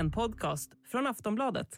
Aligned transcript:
En 0.00 0.10
podcast 0.10 0.70
från 0.92 1.06
Aftonbladet. 1.06 1.68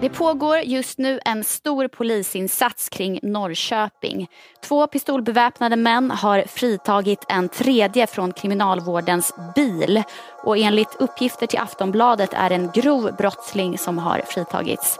Det 0.00 0.08
pågår 0.08 0.58
just 0.58 0.98
nu 0.98 1.20
en 1.24 1.44
stor 1.44 1.88
polisinsats 1.88 2.88
kring 2.88 3.20
Norrköping. 3.22 4.28
Två 4.62 4.86
pistolbeväpnade 4.86 5.76
män 5.76 6.10
har 6.10 6.42
fritagit 6.42 7.24
en 7.28 7.48
tredje 7.48 8.06
från 8.06 8.32
kriminalvårdens 8.32 9.34
bil. 9.54 10.02
Och 10.44 10.58
enligt 10.58 10.96
uppgifter 10.98 11.46
till 11.46 11.58
Aftonbladet 11.58 12.30
är 12.32 12.50
en 12.50 12.70
grov 12.74 13.16
brottsling 13.18 13.78
som 13.78 13.98
har 13.98 14.22
fritagits. 14.26 14.98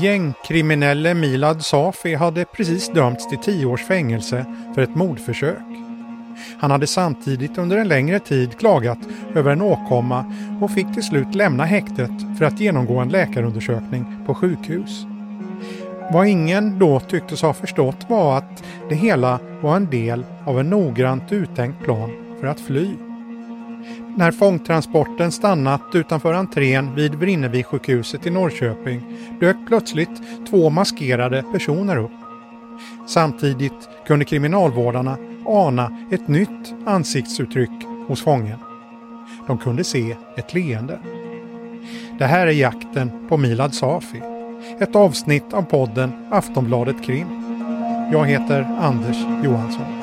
Gängkriminelle 0.00 1.14
Milad 1.14 1.62
Safi 1.62 2.14
hade 2.14 2.44
precis 2.44 2.88
dömts 2.88 3.28
till 3.28 3.38
tio 3.38 3.66
års 3.66 3.84
fängelse 3.84 4.46
för 4.74 4.82
ett 4.82 4.94
mordförsök. 4.94 5.62
Han 6.58 6.70
hade 6.70 6.86
samtidigt 6.86 7.58
under 7.58 7.76
en 7.76 7.88
längre 7.88 8.18
tid 8.18 8.58
klagat 8.58 8.98
över 9.34 9.52
en 9.52 9.62
åkomma 9.62 10.32
och 10.60 10.70
fick 10.70 10.94
till 10.94 11.02
slut 11.02 11.34
lämna 11.34 11.64
häktet 11.64 12.10
för 12.38 12.44
att 12.44 12.60
genomgå 12.60 12.98
en 12.98 13.08
läkarundersökning 13.08 14.24
på 14.26 14.34
sjukhus. 14.34 15.06
Vad 16.12 16.26
ingen 16.26 16.78
då 16.78 17.00
tycktes 17.00 17.42
ha 17.42 17.52
förstått 17.52 18.06
var 18.08 18.38
att 18.38 18.64
det 18.88 18.94
hela 18.94 19.40
var 19.62 19.76
en 19.76 19.90
del 19.90 20.24
av 20.44 20.60
en 20.60 20.70
noggrant 20.70 21.32
uttänkt 21.32 21.84
plan 21.84 22.10
för 22.40 22.46
att 22.46 22.60
fly. 22.60 23.05
När 24.18 24.30
fångtransporten 24.30 25.32
stannat 25.32 25.82
utanför 25.94 26.34
entrén 26.34 26.94
vid 26.94 27.14
Vrinnevi-sjukhuset 27.14 28.26
i 28.26 28.30
Norrköping 28.30 29.02
dök 29.40 29.56
plötsligt 29.68 30.22
två 30.50 30.70
maskerade 30.70 31.44
personer 31.52 31.96
upp. 31.96 32.10
Samtidigt 33.06 33.88
kunde 34.06 34.24
kriminalvårdarna 34.24 35.16
ana 35.46 35.98
ett 36.10 36.28
nytt 36.28 36.74
ansiktsuttryck 36.86 37.70
hos 38.08 38.22
fången. 38.22 38.58
De 39.46 39.58
kunde 39.58 39.84
se 39.84 40.16
ett 40.36 40.54
leende. 40.54 40.98
Det 42.18 42.26
här 42.26 42.46
är 42.46 42.52
jakten 42.52 43.28
på 43.28 43.36
Milad 43.36 43.74
Safi. 43.74 44.22
Ett 44.80 44.96
avsnitt 44.96 45.52
av 45.52 45.62
podden 45.62 46.12
Aftonbladet 46.30 47.02
Krim. 47.02 47.28
Jag 48.12 48.26
heter 48.26 48.66
Anders 48.80 49.16
Johansson. 49.44 49.95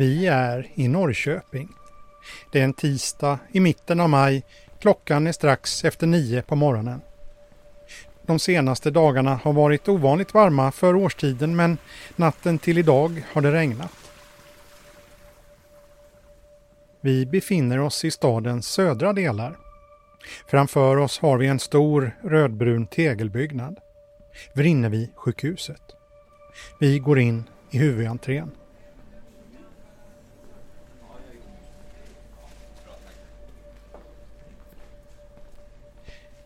Vi 0.00 0.26
är 0.26 0.68
i 0.74 0.88
Norrköping. 0.88 1.68
Det 2.52 2.60
är 2.60 2.64
en 2.64 2.72
tisdag 2.72 3.38
i 3.52 3.60
mitten 3.60 4.00
av 4.00 4.08
maj. 4.08 4.44
Klockan 4.78 5.26
är 5.26 5.32
strax 5.32 5.84
efter 5.84 6.06
nio 6.06 6.42
på 6.42 6.56
morgonen. 6.56 7.00
De 8.26 8.38
senaste 8.38 8.90
dagarna 8.90 9.34
har 9.34 9.52
varit 9.52 9.88
ovanligt 9.88 10.34
varma 10.34 10.72
för 10.72 10.94
årstiden 10.94 11.56
men 11.56 11.78
natten 12.16 12.58
till 12.58 12.78
idag 12.78 13.22
har 13.32 13.40
det 13.40 13.52
regnat. 13.52 14.12
Vi 17.00 17.26
befinner 17.26 17.80
oss 17.80 18.04
i 18.04 18.10
stadens 18.10 18.68
södra 18.68 19.12
delar. 19.12 19.58
Framför 20.46 20.96
oss 20.96 21.18
har 21.18 21.38
vi 21.38 21.46
en 21.46 21.58
stor 21.58 22.16
rödbrun 22.22 22.86
tegelbyggnad. 22.86 23.78
Vrinnevi 24.54 25.10
sjukhuset. 25.14 25.82
Vi 26.78 26.98
går 26.98 27.18
in 27.18 27.44
i 27.70 27.78
huvudentrén. 27.78 28.50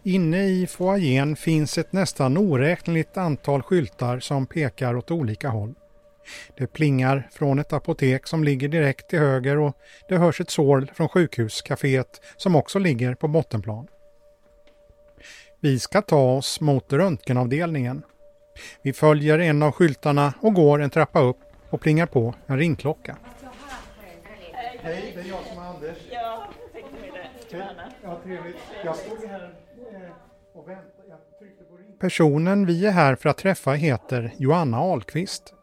Inne 0.07 0.47
i 0.47 0.67
foajén 0.67 1.37
finns 1.37 1.79
ett 1.79 1.93
nästan 1.93 2.37
oräkneligt 2.37 3.17
antal 3.17 3.63
skyltar 3.63 4.21
som 4.21 4.47
pekar 4.47 4.97
åt 4.97 5.11
olika 5.11 5.49
håll. 5.49 5.75
Det 6.57 6.67
plingar 6.67 7.29
från 7.33 7.59
ett 7.59 7.73
apotek 7.73 8.27
som 8.27 8.45
ligger 8.45 8.69
direkt 8.69 9.09
till 9.09 9.19
höger 9.19 9.59
och 9.59 9.77
det 10.09 10.17
hörs 10.17 10.41
ett 10.41 10.51
sorl 10.51 10.91
från 10.95 11.09
sjukhuscaféet 11.09 12.21
som 12.37 12.57
också 12.57 12.79
ligger 12.79 13.15
på 13.15 13.29
bottenplan. 13.29 13.87
Vi 15.61 15.79
ska 15.79 16.03
ta 16.03 16.33
oss 16.37 16.61
mot 16.61 16.93
röntgenavdelningen. 16.93 18.03
Vi 18.83 18.93
följer 18.93 19.39
en 19.39 19.63
av 19.63 19.73
skyltarna 19.73 20.35
och 20.41 20.55
går 20.55 20.83
en 20.83 20.91
trappa 20.91 21.21
upp 21.21 21.41
och 21.71 21.81
plingar 21.81 22.07
på 22.07 22.35
en 22.47 22.59
ringklocka. 22.59 23.17
Hej, 24.83 25.13
det 25.15 25.21
är 25.21 25.25
jag 25.25 25.45
som 25.45 25.59
är 25.59 25.67
Anders. 25.67 25.97
Ja, 26.11 26.49
jag 26.63 26.73
tänkte 26.73 27.01
mig 27.01 27.11
det. 27.51 27.65
Ja, 28.03 28.21
trevligt. 28.25 28.57
Jag 28.85 28.97
stod 28.97 29.25
här 29.29 29.45
och 29.45 29.49
väntade. 29.49 29.65
Jag 29.75 29.83
tryckte 29.85 29.95
på 29.95 30.03
ring. 30.05 30.15
Personen 32.01 32.67
vi 32.67 32.87
är 32.87 32.91
här 32.91 33.15
för 33.15 33.29
att 33.29 33.37
träffa 33.37 33.73
heter 33.73 34.35
Joanna 34.37 34.79
Ahlqvist. 34.79 35.55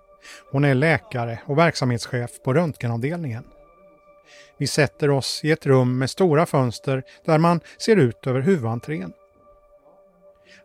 Hon 0.51 0.65
är 0.65 0.73
läkare 0.73 1.39
och 1.45 1.57
verksamhetschef 1.57 2.41
på 2.43 2.53
röntgenavdelningen. 2.53 3.43
Vi 4.57 4.67
sätter 4.67 5.09
oss 5.09 5.41
i 5.43 5.51
ett 5.51 5.65
rum 5.65 5.97
med 5.97 6.09
stora 6.09 6.45
fönster 6.45 7.03
där 7.25 7.37
man 7.37 7.59
ser 7.77 7.95
ut 7.95 8.27
över 8.27 8.41
huvudentrén. 8.41 9.13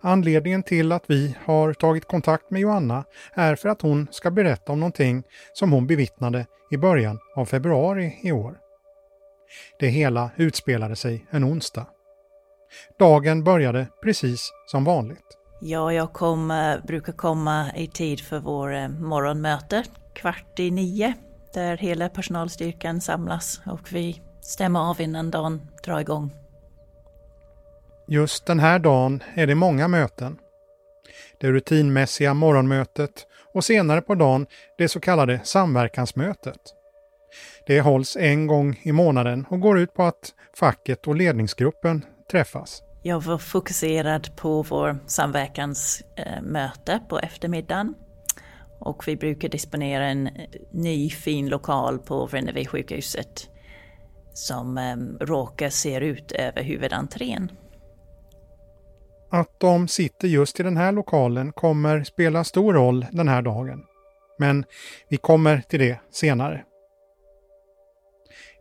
Anledningen 0.00 0.62
till 0.62 0.92
att 0.92 1.04
vi 1.10 1.36
har 1.44 1.72
tagit 1.72 2.04
kontakt 2.04 2.50
med 2.50 2.60
Joanna 2.60 3.04
är 3.32 3.56
för 3.56 3.68
att 3.68 3.82
hon 3.82 4.06
ska 4.10 4.30
berätta 4.30 4.72
om 4.72 4.80
någonting 4.80 5.22
som 5.52 5.72
hon 5.72 5.86
bevittnade 5.86 6.46
i 6.70 6.76
början 6.76 7.18
av 7.34 7.44
februari 7.44 8.18
i 8.22 8.32
år. 8.32 8.58
Det 9.78 9.88
hela 9.88 10.30
utspelade 10.36 10.96
sig 10.96 11.26
en 11.30 11.44
onsdag. 11.44 11.86
Dagen 12.98 13.44
började 13.44 13.86
precis 14.02 14.52
som 14.66 14.84
vanligt. 14.84 15.38
Ja, 15.60 15.92
jag 15.92 16.12
kom, 16.12 16.50
eh, 16.50 16.84
brukar 16.86 17.12
komma 17.12 17.66
i 17.76 17.86
tid 17.86 18.20
för 18.20 18.38
vår 18.38 18.74
eh, 18.74 18.88
morgonmöte, 18.88 19.84
kvart 20.14 20.58
i 20.58 20.70
nio, 20.70 21.14
där 21.54 21.76
hela 21.76 22.08
personalstyrkan 22.08 23.00
samlas 23.00 23.60
och 23.66 23.92
vi 23.92 24.22
stämmer 24.40 24.90
av 24.90 25.00
innan 25.00 25.30
dagen 25.30 25.60
drar 25.84 26.00
igång. 26.00 26.30
Just 28.08 28.46
den 28.46 28.60
här 28.60 28.78
dagen 28.78 29.22
är 29.34 29.46
det 29.46 29.54
många 29.54 29.88
möten. 29.88 30.38
Det 31.40 31.50
rutinmässiga 31.52 32.34
morgonmötet 32.34 33.26
och 33.54 33.64
senare 33.64 34.00
på 34.00 34.14
dagen 34.14 34.46
det 34.78 34.88
så 34.88 35.00
kallade 35.00 35.40
samverkansmötet. 35.44 36.60
Det 37.66 37.80
hålls 37.80 38.16
en 38.16 38.46
gång 38.46 38.80
i 38.82 38.92
månaden 38.92 39.46
och 39.50 39.60
går 39.60 39.78
ut 39.78 39.94
på 39.94 40.02
att 40.02 40.34
facket 40.54 41.06
och 41.06 41.16
ledningsgruppen 41.16 42.04
träffas. 42.30 42.82
Jag 43.02 43.20
var 43.20 43.38
fokuserad 43.38 44.36
på 44.36 44.62
vår 44.62 44.98
samverkansmöte 45.06 47.00
på 47.08 47.18
eftermiddagen. 47.18 47.94
Och 48.80 49.08
vi 49.08 49.16
brukar 49.16 49.48
disponera 49.48 50.06
en 50.06 50.28
ny 50.72 51.10
fin 51.10 51.48
lokal 51.48 51.98
på 51.98 52.26
Vrinnevi 52.26 52.66
sjukhuset 52.66 53.48
som 54.34 54.78
um, 54.78 55.18
råkar 55.20 55.68
se 55.68 55.98
ut 55.98 56.32
över 56.32 56.62
huvudentrén. 56.62 57.52
Att 59.30 59.60
de 59.60 59.88
sitter 59.88 60.28
just 60.28 60.60
i 60.60 60.62
den 60.62 60.76
här 60.76 60.92
lokalen 60.92 61.52
kommer 61.52 62.04
spela 62.04 62.44
stor 62.44 62.74
roll 62.74 63.06
den 63.12 63.28
här 63.28 63.42
dagen. 63.42 63.84
Men 64.38 64.64
vi 65.08 65.16
kommer 65.16 65.60
till 65.60 65.80
det 65.80 66.00
senare. 66.10 66.64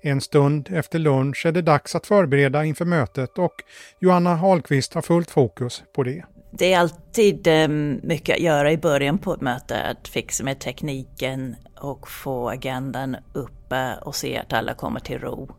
En 0.07 0.21
stund 0.21 0.69
efter 0.71 0.99
lunch 0.99 1.45
är 1.45 1.51
det 1.51 1.61
dags 1.61 1.95
att 1.95 2.07
förbereda 2.07 2.65
inför 2.65 2.85
mötet 2.85 3.37
och 3.37 3.53
Johanna 3.99 4.31
Ahlqvist 4.31 4.93
har 4.93 5.01
fullt 5.01 5.31
fokus 5.31 5.83
på 5.95 6.03
det. 6.03 6.25
Det 6.51 6.73
är 6.73 6.79
alltid 6.79 7.47
eh, 7.47 7.67
mycket 8.03 8.35
att 8.35 8.41
göra 8.41 8.71
i 8.71 8.77
början 8.77 9.17
på 9.17 9.33
ett 9.33 9.41
möte, 9.41 9.83
att 9.83 10.07
fixa 10.07 10.43
med 10.43 10.59
tekniken 10.59 11.55
och 11.81 12.07
få 12.07 12.49
agendan 12.49 13.17
uppe 13.33 13.95
och 14.01 14.15
se 14.15 14.37
att 14.37 14.53
alla 14.53 14.73
kommer 14.73 14.99
till 14.99 15.19
ro 15.19 15.55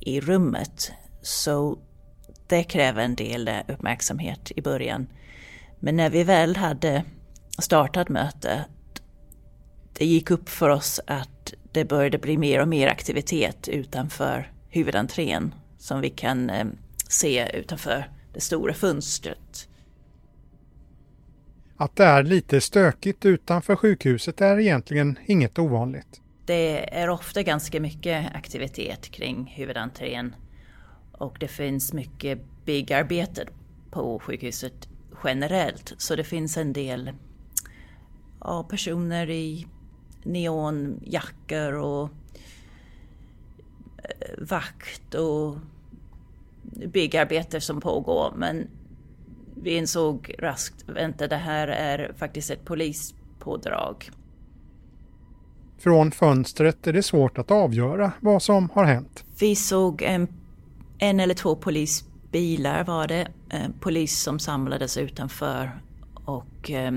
i 0.00 0.20
rummet. 0.20 0.92
Så 1.22 1.78
det 2.48 2.64
kräver 2.64 3.02
en 3.02 3.14
del 3.14 3.48
eh, 3.48 3.54
uppmärksamhet 3.68 4.52
i 4.56 4.62
början. 4.62 5.06
Men 5.80 5.96
när 5.96 6.10
vi 6.10 6.24
väl 6.24 6.56
hade 6.56 7.04
startat 7.58 8.08
mötet, 8.08 8.66
det 9.98 10.06
gick 10.06 10.30
upp 10.30 10.48
för 10.48 10.68
oss 10.68 11.00
att 11.06 11.35
det 11.76 11.84
började 11.84 12.18
bli 12.18 12.36
mer 12.36 12.60
och 12.60 12.68
mer 12.68 12.88
aktivitet 12.88 13.68
utanför 13.68 14.52
huvudentrén 14.68 15.54
som 15.78 16.00
vi 16.00 16.10
kan 16.10 16.50
eh, 16.50 16.66
se 17.08 17.58
utanför 17.58 18.10
det 18.32 18.40
stora 18.40 18.74
fönstret. 18.74 19.68
Att 21.76 21.96
det 21.96 22.04
är 22.04 22.22
lite 22.22 22.60
stökigt 22.60 23.24
utanför 23.24 23.76
sjukhuset 23.76 24.40
är 24.40 24.58
egentligen 24.58 25.18
inget 25.26 25.58
ovanligt. 25.58 26.20
Det 26.46 26.98
är 26.98 27.08
ofta 27.08 27.42
ganska 27.42 27.80
mycket 27.80 28.34
aktivitet 28.34 29.10
kring 29.10 29.52
huvudentrén 29.56 30.34
och 31.12 31.36
det 31.40 31.48
finns 31.48 31.92
mycket 31.92 32.38
byggarbete 32.64 33.46
på 33.90 34.18
sjukhuset 34.18 34.88
generellt. 35.24 35.94
Så 35.98 36.16
det 36.16 36.24
finns 36.24 36.56
en 36.56 36.72
del 36.72 37.10
ja, 38.40 38.66
personer 38.70 39.30
i 39.30 39.66
neonjackor 40.26 41.72
och 41.72 42.10
eh, 43.98 44.44
vakt 44.48 45.14
och 45.14 45.56
byggarbete 46.92 47.60
som 47.60 47.80
pågår. 47.80 48.32
Men 48.36 48.68
vi 49.62 49.76
insåg 49.76 50.34
raskt, 50.38 50.84
vänta 50.88 51.28
det 51.28 51.36
här 51.36 51.68
är 51.68 52.12
faktiskt 52.16 52.50
ett 52.50 52.64
polispådrag. 52.64 54.10
Från 55.78 56.10
fönstret 56.10 56.86
är 56.86 56.92
det 56.92 57.02
svårt 57.02 57.38
att 57.38 57.50
avgöra 57.50 58.12
vad 58.20 58.42
som 58.42 58.70
har 58.70 58.84
hänt. 58.84 59.24
Vi 59.40 59.56
såg 59.56 60.02
en, 60.02 60.28
en 60.98 61.20
eller 61.20 61.34
två 61.34 61.56
polisbilar 61.56 62.84
var 62.84 63.06
det, 63.06 63.28
eh, 63.50 63.70
polis 63.80 64.20
som 64.20 64.38
samlades 64.38 64.96
utanför 64.96 65.80
och 66.14 66.70
eh, 66.70 66.92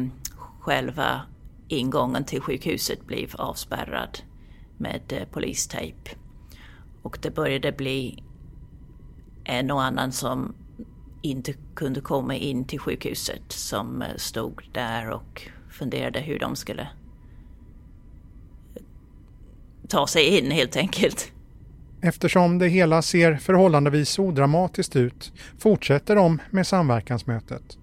själva 0.60 1.22
ingången 1.70 2.24
till 2.26 2.42
sjukhuset 2.42 3.08
blev 3.08 3.36
avspärrad 3.36 4.20
med 4.78 5.02
eh, 5.10 5.28
polistejp. 5.32 6.10
Och 7.02 7.18
det 7.22 7.32
började 7.32 7.72
bli 7.72 8.24
en 9.44 9.72
och 9.72 9.84
annan 9.84 10.12
som 10.12 10.56
inte 11.22 11.54
kunde 11.76 12.02
komma 12.02 12.36
in 12.36 12.66
till 12.66 12.80
sjukhuset 12.80 13.42
som 13.48 14.02
eh, 14.02 14.08
stod 14.16 14.64
där 14.72 15.10
och 15.10 15.42
funderade 15.70 16.20
hur 16.20 16.40
de 16.40 16.56
skulle 16.56 16.82
eh, 18.76 18.84
ta 19.88 20.08
sig 20.08 20.38
in 20.38 20.52
helt 20.52 20.76
enkelt. 20.76 21.32
Eftersom 22.02 22.58
det 22.58 22.68
hela 22.68 23.02
ser 23.02 23.36
förhållandevis 23.36 24.20
odramatiskt 24.20 24.96
ut 24.96 25.34
fortsätter 25.58 26.16
de 26.16 26.42
med 26.52 26.68
samverkansmötet. 26.68 27.78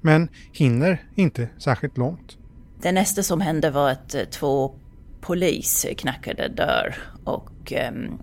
Men 0.00 0.28
hinner 0.52 1.02
inte 1.14 1.48
särskilt 1.58 1.98
långt. 1.98 2.38
Det 2.82 2.92
nästa 2.92 3.22
som 3.22 3.40
hände 3.40 3.70
var 3.70 3.90
att 3.90 4.14
eh, 4.14 4.24
två 4.24 4.74
polis 5.20 5.86
knackade 5.98 6.48
dörr 6.48 6.94
och 7.24 7.72
um, 7.88 8.22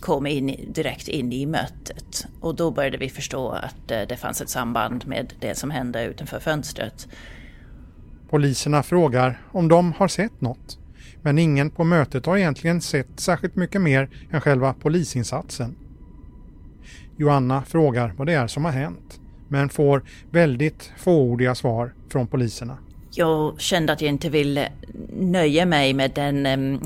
kom 0.00 0.26
in, 0.26 0.72
direkt 0.74 1.08
in 1.08 1.32
i 1.32 1.46
mötet. 1.46 2.26
Och 2.40 2.54
då 2.54 2.70
började 2.70 2.98
vi 2.98 3.08
förstå 3.08 3.50
att 3.50 3.92
uh, 3.92 3.98
det 4.08 4.16
fanns 4.16 4.40
ett 4.40 4.48
samband 4.48 5.06
med 5.06 5.32
det 5.40 5.54
som 5.54 5.70
hände 5.70 6.04
utanför 6.04 6.40
fönstret. 6.40 7.08
Poliserna 8.30 8.82
frågar 8.82 9.40
om 9.52 9.68
de 9.68 9.92
har 9.92 10.08
sett 10.08 10.40
något. 10.40 10.78
Men 11.22 11.38
ingen 11.38 11.70
på 11.70 11.84
mötet 11.84 12.26
har 12.26 12.36
egentligen 12.36 12.80
sett 12.80 13.20
särskilt 13.20 13.56
mycket 13.56 13.80
mer 13.80 14.10
än 14.30 14.40
själva 14.40 14.74
polisinsatsen. 14.74 15.76
Joanna 17.16 17.62
frågar 17.62 18.14
vad 18.16 18.26
det 18.26 18.34
är 18.34 18.46
som 18.46 18.64
har 18.64 18.72
hänt 18.72 19.20
men 19.48 19.68
får 19.68 20.02
väldigt 20.30 20.92
fåordiga 20.96 21.54
svar 21.54 21.94
från 22.08 22.26
poliserna. 22.26 22.78
Jag 23.18 23.60
kände 23.60 23.92
att 23.92 24.00
jag 24.00 24.08
inte 24.08 24.28
ville 24.28 24.72
nöja 25.12 25.66
mig 25.66 25.94
med 25.94 26.10
den, 26.14 26.46
um, 26.46 26.80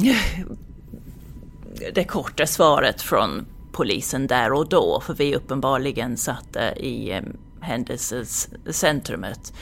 det 1.94 2.04
korta 2.04 2.46
svaret 2.46 3.02
från 3.02 3.46
polisen 3.72 4.26
där 4.26 4.52
och 4.52 4.68
då, 4.68 5.00
för 5.00 5.14
vi 5.14 5.36
uppenbarligen 5.36 6.16
satte 6.16 6.60
eh, 6.60 6.84
i 6.84 7.18
um, 7.18 7.36
händelsecentrumet. 7.60 9.52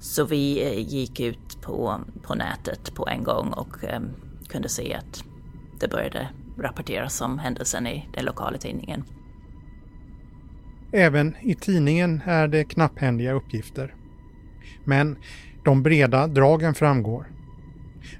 Så 0.00 0.24
vi 0.24 0.64
uh, 0.64 0.94
gick 0.94 1.20
ut 1.20 1.62
på, 1.62 2.00
på 2.22 2.34
nätet 2.34 2.94
på 2.94 3.08
en 3.08 3.24
gång 3.24 3.52
och 3.52 3.84
um, 3.96 4.10
kunde 4.48 4.68
se 4.68 4.94
att 4.94 5.24
det 5.80 5.88
började 5.88 6.28
rapporteras 6.58 7.20
om 7.20 7.38
händelsen 7.38 7.86
i 7.86 8.08
den 8.14 8.24
lokala 8.24 8.58
tidningen. 8.58 9.04
Även 10.92 11.36
i 11.40 11.54
tidningen 11.54 12.22
är 12.24 12.48
det 12.48 12.64
knapphändiga 12.64 13.32
uppgifter. 13.32 13.94
Men 14.84 15.16
de 15.64 15.82
breda 15.82 16.26
dragen 16.26 16.74
framgår. 16.74 17.26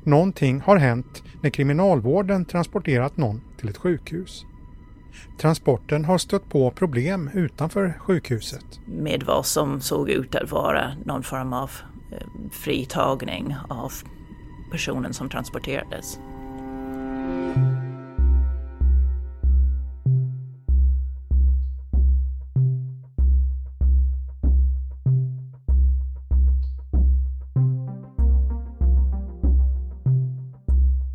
Någonting 0.02 0.60
har 0.60 0.76
hänt 0.76 1.22
när 1.40 1.50
kriminalvården 1.50 2.44
transporterat 2.44 3.16
någon 3.16 3.40
till 3.58 3.68
ett 3.68 3.76
sjukhus. 3.76 4.44
Transporten 5.40 6.04
har 6.04 6.18
stött 6.18 6.48
på 6.48 6.70
problem 6.70 7.30
utanför 7.34 7.94
sjukhuset. 7.98 8.80
Med 8.86 9.22
vad 9.22 9.46
som 9.46 9.80
såg 9.80 10.10
ut 10.10 10.34
att 10.34 10.50
vara 10.50 10.92
någon 11.04 11.22
form 11.22 11.52
av 11.52 11.70
eh, 12.12 12.50
fritagning 12.50 13.56
av 13.68 13.92
personen 14.70 15.12
som 15.12 15.28
transporterades. 15.28 16.18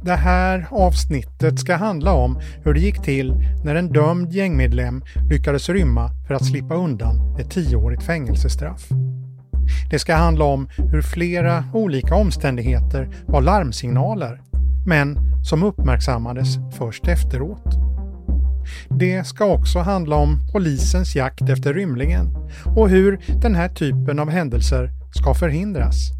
Det 0.07 0.15
här 0.15 0.67
avsnittet 0.71 1.59
ska 1.59 1.75
handla 1.75 2.13
om 2.13 2.39
hur 2.63 2.73
det 2.73 2.79
gick 2.79 3.01
till 3.01 3.33
när 3.63 3.75
en 3.75 3.93
dömd 3.93 4.31
gängmedlem 4.31 5.03
lyckades 5.29 5.69
rymma 5.69 6.09
för 6.27 6.33
att 6.33 6.45
slippa 6.45 6.75
undan 6.75 7.39
ett 7.39 7.51
tioårigt 7.51 8.03
fängelsestraff. 8.03 8.89
Det 9.89 9.99
ska 9.99 10.15
handla 10.15 10.45
om 10.45 10.67
hur 10.91 11.01
flera 11.01 11.63
olika 11.73 12.15
omständigheter 12.15 13.09
var 13.25 13.41
larmsignaler, 13.41 14.41
men 14.85 15.19
som 15.43 15.63
uppmärksammades 15.63 16.47
först 16.77 17.07
efteråt. 17.07 17.65
Det 18.89 19.27
ska 19.27 19.45
också 19.45 19.79
handla 19.79 20.15
om 20.15 20.39
polisens 20.51 21.15
jakt 21.15 21.49
efter 21.49 21.73
rymlingen 21.73 22.35
och 22.75 22.89
hur 22.89 23.19
den 23.41 23.55
här 23.55 23.69
typen 23.69 24.19
av 24.19 24.29
händelser 24.29 24.91
ska 25.13 25.33
förhindras. 25.33 26.17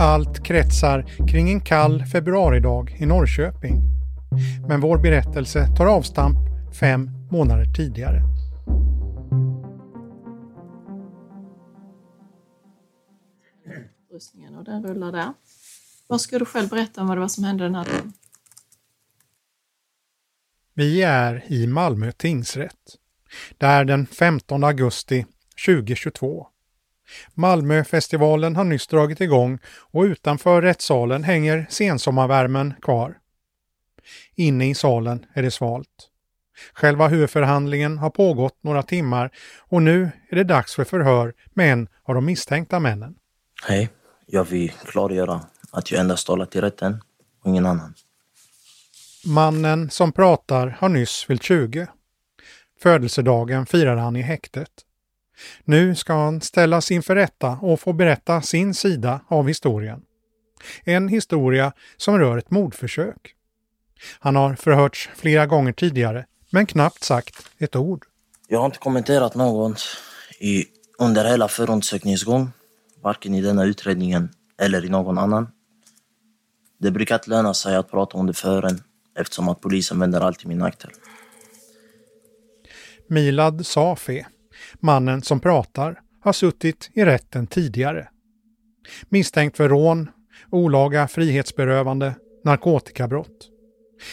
Allt 0.00 0.44
kretsar 0.44 1.26
kring 1.28 1.50
en 1.50 1.60
kall 1.60 2.04
februaridag 2.04 2.96
i 2.98 3.06
Norrköping. 3.06 3.82
Men 4.68 4.80
vår 4.80 4.98
berättelse 4.98 5.68
tar 5.76 5.86
avstamp 5.86 6.38
fem 6.80 7.10
månader 7.30 7.64
tidigare. 7.64 8.22
Rustningen 14.12 14.54
och 14.54 14.64
den 14.64 14.86
rullar 14.86 15.12
där. 15.12 15.32
Vad 16.06 16.20
ska 16.20 16.38
du 16.38 16.44
själv 16.44 16.68
berätta 16.68 17.00
om 17.00 17.06
vad 17.06 17.16
det 17.16 17.20
var 17.20 17.28
som 17.28 17.44
hände 17.44 17.64
den 17.64 17.74
här 17.74 17.84
dagen? 17.84 18.12
Vi 20.74 21.02
är 21.02 21.44
i 21.48 21.66
Malmö 21.66 22.12
tingsrätt. 22.12 22.96
Det 23.58 23.66
är 23.66 23.84
den 23.84 24.06
15 24.06 24.64
augusti 24.64 25.26
2022. 25.66 26.46
Malmöfestivalen 27.34 28.56
har 28.56 28.64
nyss 28.64 28.86
dragit 28.86 29.20
igång 29.20 29.58
och 29.90 30.02
utanför 30.02 30.62
rättssalen 30.62 31.24
hänger 31.24 31.66
sensommarvärmen 31.70 32.74
kvar. 32.82 33.18
Inne 34.34 34.70
i 34.70 34.74
salen 34.74 35.26
är 35.34 35.42
det 35.42 35.50
svalt. 35.50 36.08
Själva 36.72 37.08
huvudförhandlingen 37.08 37.98
har 37.98 38.10
pågått 38.10 38.58
några 38.60 38.82
timmar 38.82 39.30
och 39.58 39.82
nu 39.82 40.10
är 40.28 40.36
det 40.36 40.44
dags 40.44 40.74
för 40.74 40.84
förhör 40.84 41.34
med 41.54 41.72
en 41.72 41.88
av 42.04 42.14
de 42.14 42.24
misstänkta 42.24 42.80
männen. 42.80 43.14
Hej, 43.64 43.88
jag 44.26 44.44
vill 44.44 44.72
klargöra 44.84 45.40
att 45.70 45.90
jag 45.90 46.00
endast 46.00 46.26
talar 46.26 46.46
till 46.46 46.60
rätten 46.60 47.02
och 47.42 47.50
ingen 47.50 47.66
annan. 47.66 47.94
Mannen 49.26 49.90
som 49.90 50.12
pratar 50.12 50.76
har 50.80 50.88
nyss 50.88 51.24
fyllt 51.24 51.42
20. 51.42 51.86
Födelsedagen 52.82 53.66
firar 53.66 53.96
han 53.96 54.16
i 54.16 54.22
häktet. 54.22 54.70
Nu 55.64 55.94
ska 55.94 56.12
han 56.12 56.40
ställas 56.40 56.90
inför 56.90 57.14
rätta 57.16 57.50
och 57.50 57.80
få 57.80 57.92
berätta 57.92 58.42
sin 58.42 58.74
sida 58.74 59.20
av 59.28 59.48
historien. 59.48 60.02
En 60.84 61.08
historia 61.08 61.72
som 61.96 62.18
rör 62.18 62.38
ett 62.38 62.50
mordförsök. 62.50 63.34
Han 64.18 64.36
har 64.36 64.54
förhörts 64.54 65.10
flera 65.16 65.46
gånger 65.46 65.72
tidigare, 65.72 66.26
men 66.50 66.66
knappt 66.66 67.04
sagt 67.04 67.50
ett 67.58 67.76
ord. 67.76 68.04
Jag 68.48 68.58
har 68.58 68.66
inte 68.66 68.78
kommenterat 68.78 69.34
något 69.34 69.82
i, 70.40 70.64
under 70.98 71.24
hela 71.24 71.48
förundersökningens 71.48 72.24
gång, 72.24 72.50
varken 73.02 73.34
i 73.34 73.40
denna 73.40 73.64
utredningen 73.64 74.28
eller 74.60 74.84
i 74.84 74.88
någon 74.88 75.18
annan. 75.18 75.48
Det 76.80 76.90
brukar 76.90 77.14
inte 77.14 77.30
löna 77.30 77.54
sig 77.54 77.76
att 77.76 77.90
prata 77.90 78.18
under 78.18 78.32
fören 78.32 78.82
eftersom 79.18 79.48
att 79.48 79.60
polisen 79.60 80.00
vänder 80.00 80.20
alltid 80.20 80.48
min 80.48 80.58
nackdel. 80.58 80.90
Milad 83.08 83.66
Safi 83.66 84.26
Mannen 84.80 85.22
som 85.22 85.40
pratar 85.40 86.00
har 86.20 86.32
suttit 86.32 86.90
i 86.94 87.04
rätten 87.04 87.46
tidigare. 87.46 88.08
Misstänkt 89.08 89.56
för 89.56 89.68
rån, 89.68 90.10
olaga 90.50 91.08
frihetsberövande, 91.08 92.14
narkotikabrott. 92.44 93.48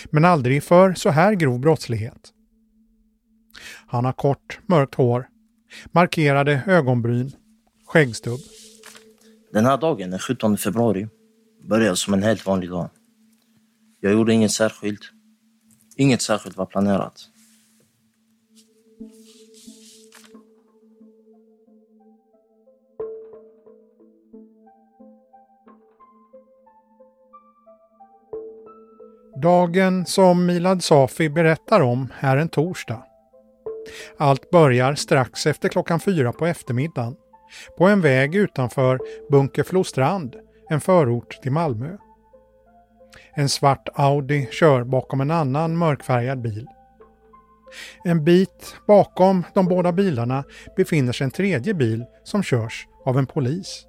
Men 0.10 0.25
aldrig 0.25 0.64
för 0.64 0.94
så 0.94 1.10
här 1.10 1.34
grov 1.34 1.60
brottslighet. 1.60 2.32
Han 3.88 4.06
har 4.06 4.14
kort, 4.14 4.60
mörkt 4.66 4.96
hår, 4.96 5.28
markerade 5.92 6.64
ögonbryn, 6.68 7.32
skäggstubb. 7.86 8.40
Den 9.52 9.66
här 9.66 9.78
dagen, 9.78 10.10
den 10.10 10.20
17 10.20 10.58
februari, 10.58 11.08
började 11.70 11.96
som 11.96 12.14
en 12.14 12.24
helt 12.24 12.46
vanlig 12.46 12.70
dag. 12.70 12.90
Jag 14.02 14.14
gjorde 14.14 14.34
inget 14.34 14.52
särskilt. 14.52 15.02
Inget 15.98 16.22
särskilt 16.22 16.58
var 16.58 16.66
planerat. 16.66 17.30
Dagen 29.42 30.06
som 30.06 30.46
Milad 30.46 30.84
Safi 30.84 31.30
berättar 31.30 31.82
om 31.82 32.13
är 32.20 32.38
en 32.38 32.50
torsdag. 32.50 33.04
Allt 34.18 34.50
börjar 34.50 34.96
strax 34.96 35.46
efter 35.46 35.70
klockan 35.70 36.00
fyra 36.00 36.34
på 36.34 36.46
eftermiddagen 36.46 37.15
på 37.77 37.86
en 37.88 38.01
väg 38.01 38.36
utanför 38.36 39.00
Bunkeflostrand, 39.32 40.36
en 40.70 40.82
förort 40.82 41.42
till 41.42 41.51
Malmö. 41.51 41.98
En 43.34 43.50
svart 43.50 43.89
Audi 43.94 44.48
kör 44.51 44.84
bakom 44.84 45.22
en 45.22 45.32
annan 45.32 45.77
mörkfärgad 45.77 46.42
bil. 46.42 46.68
En 48.04 48.24
bit 48.24 48.75
bakom 48.88 49.44
de 49.54 49.68
båda 49.68 49.92
bilarna 49.92 50.44
befinner 50.75 51.12
sig 51.12 51.25
en 51.25 51.32
tredje 51.32 51.74
bil 51.74 52.06
som 52.24 52.44
körs 52.44 52.88
av 53.06 53.18
en 53.18 53.27
polis. 53.27 53.86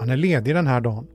Han 0.00 0.10
är 0.10 0.16
ledig 0.16 0.54
den 0.54 0.66
här 0.66 0.80
dagen. 0.80 1.06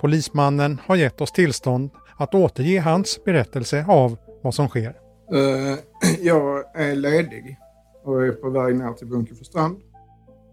Polismannen 0.00 0.80
har 0.86 0.96
gett 0.96 1.20
oss 1.20 1.32
tillstånd 1.32 1.90
att 2.16 2.34
återge 2.34 2.80
hans 2.80 3.24
berättelse 3.24 3.84
av 3.88 4.18
vad 4.42 4.54
som 4.54 4.68
sker. 4.68 4.96
Uh, 5.34 5.76
jag 6.20 6.76
är 6.76 6.94
ledig 6.94 7.58
och 8.04 8.26
är 8.26 8.32
på 8.32 8.50
väg 8.50 8.76
ner 8.76 8.92
till 8.92 9.06
Bunkeflostrand. 9.06 9.80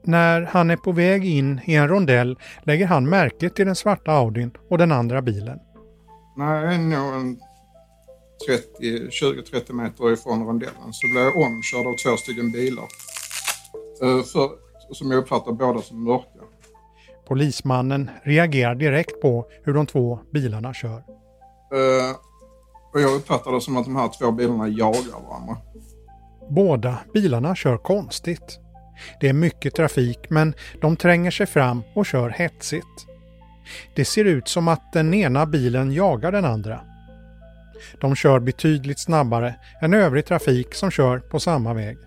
När 0.03 0.41
han 0.41 0.69
är 0.69 0.75
på 0.75 0.91
väg 0.91 1.25
in 1.25 1.61
i 1.65 1.75
en 1.75 1.87
rondell 1.87 2.39
lägger 2.63 2.85
han 2.85 3.09
märke 3.09 3.49
till 3.49 3.65
den 3.65 3.75
svarta 3.75 4.11
Audin 4.11 4.51
och 4.69 4.77
den 4.77 4.91
andra 4.91 5.21
bilen. 5.21 5.59
När 6.37 6.63
jag 6.63 6.73
är 6.73 6.77
nog 6.77 7.37
20-30 8.47 9.73
meter 9.73 10.13
ifrån 10.13 10.47
rondellen 10.47 10.93
så 10.93 11.07
blir 11.07 11.21
jag 11.21 11.37
omkörd 11.37 11.87
av 11.87 11.95
två 11.97 12.17
stycken 12.17 12.51
bilar. 12.51 12.87
Uh, 14.03 14.23
för, 14.23 14.49
som 14.91 15.11
jag 15.11 15.17
uppfattar 15.17 15.51
båda 15.51 15.81
som 15.81 16.03
mörka. 16.03 16.52
Polismannen 17.33 18.09
reagerar 18.23 18.75
direkt 18.75 19.21
på 19.21 19.45
hur 19.63 19.73
de 19.73 19.85
två 19.85 20.19
bilarna 20.33 20.73
kör. 20.73 20.97
Uh, 20.97 22.15
och 22.93 23.01
jag 23.01 23.15
uppfattar 23.15 23.51
det 23.51 23.61
som 23.61 23.77
att 23.77 23.85
de 23.85 23.95
här 23.95 24.09
två 24.19 24.31
bilarna 24.31 24.67
jagar 24.67 25.29
varandra. 25.29 25.57
Båda 26.49 26.99
bilarna 27.13 27.55
kör 27.55 27.77
konstigt. 27.77 28.59
Det 29.19 29.29
är 29.29 29.33
mycket 29.33 29.75
trafik 29.75 30.19
men 30.29 30.53
de 30.81 30.95
tränger 30.95 31.31
sig 31.31 31.45
fram 31.45 31.83
och 31.95 32.05
kör 32.05 32.29
hetsigt. 32.29 33.07
Det 33.95 34.05
ser 34.05 34.25
ut 34.25 34.47
som 34.47 34.67
att 34.67 34.93
den 34.93 35.13
ena 35.13 35.45
bilen 35.45 35.91
jagar 35.91 36.31
den 36.31 36.45
andra. 36.45 36.81
De 38.01 38.15
kör 38.15 38.39
betydligt 38.39 38.99
snabbare 38.99 39.55
än 39.81 39.93
övrig 39.93 40.25
trafik 40.25 40.73
som 40.73 40.91
kör 40.91 41.19
på 41.19 41.39
samma 41.39 41.73
väg. 41.73 41.97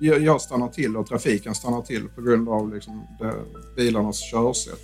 Jag 0.00 0.40
stannar 0.40 0.68
till 0.68 0.96
och 0.96 1.06
trafiken 1.06 1.54
stannar 1.54 1.82
till 1.82 2.08
på 2.08 2.20
grund 2.20 2.48
av 2.48 2.74
liksom 2.74 3.06
bilarnas 3.76 4.20
körsätt. 4.30 4.80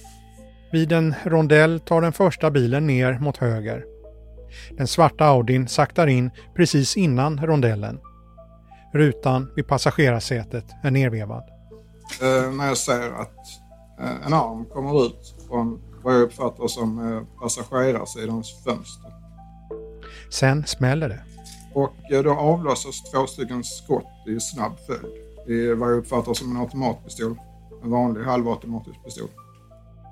Vid 0.72 0.92
en 0.92 1.14
rondell 1.24 1.80
tar 1.80 2.00
den 2.00 2.12
första 2.12 2.50
bilen 2.50 2.86
ner 2.86 3.18
mot 3.18 3.36
höger. 3.36 3.84
Den 4.70 4.86
svarta 4.86 5.24
Audin 5.24 5.68
saktar 5.68 6.06
in 6.06 6.30
precis 6.54 6.96
innan 6.96 7.46
rondellen. 7.46 7.98
Rutan 8.92 9.52
vid 9.56 9.66
passagerarsätet 9.66 10.64
är 10.82 10.90
nervevad. 10.90 11.44
Eh, 12.22 12.52
när 12.52 12.66
jag 12.66 12.76
ser 12.76 13.10
att 13.10 13.36
eh, 14.00 14.26
en 14.26 14.32
arm 14.32 14.64
kommer 14.64 15.06
ut 15.06 15.34
från 15.48 15.80
vad 16.02 16.14
jag 16.14 16.22
uppfattar 16.22 16.66
som 16.66 17.12
eh, 17.12 17.40
passagerarsidans 17.42 18.64
fönster. 18.64 19.12
Sen 20.30 20.66
smäller 20.66 21.08
det. 21.08 21.35
Och 21.76 22.12
eh, 22.12 22.22
då 22.22 22.30
avlossas 22.30 23.02
två 23.02 23.26
stycken 23.26 23.64
skott 23.64 24.06
i 24.28 24.40
snabb 24.40 24.72
följd. 24.86 25.12
I 25.48 25.74
vad 25.74 25.90
jag 25.90 25.98
uppfattar 25.98 26.34
som 26.34 26.50
en 26.50 26.56
automatpistol. 26.56 27.36
En 27.84 27.90
vanlig 27.90 28.24
halvautomatisk 28.24 29.04
pistol. 29.04 29.28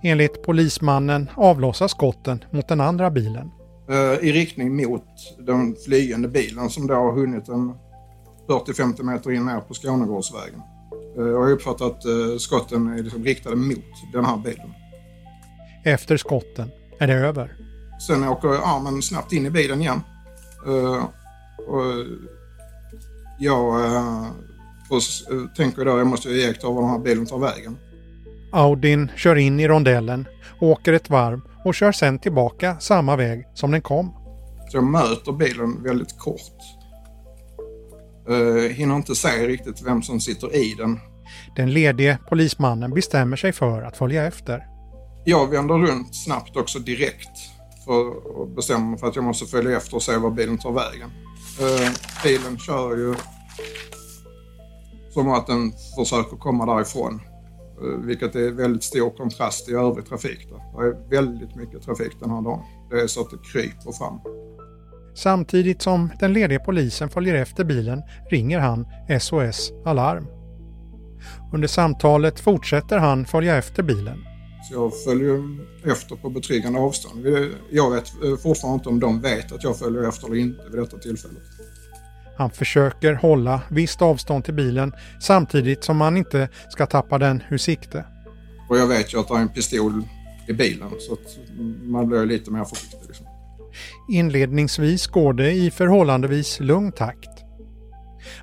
Enligt 0.03 0.43
polismannen 0.43 1.31
avlossas 1.35 1.91
skotten 1.91 2.45
mot 2.51 2.69
den 2.69 2.81
andra 2.81 3.11
bilen. 3.11 3.51
Eh, 3.89 4.29
I 4.29 4.33
riktning 4.33 4.77
mot 4.77 5.05
den 5.39 5.77
flygande 5.85 6.29
bilen 6.29 6.71
som 6.71 6.87
då 6.87 6.95
har 6.95 7.13
hunnit 7.13 7.49
en 7.49 7.75
40-50 8.49 9.03
meter 9.03 9.31
in 9.31 9.47
ner 9.47 9.61
på 9.61 9.75
Skånegårdsvägen. 9.75 10.63
Eh, 11.19 11.25
jag 11.25 11.41
har 11.41 11.51
uppfattat 11.51 11.83
att 11.83 12.41
skotten 12.41 12.99
är 12.99 13.03
liksom 13.03 13.25
riktade 13.25 13.57
mot 13.57 14.13
den 14.13 14.25
här 14.25 14.37
bilen. 14.37 14.71
Efter 15.85 16.17
skotten 16.17 16.71
är 16.99 17.07
det 17.07 17.15
över. 17.15 17.57
Sen 18.07 18.29
åker 18.29 18.49
armen 18.49 19.03
snabbt 19.03 19.33
in 19.33 19.47
i 19.47 19.51
bilen 19.51 19.81
igen. 19.81 20.01
Och 21.67 21.85
jag 23.39 23.81
tänker 25.57 25.85
då, 25.85 25.99
jag 25.99 26.07
måste 26.07 26.29
iaktta 26.29 26.71
var 26.71 26.83
den 26.83 26.91
här 26.91 26.99
bilen 26.99 27.27
tar 27.27 27.39
vägen. 27.39 27.79
Audin 28.53 29.11
kör 29.17 29.37
in 29.37 29.61
i 29.61 29.69
rondellen, 29.69 30.29
åker 30.61 30.93
ett 30.93 31.11
varv 31.11 31.41
och 31.65 31.75
kör 31.75 31.93
sen 31.93 32.19
tillbaka 32.19 32.77
samma 32.81 33.17
väg 33.17 33.45
som 33.55 33.71
den 33.71 33.83
kom. 33.83 34.15
Så 34.69 34.77
jag 34.77 34.85
möter 34.85 35.33
bilen 35.33 35.83
väldigt 35.83 36.19
kort. 36.19 36.59
Uh, 38.31 38.71
hinner 38.71 38.97
inte 38.97 39.15
se 39.15 39.49
riktigt 39.49 39.83
vem 39.87 40.03
som 40.03 40.21
sitter 40.21 40.55
i 40.55 40.75
den. 40.79 41.01
Den 41.57 41.73
ledige 41.73 42.19
polismannen 42.29 42.95
bestämmer 42.95 43.37
sig 43.37 43.53
för 43.53 43.83
att 43.83 43.97
följa 43.97 44.27
efter. 44.27 44.67
Jag 45.25 45.51
vänder 45.51 45.75
runt 45.75 46.15
snabbt 46.15 46.57
också 46.57 46.79
direkt 46.79 47.39
för 47.85 48.09
att 48.43 48.57
bestämma 48.57 48.97
för 48.97 49.07
att 49.07 49.17
jag 49.17 49.25
måste 49.25 49.47
följa 49.47 49.77
efter 49.77 49.97
och 49.97 50.03
se 50.03 50.17
var 50.17 50.31
bilen 50.31 50.59
tar 50.59 50.73
vägen. 50.73 51.11
Eh, 51.61 51.93
bilen 52.25 52.59
kör 52.59 52.97
ju 52.97 53.15
som 55.11 55.31
att 55.31 55.47
den 55.47 55.73
försöker 55.99 56.37
komma 56.37 56.75
därifrån. 56.75 57.21
Eh, 57.83 58.07
vilket 58.07 58.35
är 58.35 58.51
väldigt 58.51 58.83
stor 58.83 59.11
kontrast 59.11 59.69
i 59.69 59.73
övrig 59.73 60.07
trafik. 60.07 60.49
Då. 60.51 60.81
Det 60.81 60.87
är 60.87 61.11
väldigt 61.11 61.55
mycket 61.57 61.83
trafik 61.83 62.13
den 62.21 62.31
här 62.31 62.43
dagen. 62.43 62.61
Det 62.91 63.01
är 63.01 63.07
så 63.07 63.21
att 63.21 63.31
det 63.31 63.39
kryper 63.53 63.93
fram. 63.93 64.21
Samtidigt 65.15 65.83
som 65.83 66.11
den 66.21 66.33
lediga 66.33 66.61
polisen 66.61 67.09
följer 67.09 67.35
efter 67.35 67.65
bilen 67.65 68.03
ringer 68.31 68.59
han 68.59 68.87
SOS 69.21 69.73
Alarm. 69.85 70.27
Under 71.53 71.69
samtalet 71.69 72.41
fortsätter 72.41 72.99
han 72.99 73.27
följa 73.27 73.57
efter 73.57 73.83
bilen. 73.83 74.34
Så 74.69 74.75
jag 74.75 75.03
följer 75.05 75.43
efter 75.93 76.17
på 76.17 76.31
betryggande 76.31 76.79
avstånd. 76.79 77.27
Jag 77.71 77.91
vet 77.91 78.09
fortfarande 78.43 78.75
inte 78.75 78.89
om 78.89 79.01
de 79.01 79.21
vet 79.21 79.53
att 79.53 79.65
jag 79.65 79.79
följer 79.79 80.09
efter 80.09 80.27
eller 80.27 80.37
inte 80.37 80.63
vid 80.71 80.81
detta 80.81 80.99
tillfället. 80.99 81.43
Han 82.37 82.51
försöker 82.51 83.15
hålla 83.15 83.61
visst 83.71 84.03
avstånd 84.03 84.45
till 84.45 84.55
bilen 84.55 84.93
samtidigt 85.21 85.85
som 85.85 86.01
han 86.01 86.17
inte 86.17 86.49
ska 86.69 86.87
tappa 86.87 87.19
den 87.19 87.43
ur 87.51 87.59
sikte. 87.59 88.05
Och 88.69 88.79
jag 88.79 88.87
vet 88.87 89.15
ju 89.15 89.21
att 89.21 89.29
det 89.29 89.35
är 89.35 89.39
en 89.39 89.49
pistol 89.49 90.03
i 90.49 90.53
bilen 90.53 90.91
så 90.99 91.13
att 91.13 91.39
man 91.83 92.09
blir 92.09 92.27
lite 92.27 92.51
mer 92.51 92.65
försiktig. 92.65 92.99
Liksom. 93.07 93.27
Inledningsvis 94.11 95.07
går 95.07 95.33
det 95.33 95.53
i 95.53 95.71
förhållandevis 95.71 96.61
lugn 96.61 96.93
takt. 96.93 97.31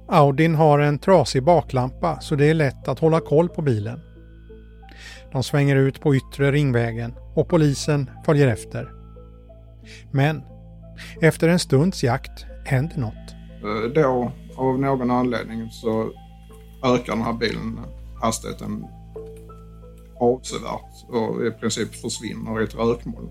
Audin 0.07 0.55
har 0.55 0.79
en 0.79 0.99
trasig 0.99 1.43
baklampa 1.43 2.21
så 2.21 2.35
det 2.35 2.45
är 2.45 2.53
lätt 2.53 2.87
att 2.87 2.99
hålla 2.99 3.19
koll 3.19 3.49
på 3.49 3.61
bilen. 3.61 3.99
De 5.31 5.43
svänger 5.43 5.75
ut 5.75 6.01
på 6.01 6.15
yttre 6.15 6.51
ringvägen 6.51 7.13
och 7.35 7.47
polisen 7.47 8.09
följer 8.25 8.47
efter. 8.47 8.91
Men 10.11 10.43
efter 11.21 11.47
en 11.47 11.59
stunds 11.59 12.03
jakt 12.03 12.45
händer 12.65 12.97
något. 12.97 13.13
Eh, 13.63 13.91
då, 13.95 14.31
av 14.55 14.79
någon 14.79 15.11
anledning, 15.11 15.69
så 15.71 16.11
ökar 16.83 17.13
den 17.13 17.21
här 17.21 17.33
bilen 17.33 17.79
hastigheten 18.21 18.85
avsevärt 20.19 21.09
och 21.09 21.45
i 21.45 21.51
princip 21.51 21.95
försvinner 21.95 22.61
i 22.61 22.63
ett 22.63 22.75
rökmoln. 22.75 23.29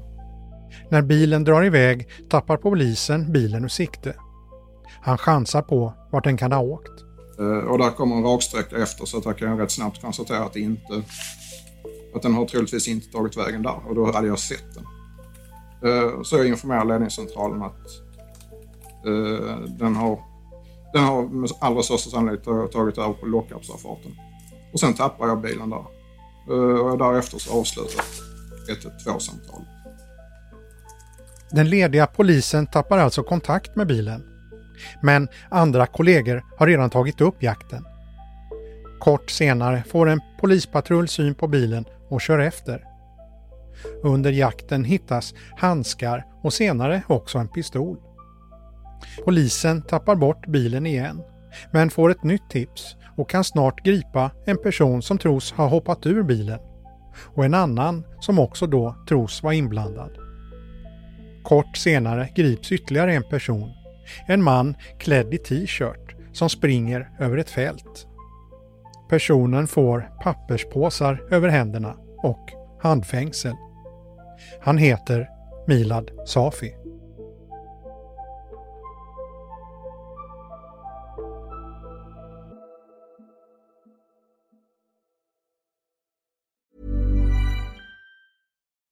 När 0.88 1.02
bilen 1.02 1.44
drar 1.44 1.64
iväg 1.64 2.08
tappar 2.30 2.56
polisen 2.56 3.32
bilen 3.32 3.64
ur 3.64 3.68
sikte. 3.68 4.14
Han 5.00 5.18
chansar 5.18 5.62
på 5.62 5.92
vart 6.10 6.24
den 6.24 6.36
kan 6.36 6.52
ha 6.52 6.60
åkt. 6.60 6.92
Eh, 7.38 7.70
och 7.70 7.78
där 7.78 7.90
kommer 7.90 8.16
en 8.16 8.24
raksträcka 8.24 8.76
efter 8.76 9.04
så 9.04 9.18
att 9.18 9.24
jag 9.24 9.38
kan 9.38 9.58
rätt 9.58 9.70
snabbt 9.70 10.02
konstatera 10.02 10.44
att, 10.44 10.56
inte, 10.56 11.02
att 12.14 12.22
den 12.22 12.34
har 12.34 12.46
troligtvis 12.46 12.88
inte 12.88 13.12
tagit 13.12 13.36
vägen 13.36 13.62
där 13.62 13.88
och 13.88 13.94
då 13.94 14.12
hade 14.12 14.26
jag 14.26 14.38
sett 14.38 14.74
den. 14.74 14.84
Eh, 15.84 16.22
så 16.22 16.36
jag 16.36 16.46
informerar 16.46 16.84
ledningscentralen 16.84 17.62
att 17.62 17.86
eh, 19.06 19.58
den 19.78 19.96
har, 19.96 20.20
den 20.92 21.04
har 21.04 21.22
med 21.22 21.50
allra 21.60 21.82
största 21.82 22.10
sannolikhet 22.10 22.72
tagit 22.72 22.98
över 22.98 23.12
på 23.12 23.26
lockupsavfarten. 23.26 24.12
Och 24.72 24.80
sen 24.80 24.94
tappar 24.94 25.28
jag 25.28 25.40
bilen 25.40 25.70
där. 25.70 25.84
Eh, 26.50 26.80
och 26.80 26.98
därefter 26.98 27.38
så 27.38 27.60
avslutar 27.60 28.04
112-samtalet. 28.68 29.68
Den 31.50 31.70
lediga 31.70 32.06
polisen 32.06 32.66
tappar 32.66 32.98
alltså 32.98 33.22
kontakt 33.22 33.76
med 33.76 33.86
bilen. 33.86 34.22
Men 35.02 35.28
andra 35.50 35.86
kollegor 35.86 36.44
har 36.58 36.66
redan 36.66 36.90
tagit 36.90 37.20
upp 37.20 37.42
jakten. 37.42 37.84
Kort 39.00 39.30
senare 39.30 39.84
får 39.88 40.08
en 40.08 40.20
polispatrull 40.40 41.08
syn 41.08 41.34
på 41.34 41.48
bilen 41.48 41.84
och 42.10 42.20
kör 42.20 42.38
efter. 42.38 42.84
Under 44.02 44.32
jakten 44.32 44.84
hittas 44.84 45.34
handskar 45.56 46.26
och 46.42 46.52
senare 46.52 47.02
också 47.06 47.38
en 47.38 47.48
pistol. 47.48 47.96
Polisen 49.24 49.82
tappar 49.82 50.16
bort 50.16 50.46
bilen 50.46 50.86
igen, 50.86 51.22
men 51.72 51.90
får 51.90 52.10
ett 52.10 52.24
nytt 52.24 52.50
tips 52.50 52.96
och 53.16 53.30
kan 53.30 53.44
snart 53.44 53.84
gripa 53.84 54.30
en 54.46 54.56
person 54.62 55.02
som 55.02 55.18
tros 55.18 55.52
ha 55.52 55.66
hoppat 55.66 56.06
ur 56.06 56.22
bilen 56.22 56.60
och 57.34 57.44
en 57.44 57.54
annan 57.54 58.04
som 58.20 58.38
också 58.38 58.66
då 58.66 58.96
tros 59.08 59.42
vara 59.42 59.54
inblandad. 59.54 60.10
Kort 61.44 61.76
senare 61.76 62.28
grips 62.34 62.72
ytterligare 62.72 63.14
en 63.14 63.22
person, 63.22 63.70
en 64.26 64.42
man 64.42 64.74
klädd 64.98 65.34
i 65.34 65.38
t-shirt 65.38 66.16
som 66.32 66.48
springer 66.48 67.10
över 67.18 67.36
ett 67.36 67.50
fält. 67.50 68.06
Personen 69.10 69.66
får 69.66 70.10
papperspåsar 70.22 71.22
över 71.30 71.48
händerna 71.48 71.96
och 72.18 72.52
handfängsel. 72.82 73.54
Han 74.60 74.78
heter 74.78 75.28
Milad 75.66 76.10
Safi. 76.26 76.74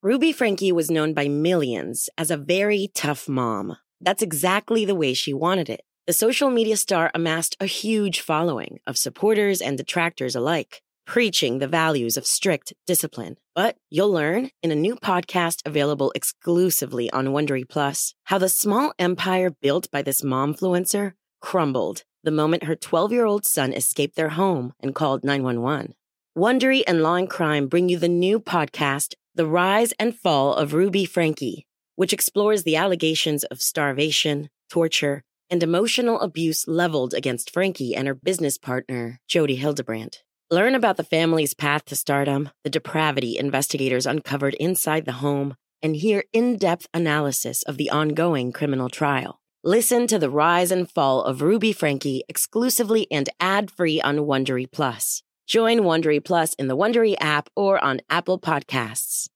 Ruby 0.02 0.32
Frankie 0.32 0.72
was 0.72 0.88
known 0.88 1.14
by 1.14 1.28
millions 1.28 2.10
as 2.16 2.30
a 2.30 2.37
very 2.37 2.88
tough 2.94 3.28
mom. 3.28 3.75
That's 4.04 4.22
exactly 4.22 4.87
the 4.87 4.94
way 4.94 5.14
she 5.14 5.34
wanted 5.34 5.68
it. 5.68 5.88
The 6.08 6.14
social 6.14 6.48
media 6.48 6.78
star 6.78 7.10
amassed 7.14 7.54
a 7.60 7.66
huge 7.66 8.22
following 8.22 8.80
of 8.86 8.96
supporters 8.96 9.60
and 9.60 9.76
detractors 9.76 10.34
alike, 10.34 10.80
preaching 11.04 11.58
the 11.58 11.68
values 11.68 12.16
of 12.16 12.26
strict 12.26 12.72
discipline. 12.86 13.36
But 13.54 13.76
you'll 13.90 14.10
learn 14.10 14.48
in 14.62 14.70
a 14.70 14.74
new 14.74 14.96
podcast 14.96 15.60
available 15.66 16.10
exclusively 16.14 17.10
on 17.10 17.26
Wondery 17.26 17.68
Plus 17.68 18.14
how 18.24 18.38
the 18.38 18.48
small 18.48 18.94
empire 18.98 19.50
built 19.50 19.90
by 19.90 20.00
this 20.00 20.22
momfluencer 20.22 21.12
crumbled 21.42 22.04
the 22.24 22.30
moment 22.30 22.64
her 22.64 22.74
12 22.74 23.12
year 23.12 23.26
old 23.26 23.44
son 23.44 23.74
escaped 23.74 24.16
their 24.16 24.30
home 24.30 24.72
and 24.80 24.94
called 24.94 25.24
911. 25.24 25.92
Wondery 26.34 26.84
and 26.86 27.02
Law 27.02 27.16
and 27.16 27.28
Crime 27.28 27.66
bring 27.66 27.90
you 27.90 27.98
the 27.98 28.08
new 28.08 28.40
podcast, 28.40 29.12
The 29.34 29.44
Rise 29.44 29.92
and 29.98 30.16
Fall 30.16 30.54
of 30.54 30.72
Ruby 30.72 31.04
Frankie, 31.04 31.66
which 31.96 32.14
explores 32.14 32.62
the 32.62 32.76
allegations 32.76 33.44
of 33.44 33.60
starvation, 33.60 34.48
torture, 34.70 35.22
and 35.50 35.62
emotional 35.62 36.20
abuse 36.20 36.66
leveled 36.68 37.14
against 37.14 37.50
Frankie 37.50 37.94
and 37.94 38.06
her 38.06 38.14
business 38.14 38.58
partner, 38.58 39.20
Jody 39.28 39.56
Hildebrandt. 39.56 40.22
Learn 40.50 40.74
about 40.74 40.96
the 40.96 41.04
family's 41.04 41.54
path 41.54 41.84
to 41.86 41.96
stardom, 41.96 42.50
the 42.64 42.70
depravity 42.70 43.36
investigators 43.36 44.06
uncovered 44.06 44.54
inside 44.54 45.04
the 45.04 45.20
home, 45.20 45.54
and 45.82 45.96
hear 45.96 46.24
in 46.32 46.56
depth 46.56 46.86
analysis 46.94 47.62
of 47.64 47.76
the 47.76 47.90
ongoing 47.90 48.52
criminal 48.52 48.88
trial. 48.88 49.40
Listen 49.64 50.06
to 50.06 50.18
the 50.18 50.30
rise 50.30 50.70
and 50.70 50.90
fall 50.90 51.22
of 51.22 51.42
Ruby 51.42 51.72
Frankie 51.72 52.24
exclusively 52.28 53.06
and 53.10 53.28
ad 53.40 53.70
free 53.70 54.00
on 54.00 54.18
Wondery 54.18 54.70
Plus. 54.70 55.22
Join 55.46 55.80
Wondery 55.80 56.24
Plus 56.24 56.54
in 56.54 56.68
the 56.68 56.76
Wondery 56.76 57.16
app 57.20 57.48
or 57.56 57.82
on 57.82 58.00
Apple 58.08 58.38
Podcasts. 58.38 59.28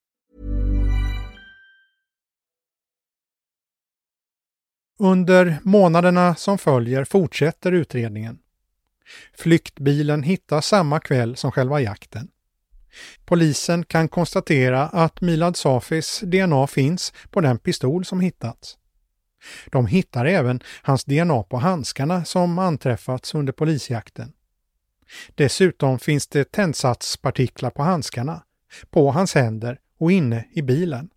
Under 4.98 5.58
månaderna 5.62 6.34
som 6.34 6.58
följer 6.58 7.04
fortsätter 7.04 7.72
utredningen. 7.72 8.38
Flyktbilen 9.38 10.22
hittas 10.22 10.66
samma 10.66 11.00
kväll 11.00 11.36
som 11.36 11.52
själva 11.52 11.80
jakten. 11.80 12.28
Polisen 13.24 13.84
kan 13.84 14.08
konstatera 14.08 14.82
att 14.88 15.20
Milad 15.20 15.56
Safis 15.56 16.20
DNA 16.20 16.66
finns 16.66 17.12
på 17.30 17.40
den 17.40 17.58
pistol 17.58 18.04
som 18.04 18.20
hittats. 18.20 18.78
De 19.66 19.86
hittar 19.86 20.24
även 20.24 20.60
hans 20.82 21.04
DNA 21.04 21.42
på 21.42 21.56
handskarna 21.56 22.24
som 22.24 22.58
anträffats 22.58 23.34
under 23.34 23.52
polisjakten. 23.52 24.32
Dessutom 25.34 25.98
finns 25.98 26.26
det 26.26 26.52
tändsatspartiklar 26.52 27.70
på 27.70 27.82
handskarna, 27.82 28.42
på 28.90 29.10
hans 29.10 29.34
händer 29.34 29.78
och 29.98 30.12
inne 30.12 30.44
i 30.52 30.62
bilen. 30.62 31.10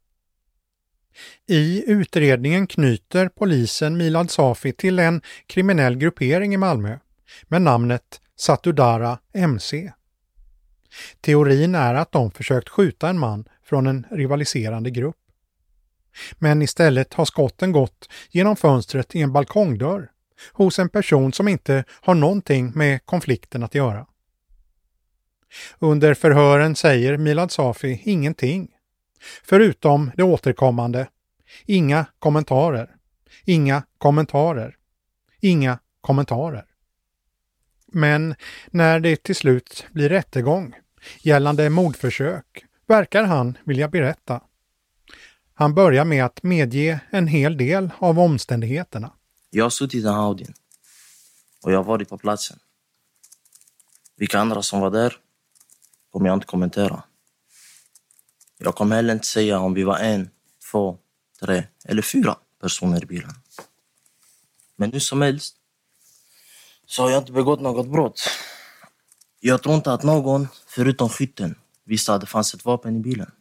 I 1.47 1.83
utredningen 1.87 2.67
knyter 2.67 3.29
polisen 3.29 3.97
Milad 3.97 4.31
Safi 4.31 4.73
till 4.73 4.99
en 4.99 5.21
kriminell 5.47 5.95
gruppering 5.95 6.53
i 6.53 6.57
Malmö 6.57 6.97
med 7.43 7.61
namnet 7.61 8.21
Satudara 8.35 9.19
MC. 9.33 9.91
Teorin 11.21 11.75
är 11.75 11.93
att 11.93 12.11
de 12.11 12.31
försökt 12.31 12.69
skjuta 12.69 13.09
en 13.09 13.19
man 13.19 13.45
från 13.63 13.87
en 13.87 14.05
rivaliserande 14.11 14.89
grupp. 14.89 15.15
Men 16.33 16.61
istället 16.61 17.13
har 17.13 17.25
skotten 17.25 17.71
gått 17.71 18.09
genom 18.29 18.55
fönstret 18.55 19.15
i 19.15 19.21
en 19.21 19.33
balkongdörr 19.33 20.09
hos 20.51 20.79
en 20.79 20.89
person 20.89 21.33
som 21.33 21.47
inte 21.47 21.83
har 21.89 22.15
någonting 22.15 22.71
med 22.75 23.05
konflikten 23.05 23.63
att 23.63 23.75
göra. 23.75 24.05
Under 25.79 26.13
förhören 26.13 26.75
säger 26.75 27.17
Milad 27.17 27.51
Safi 27.51 28.01
ingenting, 28.05 28.74
förutom 29.43 30.11
det 30.17 30.23
återkommande 30.23 31.07
Inga 31.65 32.05
kommentarer, 32.19 32.95
inga 33.45 33.83
kommentarer, 33.97 34.77
inga 35.39 35.79
kommentarer. 36.01 36.65
Men 37.87 38.35
när 38.67 38.99
det 38.99 39.23
till 39.23 39.35
slut 39.35 39.85
blir 39.91 40.09
rättegång 40.09 40.75
gällande 41.21 41.69
mordförsök 41.69 42.65
verkar 42.87 43.23
han 43.23 43.57
vilja 43.65 43.87
berätta. 43.87 44.41
Han 45.53 45.75
börjar 45.75 46.05
med 46.05 46.25
att 46.25 46.43
medge 46.43 46.99
en 47.09 47.27
hel 47.27 47.57
del 47.57 47.89
av 47.99 48.19
omständigheterna. 48.19 49.13
Jag 49.49 49.65
har 49.65 49.69
suttit 49.69 49.95
i 49.95 50.01
den 50.01 50.13
här 50.13 50.21
Audin 50.21 50.53
och 51.63 51.71
jag 51.71 51.77
har 51.77 51.83
varit 51.83 52.09
på 52.09 52.17
platsen. 52.17 52.59
Vilka 54.17 54.39
andra 54.39 54.61
som 54.61 54.79
var 54.79 54.91
där 54.91 55.17
kommer 56.11 56.27
jag 56.27 56.35
inte 56.35 56.47
kommentera. 56.47 57.03
Jag 58.65 58.75
kommer 58.75 58.95
heller 58.95 59.13
inte 59.13 59.27
säga 59.27 59.59
om 59.59 59.73
vi 59.73 59.83
var 59.83 59.97
en, 59.97 60.29
två, 60.71 60.97
tre 61.39 61.63
eller 61.85 62.01
fyra 62.01 62.35
personer 62.61 63.03
i 63.03 63.05
bilen. 63.05 63.33
Men 64.75 64.91
hur 64.91 64.99
som 64.99 65.21
helst 65.21 65.55
så 66.85 67.03
har 67.03 67.09
jag 67.09 67.21
inte 67.21 67.31
begått 67.31 67.61
något 67.61 67.87
brott. 67.87 68.21
Jag 69.39 69.63
tror 69.63 69.75
inte 69.75 69.93
att 69.93 70.03
någon, 70.03 70.47
förutom 70.67 71.09
skytten, 71.09 71.55
visste 71.83 72.13
att 72.13 72.21
det 72.21 72.27
fanns 72.27 72.53
ett 72.53 72.65
vapen 72.65 72.95
i 72.95 72.99
bilen. 72.99 73.31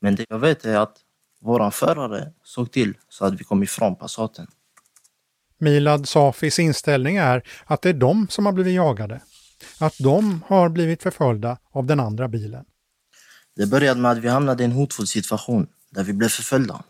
Men 0.00 0.14
det 0.14 0.26
jag 0.28 0.38
vet 0.38 0.64
är 0.64 0.76
att 0.76 0.96
vår 1.40 1.70
förare 1.70 2.32
såg 2.42 2.72
till 2.72 2.94
så 3.08 3.24
att 3.24 3.40
vi 3.40 3.44
kom 3.44 3.62
ifrån 3.62 3.96
Passaten. 3.96 4.46
Milad 5.58 6.08
Safis 6.08 6.58
inställning 6.58 7.16
är 7.16 7.42
att 7.64 7.82
det 7.82 7.88
är 7.88 7.94
de 7.94 8.26
som 8.30 8.46
har 8.46 8.52
blivit 8.52 8.74
jagade. 8.74 9.20
Att 9.80 9.94
de 9.98 10.42
har 10.46 10.68
blivit 10.68 11.02
förföljda 11.02 11.58
av 11.70 11.86
den 11.86 12.00
andra 12.00 12.28
bilen. 12.28 12.64
Det 13.54 13.66
började 13.66 14.00
med 14.00 14.10
att 14.10 14.18
vi 14.18 14.28
hamnade 14.28 14.62
i 14.62 14.66
en 14.66 14.72
hotfull 14.72 15.06
situation 15.06 15.66
där 15.90 16.04
vi 16.04 16.12
blev 16.12 16.28
förföljda. 16.28 16.84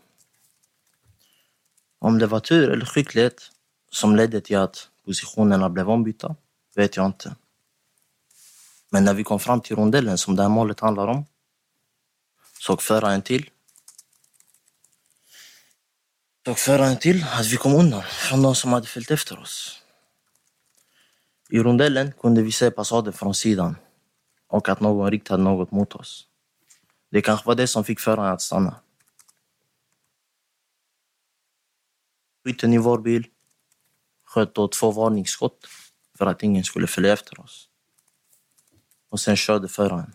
Om 1.99 2.19
det 2.19 2.27
var 2.27 2.39
tur 2.39 2.69
eller 2.69 2.85
skicklighet 2.85 3.51
som 3.91 4.15
ledde 4.15 4.41
till 4.41 4.57
att 4.57 4.89
positionerna 5.05 5.69
blev 5.69 5.89
ombytta 5.89 6.35
vet 6.75 6.95
jag 6.95 7.05
inte. 7.05 7.35
Men 8.89 9.03
när 9.03 9.13
vi 9.13 9.23
kom 9.23 9.39
fram 9.39 9.61
till 9.61 9.75
rondellen 9.75 10.17
som 10.17 10.35
det 10.35 10.41
här 10.41 10.49
målet 10.49 10.79
handlar 10.79 11.07
om 11.07 11.25
såg 12.59 12.81
föraren 12.81 13.21
till 13.21 13.49
såg 16.45 16.57
föraren 16.57 16.97
till 16.97 17.23
att 17.23 17.45
vi 17.45 17.57
kom 17.57 17.75
undan 17.75 18.03
från 18.03 18.41
de 18.41 18.55
som 18.55 18.73
hade 18.73 18.87
följt 18.87 19.11
efter 19.11 19.39
oss. 19.39 19.81
I 21.49 21.59
rondellen 21.59 22.13
kunde 22.21 22.41
vi 22.41 22.51
se 22.51 22.71
passaden 22.71 23.13
från 23.13 23.35
sidan 23.35 23.75
och 24.47 24.69
att 24.69 24.79
någon 24.79 25.11
riktade 25.11 25.43
något 25.43 25.71
mot 25.71 25.93
oss. 25.93 26.27
Det 27.11 27.21
kanske 27.21 27.47
var 27.47 27.55
det 27.55 27.67
som 27.67 27.83
fick 27.83 27.99
föraren 27.99 28.33
att 28.33 28.41
stanna. 28.41 28.75
Skytten 32.43 32.73
i 32.73 32.77
vår 32.77 32.97
bil 32.97 33.27
sköt 34.25 34.55
då 34.55 34.67
två 34.67 34.91
varningsskott 34.91 35.67
för 36.17 36.25
att 36.25 36.43
ingen 36.43 36.63
skulle 36.63 36.87
följa 36.87 37.13
efter 37.13 37.39
oss. 37.39 37.69
Och 39.09 39.19
sen 39.19 39.35
körde 39.35 39.67
föraren. 39.67 40.13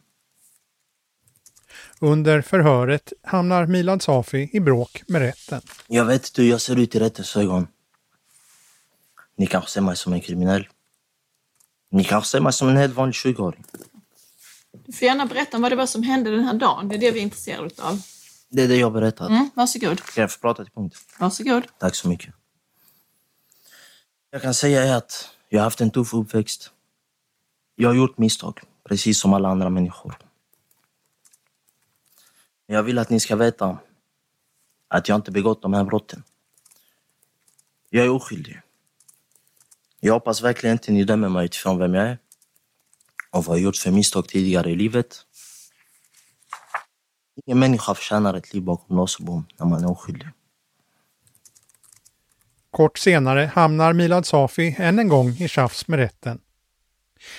Under 2.01 2.43
förhöret 2.43 3.13
hamnar 3.23 3.67
Milad 3.67 4.03
Safi 4.03 4.51
i 4.53 4.61
bråk 4.61 5.03
med 5.07 5.21
rätten. 5.21 5.61
Jag 5.87 6.05
vet 6.05 6.29
inte 6.29 6.43
hur 6.43 6.51
jag 6.51 6.61
ser 6.61 6.77
ut 6.77 6.95
i 6.95 6.99
rättens 6.99 7.37
ögon. 7.37 7.67
Ni 9.37 9.47
kanske 9.47 9.71
ser 9.71 9.81
mig 9.81 9.97
som 9.97 10.13
en 10.13 10.21
kriminell. 10.21 10.69
Ni 11.91 12.05
kanske 12.05 12.29
ser 12.29 12.41
mig 12.41 12.53
som 12.53 12.69
en 12.69 12.77
helt 12.77 12.95
vanlig 12.95 13.15
20-åring. 13.15 13.65
Du 14.73 14.93
får 14.93 15.07
gärna 15.07 15.27
berätta 15.27 15.57
om 15.57 15.63
vad 15.63 15.73
det 15.73 15.77
var 15.77 15.87
som 15.87 16.03
hände 16.03 16.31
den 16.31 16.45
här 16.45 16.55
dagen. 16.55 16.89
Det 16.89 16.95
är 16.95 16.99
det 16.99 17.11
vi 17.11 17.19
är 17.19 17.23
intresserade 17.23 17.71
av. 17.79 18.03
Det 18.49 18.63
är 18.63 18.69
det 18.69 18.77
jag 18.77 18.93
berättat. 18.93 19.31
Mm, 19.31 19.51
varsågod. 19.55 20.03
Kan 20.03 20.21
jag 20.23 20.33
få 20.33 20.41
prata 20.41 20.65
till 20.65 20.73
punkt? 20.73 20.97
Varsågod. 21.19 21.63
Tack 21.79 21.95
så 21.95 22.09
mycket. 22.09 22.35
Jag 24.31 24.43
kan 24.43 24.55
säga 24.55 24.97
att 24.97 25.31
jag 25.49 25.61
har 25.61 25.65
haft 25.65 25.81
en 25.81 25.91
tuff 25.91 26.15
uppväxt. 26.15 26.71
Jag 27.75 27.89
har 27.89 27.95
gjort 27.95 28.19
misstag, 28.19 28.61
precis 28.89 29.21
som 29.21 29.35
alla 29.35 29.49
andra 29.49 29.71
människor. 29.71 30.19
Jag 32.67 32.83
vill 32.83 32.99
att 32.99 33.11
ni 33.11 33.21
ska 33.21 33.37
veta 33.37 33.79
att 34.89 35.09
jag 35.09 35.17
inte 35.17 35.31
begått 35.31 35.63
de 35.63 35.75
här 35.75 35.85
brotten. 35.85 36.23
Jag 37.91 38.05
är 38.05 38.11
oskyldig. 38.11 38.61
Jag 40.01 40.15
hoppas 40.15 40.43
verkligen 40.43 40.75
inte 40.75 40.93
ni 40.93 41.05
dömer 41.05 41.29
mig 41.29 41.45
utifrån 41.45 41.79
vem 41.79 41.95
jag 41.95 42.07
är 42.07 42.19
och 43.31 43.45
vad 43.45 43.57
jag 43.57 43.63
gjort 43.65 43.77
för 43.77 43.91
misstag 43.91 44.29
tidigare 44.29 44.71
i 44.71 44.77
livet. 44.77 45.17
Ingen 47.47 47.59
människa 47.59 47.95
förtjänar 47.95 48.35
ett 48.35 48.55
liv 48.55 48.63
bakom 48.63 48.97
lås 48.97 49.17
och 49.19 49.25
bom 49.25 49.47
när 49.59 49.67
man 49.67 49.85
är 49.85 49.91
oskyldig. 49.91 50.29
Kort 52.71 52.99
senare 52.99 53.51
hamnar 53.55 53.93
Milad 53.93 54.27
Safi 54.27 54.77
än 54.79 54.99
en 54.99 55.09
gång 55.09 55.29
i 55.31 55.49
tjafs 55.49 55.89
med 55.89 55.99
rätten. 55.99 56.41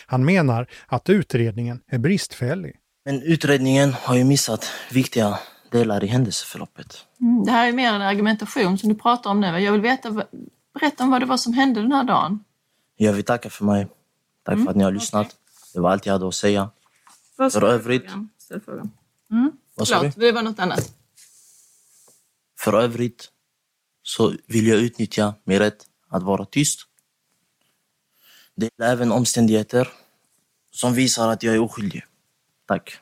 Han 0.05 0.25
menar 0.25 0.67
att 0.87 1.09
utredningen 1.09 1.81
är 1.87 1.97
bristfällig. 1.97 2.75
Men 3.05 3.21
utredningen 3.21 3.93
har 3.93 4.15
ju 4.15 4.23
missat 4.23 4.65
viktiga 4.91 5.39
delar 5.71 6.03
i 6.03 6.07
händelseförloppet. 6.07 7.05
Mm, 7.21 7.43
det 7.45 7.51
här 7.51 7.67
är 7.67 7.71
mer 7.73 7.93
en 7.93 8.01
argumentation 8.01 8.77
som 8.77 8.89
du 8.89 8.95
pratar 8.95 9.29
om 9.29 9.41
nu. 9.41 9.47
Jag 9.59 9.71
vill 9.71 9.81
veta, 9.81 10.11
berätta 10.79 11.03
om 11.03 11.11
vad 11.11 11.21
det 11.21 11.25
var 11.25 11.37
som 11.37 11.53
hände 11.53 11.81
den 11.81 11.91
här 11.91 12.03
dagen. 12.03 12.43
Jag 12.97 13.13
vill 13.13 13.23
tacka 13.25 13.49
för 13.49 13.65
mig. 13.65 13.87
Tack 14.45 14.53
Mm, 14.53 14.65
för 14.65 14.71
att 14.71 14.77
ni 14.77 14.83
har 14.83 14.91
lyssnat. 14.91 15.25
okej. 15.27 15.37
Det 15.73 15.79
var 15.79 15.91
allt 15.91 16.05
jag 16.05 16.13
hade 16.13 16.27
att 16.27 16.35
säga. 16.35 16.69
Vad 17.35 17.53
För 17.53 17.63
övrigt, 17.63 18.09
Ställ 18.37 18.61
frågan. 18.61 18.91
Mm. 19.31 19.51
vad? 19.75 19.87
Förlåt, 19.87 20.15
det 20.15 20.31
var 20.31 20.41
något 20.41 20.59
annat. 20.59 20.93
För 22.59 22.81
övrigt 22.81 23.31
så 24.03 24.33
vill 24.47 24.67
jag 24.67 24.79
utnyttja 24.79 25.35
min 25.43 25.59
rätt 25.59 25.85
att 26.07 26.23
vara 26.23 26.45
tyst. 26.45 26.79
Det 28.55 28.69
är 28.77 28.91
även 28.91 29.11
omständigheter 29.11 29.87
som 30.71 30.93
visar 30.93 31.29
att 31.29 31.43
jag 31.43 31.55
är 31.55 31.59
oskyldig. 31.59 32.05
Tack. 32.67 32.97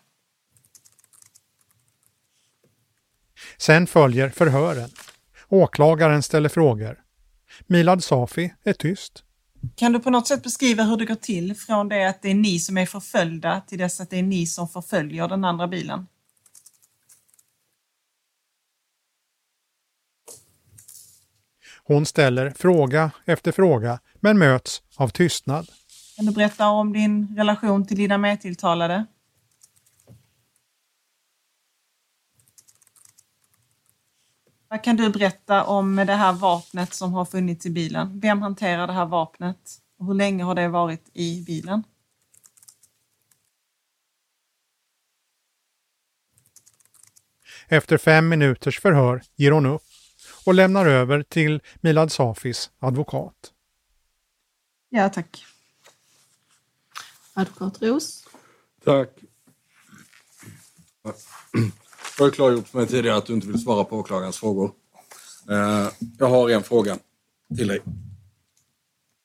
Sen 3.57 3.87
följer 3.87 4.29
förhören. 4.29 4.89
Åklagaren 5.47 6.23
ställer 6.23 6.49
frågor. 6.49 7.03
Milad 7.67 8.03
Safi 8.03 8.53
är 8.63 8.73
tyst. 8.73 9.23
Kan 9.75 9.93
du 9.93 9.99
på 9.99 10.09
något 10.09 10.27
sätt 10.27 10.43
beskriva 10.43 10.83
hur 10.83 10.97
det 10.97 11.05
går 11.05 11.15
till 11.15 11.55
från 11.55 11.89
det 11.89 12.09
att 12.09 12.21
det 12.21 12.29
är 12.29 12.35
ni 12.35 12.59
som 12.59 12.77
är 12.77 12.85
förföljda 12.85 13.61
till 13.61 13.77
dess 13.77 13.99
att 14.01 14.09
det 14.09 14.19
är 14.19 14.23
ni 14.23 14.45
som 14.45 14.67
förföljer 14.69 15.27
den 15.27 15.45
andra 15.45 15.67
bilen? 15.67 16.07
Hon 21.83 22.05
ställer 22.05 22.49
fråga 22.49 23.11
efter 23.25 23.51
fråga 23.51 23.99
men 24.19 24.37
möts 24.37 24.81
av 24.95 25.09
tystnad. 25.09 25.67
Kan 26.15 26.25
du 26.25 26.31
berätta 26.31 26.67
om 26.67 26.93
din 26.93 27.35
relation 27.37 27.87
till 27.87 27.97
dina 27.97 28.17
medtilltalade? 28.17 29.05
Vad 34.71 34.83
kan 34.83 34.95
du 34.95 35.09
berätta 35.09 35.63
om 35.63 35.95
det 35.95 36.13
här 36.13 36.33
vapnet 36.33 36.93
som 36.93 37.13
har 37.13 37.25
funnits 37.25 37.65
i 37.65 37.69
bilen? 37.69 38.19
Vem 38.19 38.41
hanterar 38.41 38.87
det 38.87 38.93
här 38.93 39.05
vapnet? 39.05 39.81
Och 39.97 40.05
hur 40.05 40.13
länge 40.13 40.43
har 40.43 40.55
det 40.55 40.67
varit 40.67 41.09
i 41.13 41.43
bilen? 41.45 41.83
Efter 47.67 47.97
fem 47.97 48.29
minuters 48.29 48.79
förhör 48.79 49.21
ger 49.35 49.51
hon 49.51 49.65
upp 49.65 49.83
och 50.45 50.53
lämnar 50.53 50.85
över 50.85 51.23
till 51.23 51.61
Milad 51.81 52.11
Safis 52.11 52.71
advokat. 52.79 53.53
Ja, 54.89 55.09
tack. 55.09 55.45
Advokat 57.33 57.81
Ros. 57.81 58.27
Tack. 58.83 59.09
Jag 62.19 62.25
har 62.25 62.31
klargjort 62.31 62.67
för 62.67 62.77
mig 62.77 62.87
tidigare 62.87 63.17
att 63.17 63.25
du 63.25 63.33
inte 63.33 63.47
vill 63.47 63.61
svara 63.61 63.83
på 63.83 63.97
åklagarens 63.97 64.37
frågor. 64.37 64.71
Eh, 65.49 65.91
jag 66.17 66.29
har 66.29 66.49
en 66.49 66.63
fråga 66.63 66.97
till 67.57 67.67
dig. 67.67 67.79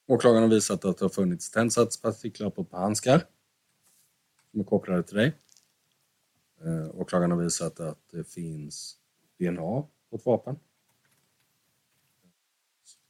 Åklagaren 0.07 0.43
har 0.43 0.51
visat 0.51 0.85
att 0.85 0.99
det 0.99 1.05
har 1.05 1.11
funnits 1.11 1.51
tändsatspartiklar 1.51 2.51
på 2.51 2.63
ett 2.63 2.71
par 2.71 2.79
handskar 2.79 3.27
som 4.51 4.61
är 4.61 4.65
kopplade 4.65 5.03
till 5.03 5.17
dig. 5.17 5.33
Eh, 6.65 7.01
åklagaren 7.01 7.31
har 7.31 7.39
visat 7.39 7.81
att 7.81 7.99
det 8.11 8.25
finns 8.25 8.97
DNA 9.39 9.83
på 10.11 10.17
ett 10.17 10.27
vapen. 10.27 10.57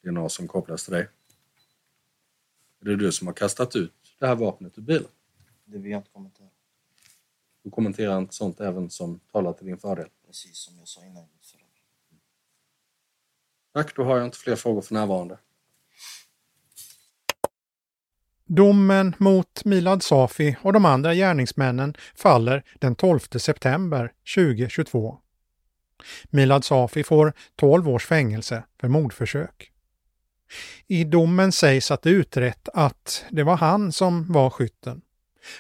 DNA 0.02 0.28
som 0.28 0.48
kopplas 0.48 0.84
till 0.84 0.92
dig. 0.92 1.08
Är 2.80 2.84
det 2.84 2.96
du 2.96 3.12
som 3.12 3.26
har 3.26 3.34
kastat 3.34 3.76
ut 3.76 3.92
det 4.18 4.26
här 4.26 4.36
vapnet 4.36 4.78
ur 4.78 4.82
bilen? 4.82 5.08
Det 5.64 5.78
vill 5.78 5.90
jag 5.90 5.98
inte 5.98 6.10
kommentera. 6.10 6.53
Du 7.64 7.70
kommenterar 7.70 8.18
inte 8.18 8.34
sånt 8.34 8.60
även 8.60 8.90
som 8.90 9.20
talar 9.32 9.52
till 9.52 9.66
din 9.66 9.78
fördel. 9.78 10.08
Precis 10.26 10.56
som 10.56 10.78
jag 10.78 10.88
sa 10.88 11.04
innan. 11.04 11.24
Tack, 13.74 13.96
då 13.96 14.04
har 14.04 14.16
jag 14.16 14.26
inte 14.26 14.38
fler 14.38 14.56
frågor 14.56 14.82
för 14.82 14.94
närvarande. 14.94 15.38
Domen 18.46 19.14
mot 19.18 19.64
Milad 19.64 20.02
Safi 20.02 20.56
och 20.62 20.72
de 20.72 20.84
andra 20.84 21.14
gärningsmännen 21.14 21.94
faller 22.14 22.64
den 22.80 22.94
12 22.94 23.18
september 23.18 24.12
2022. 24.36 25.18
Milad 26.30 26.64
Safi 26.64 27.04
får 27.04 27.32
12 27.56 27.88
års 27.88 28.06
fängelse 28.06 28.64
för 28.80 28.88
mordförsök. 28.88 29.72
I 30.86 31.04
domen 31.04 31.52
sägs 31.52 31.90
att 31.90 32.02
det 32.02 32.10
utrett 32.10 32.68
att 32.74 33.24
det 33.30 33.42
var 33.42 33.56
han 33.56 33.92
som 33.92 34.32
var 34.32 34.50
skytten. 34.50 35.00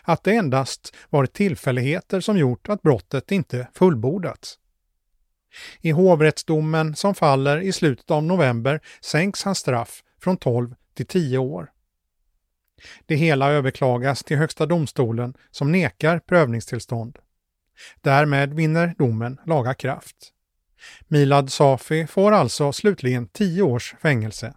Att 0.02 0.24
det 0.24 0.36
endast 0.36 0.96
varit 1.10 1.32
tillfälligheter 1.32 2.20
som 2.20 2.38
gjort 2.38 2.68
att 2.68 2.82
brottet 2.82 3.32
inte 3.32 3.68
fullbordats. 3.74 4.58
I 5.80 5.90
hovrättsdomen 5.90 6.96
som 6.96 7.14
faller 7.14 7.58
i 7.58 7.72
slutet 7.72 8.10
av 8.10 8.22
november 8.22 8.80
sänks 9.00 9.44
hans 9.44 9.58
straff 9.58 10.02
från 10.20 10.36
12 10.36 10.74
till 10.94 11.06
10 11.06 11.38
år. 11.38 11.70
Det 13.06 13.14
hela 13.14 13.50
överklagas 13.50 14.24
till 14.24 14.36
Högsta 14.36 14.66
domstolen 14.66 15.34
som 15.50 15.72
nekar 15.72 16.18
prövningstillstånd. 16.18 17.18
Därmed 18.00 18.54
vinner 18.54 18.94
domen 18.98 19.40
laga 19.46 19.74
kraft. 19.74 20.32
Milad 21.08 21.52
Safi 21.52 22.06
får 22.06 22.32
alltså 22.32 22.72
slutligen 22.72 23.28
10 23.28 23.62
års 23.62 23.94
fängelse. 24.02 24.54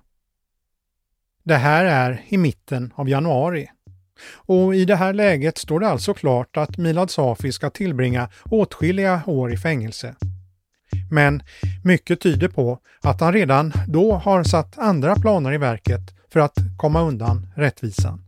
Det 1.43 1.55
här 1.55 1.85
är 1.85 2.25
i 2.27 2.37
mitten 2.37 2.93
av 2.95 3.09
januari. 3.09 3.69
Och 4.35 4.75
i 4.75 4.85
det 4.85 4.95
här 4.95 5.13
läget 5.13 5.57
står 5.57 5.79
det 5.79 5.87
alltså 5.87 6.13
klart 6.13 6.57
att 6.57 6.77
Milad 6.77 7.11
Safi 7.11 7.51
ska 7.51 7.69
tillbringa 7.69 8.29
åtskilliga 8.45 9.21
år 9.25 9.53
i 9.53 9.57
fängelse. 9.57 10.15
Men 11.11 11.43
mycket 11.83 12.21
tyder 12.21 12.47
på 12.47 12.79
att 13.01 13.21
han 13.21 13.33
redan 13.33 13.73
då 13.87 14.13
har 14.13 14.43
satt 14.43 14.77
andra 14.77 15.15
planer 15.15 15.53
i 15.53 15.57
verket 15.57 16.01
för 16.33 16.39
att 16.39 16.57
komma 16.77 17.01
undan 17.01 17.47
rättvisan. 17.55 18.23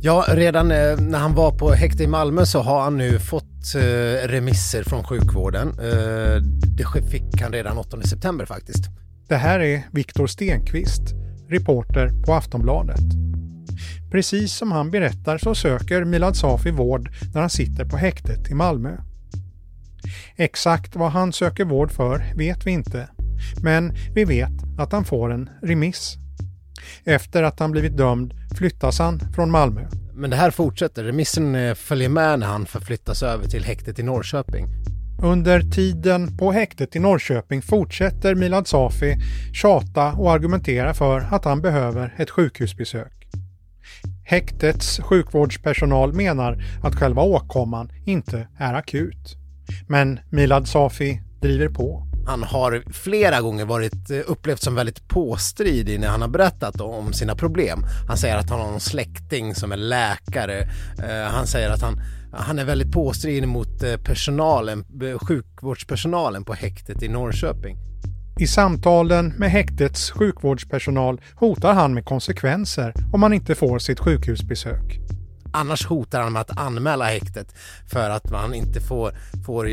Ja, 0.00 0.24
redan 0.28 0.70
eh, 0.70 0.96
när 0.98 1.18
han 1.18 1.34
var 1.34 1.52
på 1.52 1.70
häkte 1.70 2.02
i 2.02 2.06
Malmö 2.06 2.46
så 2.46 2.60
har 2.60 2.82
han 2.82 2.96
nu 2.96 3.18
fått 3.18 3.74
eh, 3.74 4.28
remisser 4.28 4.82
från 4.82 5.04
sjukvården. 5.04 5.68
Eh, 5.68 6.36
det 6.76 7.10
fick 7.10 7.40
han 7.40 7.52
redan 7.52 7.78
8 7.78 8.02
september 8.02 8.46
faktiskt. 8.46 8.84
Det 9.28 9.36
här 9.36 9.60
är 9.60 9.82
Viktor 9.92 10.26
Stenqvist, 10.26 11.02
reporter 11.48 12.10
på 12.26 12.34
Aftonbladet. 12.34 13.00
Precis 14.10 14.52
som 14.52 14.72
han 14.72 14.90
berättar 14.90 15.38
så 15.38 15.54
söker 15.54 16.04
Milad 16.04 16.36
Safi 16.36 16.70
vård 16.70 17.10
när 17.34 17.40
han 17.40 17.50
sitter 17.50 17.84
på 17.84 17.96
häktet 17.96 18.50
i 18.50 18.54
Malmö. 18.54 18.96
Exakt 20.36 20.96
vad 20.96 21.10
han 21.10 21.32
söker 21.32 21.64
vård 21.64 21.92
för 21.92 22.34
vet 22.36 22.66
vi 22.66 22.70
inte, 22.70 23.08
men 23.62 23.92
vi 24.14 24.24
vet 24.24 24.78
att 24.78 24.92
han 24.92 25.04
får 25.04 25.32
en 25.32 25.50
remiss. 25.62 26.16
Efter 27.04 27.42
att 27.42 27.60
han 27.60 27.70
blivit 27.70 27.96
dömd 27.96 28.34
flyttas 28.56 28.98
han 28.98 29.20
från 29.34 29.50
Malmö. 29.50 29.86
Men 30.14 30.30
det 30.30 30.36
här 30.36 30.50
fortsätter. 30.50 31.04
Remissen 31.04 31.54
eh, 31.54 31.74
följer 31.74 32.08
med 32.08 32.38
när 32.38 32.46
han 32.46 32.66
förflyttas 32.66 33.22
över 33.22 33.48
till 33.48 33.64
häktet 33.64 33.98
i 33.98 34.02
Norrköping. 34.02 34.66
Under 35.22 35.60
tiden 35.60 36.36
på 36.36 36.52
häktet 36.52 36.96
i 36.96 36.98
Norrköping 36.98 37.62
fortsätter 37.62 38.34
Milad 38.34 38.68
Safi 38.68 39.16
tjata 39.52 40.12
och 40.12 40.32
argumentera 40.32 40.94
för 40.94 41.20
att 41.20 41.44
han 41.44 41.62
behöver 41.62 42.14
ett 42.18 42.30
sjukhusbesök. 42.30 43.23
Häktets 44.24 45.00
sjukvårdspersonal 45.00 46.12
menar 46.12 46.64
att 46.82 46.94
själva 46.94 47.22
åkomman 47.22 47.92
inte 48.04 48.48
är 48.58 48.74
akut. 48.74 49.36
Men 49.88 50.20
Milad 50.30 50.68
Safi 50.68 51.20
driver 51.40 51.68
på. 51.68 52.06
Han 52.26 52.42
har 52.42 52.84
flera 52.92 53.40
gånger 53.40 53.64
varit 53.64 54.10
eh, 54.10 54.20
upplevt 54.26 54.62
som 54.62 54.74
väldigt 54.74 55.08
påstridig 55.08 56.00
när 56.00 56.08
han 56.08 56.22
har 56.22 56.28
berättat 56.28 56.80
om 56.80 57.12
sina 57.12 57.34
problem. 57.34 57.84
Han 58.08 58.16
säger 58.16 58.36
att 58.36 58.50
han 58.50 58.60
har 58.60 58.70
någon 58.70 58.80
släkting 58.80 59.54
som 59.54 59.72
är 59.72 59.76
läkare. 59.76 60.60
Eh, 60.98 61.30
han 61.30 61.46
säger 61.46 61.70
att 61.70 61.82
han, 61.82 62.00
han 62.32 62.58
är 62.58 62.64
väldigt 62.64 62.92
påstridig 62.92 63.48
mot 63.48 63.82
eh, 63.82 63.96
personalen, 63.96 64.84
sjukvårdspersonalen 65.20 66.44
på 66.44 66.54
häktet 66.54 67.02
i 67.02 67.08
Norrköping. 67.08 67.93
I 68.40 68.46
samtalen 68.46 69.34
med 69.36 69.50
häktets 69.50 70.10
sjukvårdspersonal 70.10 71.20
hotar 71.34 71.74
han 71.74 71.94
med 71.94 72.04
konsekvenser 72.04 72.94
om 73.12 73.22
han 73.22 73.32
inte 73.32 73.54
får 73.54 73.78
sitt 73.78 74.00
sjukhusbesök. 74.00 74.98
Annars 75.52 75.86
hotar 75.86 76.22
han 76.22 76.32
med 76.32 76.40
att 76.42 76.58
anmäla 76.58 77.04
häktet 77.04 77.54
för 77.86 78.10
att 78.10 78.30
man 78.30 78.54
inte 78.54 78.80
får, 78.80 79.12
får 79.46 79.68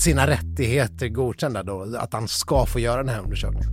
sina 0.00 0.26
rättigheter 0.26 1.08
godkända 1.08 1.62
då, 1.62 1.96
att 1.98 2.12
han 2.12 2.28
ska 2.28 2.66
få 2.66 2.80
göra 2.80 3.02
den 3.02 3.14
här 3.14 3.20
undersökningen. 3.20 3.70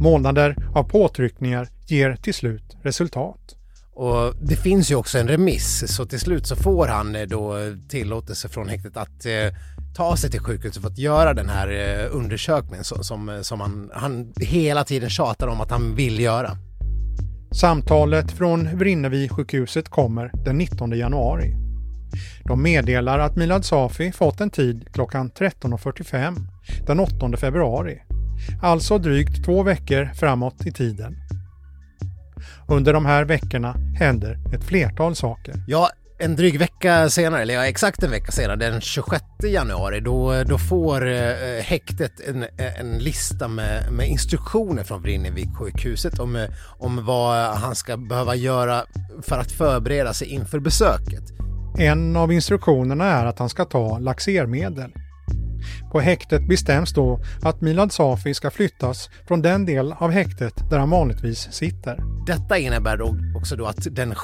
Månader 0.00 0.56
av 0.74 0.82
påtryckningar 0.82 1.68
ger 1.86 2.16
till 2.16 2.34
slut 2.34 2.76
resultat. 2.82 3.56
Och 3.92 4.34
det 4.40 4.56
finns 4.56 4.90
ju 4.90 4.94
också 4.94 5.18
en 5.18 5.28
remiss 5.28 5.96
så 5.96 6.06
till 6.06 6.20
slut 6.20 6.46
så 6.46 6.56
får 6.56 6.86
han 6.86 7.16
eh, 7.16 7.22
då 7.22 7.54
tillåtelse 7.88 8.48
från 8.48 8.68
häktet 8.68 8.96
att 8.96 9.26
eh, 9.26 9.32
ta 9.94 10.16
sig 10.16 10.30
till 10.30 10.40
sjukhuset 10.40 10.82
för 10.82 10.90
att 10.90 10.98
göra 10.98 11.34
den 11.34 11.48
här 11.48 11.68
eh, 11.68 12.16
undersökningen 12.16 12.84
som, 12.84 13.04
som, 13.04 13.38
som 13.42 13.60
han, 13.60 13.90
han 13.94 14.32
hela 14.36 14.84
tiden 14.84 15.10
tjatar 15.10 15.48
om 15.48 15.60
att 15.60 15.70
han 15.70 15.94
vill 15.94 16.20
göra. 16.20 16.56
Samtalet 17.52 18.32
från 18.32 18.68
Vrinnevi-sjukhuset 18.68 19.88
kommer 19.88 20.30
den 20.44 20.58
19 20.58 20.92
januari. 20.98 21.56
De 22.44 22.62
meddelar 22.62 23.18
att 23.18 23.36
Milad 23.36 23.64
Safi 23.64 24.12
fått 24.12 24.40
en 24.40 24.50
tid 24.50 24.88
klockan 24.92 25.30
13.45 25.30 26.36
den 26.86 27.00
8 27.00 27.36
februari. 27.36 28.02
Alltså 28.62 28.98
drygt 28.98 29.44
två 29.44 29.62
veckor 29.62 30.10
framåt 30.14 30.66
i 30.66 30.72
tiden. 30.72 31.16
Under 32.68 32.92
de 32.92 33.06
här 33.06 33.24
veckorna 33.24 33.76
händer 33.98 34.38
ett 34.54 34.64
flertal 34.64 35.16
saker. 35.16 35.54
Ja, 35.66 35.90
en 36.20 36.36
dryg 36.36 36.58
vecka 36.58 37.10
senare, 37.10 37.42
eller 37.42 37.54
ja, 37.54 37.66
exakt 37.66 38.02
en 38.02 38.10
vecka 38.10 38.32
senare, 38.32 38.56
den 38.56 38.80
26 38.80 39.24
januari, 39.42 40.00
då, 40.00 40.44
då 40.44 40.58
får 40.58 41.08
eh, 41.08 41.62
häktet 41.62 42.20
en, 42.28 42.42
eh, 42.42 42.80
en 42.80 42.98
lista 42.98 43.48
med, 43.48 43.92
med 43.92 44.08
instruktioner 44.08 44.84
från 44.84 45.02
Vrinnevikssjukhuset 45.02 46.18
om, 46.18 46.36
eh, 46.36 46.48
om 46.78 47.04
vad 47.04 47.56
han 47.56 47.74
ska 47.74 47.96
behöva 47.96 48.34
göra 48.34 48.84
för 49.22 49.38
att 49.38 49.52
förbereda 49.52 50.14
sig 50.14 50.28
inför 50.28 50.58
besöket. 50.58 51.22
En 51.78 52.16
av 52.16 52.32
instruktionerna 52.32 53.04
är 53.04 53.26
att 53.26 53.38
han 53.38 53.48
ska 53.48 53.64
ta 53.64 53.98
laxermedel. 53.98 54.92
På 55.92 56.00
häktet 56.00 56.48
bestäms 56.48 56.92
då 56.92 57.20
att 57.42 57.60
Milad 57.60 57.92
Safi 57.92 58.34
ska 58.34 58.50
flyttas 58.50 59.10
från 59.28 59.42
den 59.42 59.66
del 59.66 59.92
av 59.92 60.10
häktet 60.10 60.70
där 60.70 60.78
han 60.78 60.90
vanligtvis 60.90 61.52
sitter. 61.52 61.98
Detta 62.26 62.58
innebär 62.58 62.96
då 62.96 63.16
också 63.36 63.56
då 63.56 63.66
att 63.66 63.86
den 63.90 64.14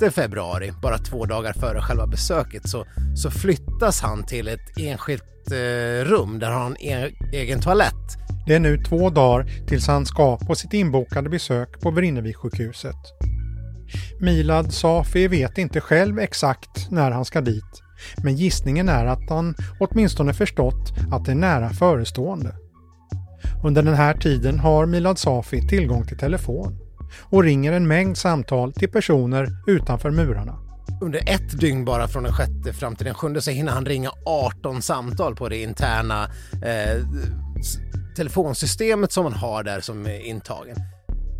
6 0.00 0.14
februari, 0.14 0.72
bara 0.82 0.98
två 0.98 1.24
dagar 1.24 1.52
före 1.52 1.80
själva 1.80 2.06
besöket, 2.06 2.68
så, 2.68 2.86
så 3.16 3.30
flyttas 3.30 4.00
han 4.00 4.26
till 4.26 4.48
ett 4.48 4.78
enskilt 4.78 5.50
eh, 5.50 6.04
rum 6.04 6.38
där 6.38 6.50
han 6.50 6.62
har 6.62 6.70
en 6.70 6.76
e 6.80 7.10
egen 7.32 7.60
toalett. 7.60 8.18
Det 8.46 8.54
är 8.54 8.60
nu 8.60 8.78
två 8.88 9.10
dagar 9.10 9.46
tills 9.66 9.86
han 9.86 10.06
ska 10.06 10.36
på 10.36 10.54
sitt 10.54 10.72
inbokade 10.72 11.30
besök 11.30 11.80
på 11.80 11.90
Vrinnevi-sjukhuset. 11.90 12.96
Milad 14.20 14.72
Safi 14.72 15.28
vet 15.28 15.58
inte 15.58 15.80
själv 15.80 16.18
exakt 16.18 16.90
när 16.90 17.10
han 17.10 17.24
ska 17.24 17.40
dit 17.40 17.83
men 18.22 18.36
gissningen 18.36 18.88
är 18.88 19.06
att 19.06 19.28
han 19.30 19.54
åtminstone 19.80 20.34
förstått 20.34 20.92
att 21.12 21.24
det 21.24 21.30
är 21.30 21.36
nära 21.36 21.70
förestående. 21.70 22.54
Under 23.64 23.82
den 23.82 23.94
här 23.94 24.14
tiden 24.14 24.58
har 24.58 24.86
Milad 24.86 25.18
Safi 25.18 25.68
tillgång 25.68 26.06
till 26.06 26.18
telefon 26.18 26.78
och 27.22 27.42
ringer 27.42 27.72
en 27.72 27.86
mängd 27.86 28.18
samtal 28.18 28.72
till 28.72 28.90
personer 28.90 29.48
utanför 29.66 30.10
murarna. 30.10 30.58
Under 31.00 31.18
ett 31.18 31.60
dygn 31.60 31.84
bara 31.84 32.08
från 32.08 32.22
den 32.22 32.32
sjätte 32.32 32.72
fram 32.72 32.96
till 32.96 33.06
den 33.06 33.14
sjunde 33.14 33.42
så 33.42 33.50
hinner 33.50 33.72
han 33.72 33.86
ringa 33.86 34.10
18 34.26 34.82
samtal 34.82 35.36
på 35.36 35.48
det 35.48 35.62
interna 35.62 36.24
eh, 36.52 37.06
telefonsystemet 38.16 39.12
som 39.12 39.24
man 39.24 39.32
har 39.32 39.62
där 39.62 39.80
som 39.80 40.06
är 40.06 40.26
intagen. 40.26 40.76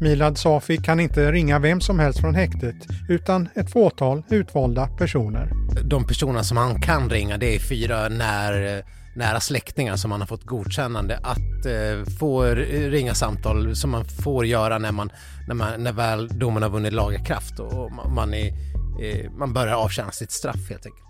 Milad 0.04 0.38
Safi 0.38 0.76
kan 0.76 1.00
inte 1.00 1.32
ringa 1.32 1.58
vem 1.58 1.80
som 1.80 1.98
helst 1.98 2.20
från 2.20 2.34
häktet 2.34 2.76
utan 3.08 3.48
ett 3.54 3.72
fåtal 3.72 4.22
utvalda 4.30 4.86
personer. 4.86 5.50
De 5.84 6.06
personerna 6.06 6.44
som 6.44 6.56
han 6.56 6.80
kan 6.80 7.10
ringa 7.10 7.38
det 7.38 7.56
är 7.56 7.58
fyra 7.58 8.08
när, 8.08 8.82
nära 9.16 9.40
släktingar 9.40 9.96
som 9.96 10.10
han 10.10 10.20
har 10.20 10.26
fått 10.26 10.44
godkännande 10.44 11.18
att 11.22 11.66
eh, 11.66 12.14
få 12.18 12.44
ringa 12.44 13.14
samtal 13.14 13.76
som 13.76 13.90
man 13.90 14.04
får 14.04 14.46
göra 14.46 14.78
när, 14.78 14.92
man, 14.92 15.10
när, 15.48 15.54
man, 15.54 15.82
när 15.82 15.92
väl 15.92 16.38
domen 16.38 16.62
har 16.62 16.70
vunnit 16.70 16.92
laga 16.92 17.18
kraft 17.18 17.58
och 17.58 17.92
man, 17.92 18.34
är, 18.34 18.46
eh, 19.02 19.30
man 19.38 19.52
börjar 19.52 19.74
avtjäna 19.74 20.10
sitt 20.10 20.32
straff 20.32 20.70
helt 20.70 20.86
enkelt. 20.86 21.04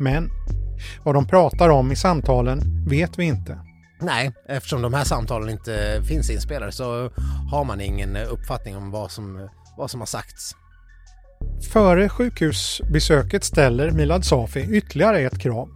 Men 0.00 0.30
vad 1.04 1.14
de 1.14 1.26
pratar 1.26 1.68
om 1.68 1.92
i 1.92 1.96
samtalen 1.96 2.60
vet 2.88 3.18
vi 3.18 3.24
inte. 3.24 3.58
Nej, 4.00 4.32
eftersom 4.48 4.82
de 4.82 4.94
här 4.94 5.04
samtalen 5.04 5.48
inte 5.48 6.02
finns 6.08 6.30
inspelade 6.30 6.72
så 6.72 7.10
har 7.50 7.64
man 7.64 7.80
ingen 7.80 8.16
uppfattning 8.16 8.76
om 8.76 8.90
vad 8.90 9.10
som, 9.10 9.48
vad 9.76 9.90
som 9.90 10.00
har 10.00 10.06
sagts. 10.06 10.54
Före 11.72 12.08
sjukhusbesöket 12.08 13.44
ställer 13.44 13.90
Milad 13.90 14.24
Safi 14.24 14.60
ytterligare 14.60 15.20
ett 15.20 15.38
krav. 15.38 15.68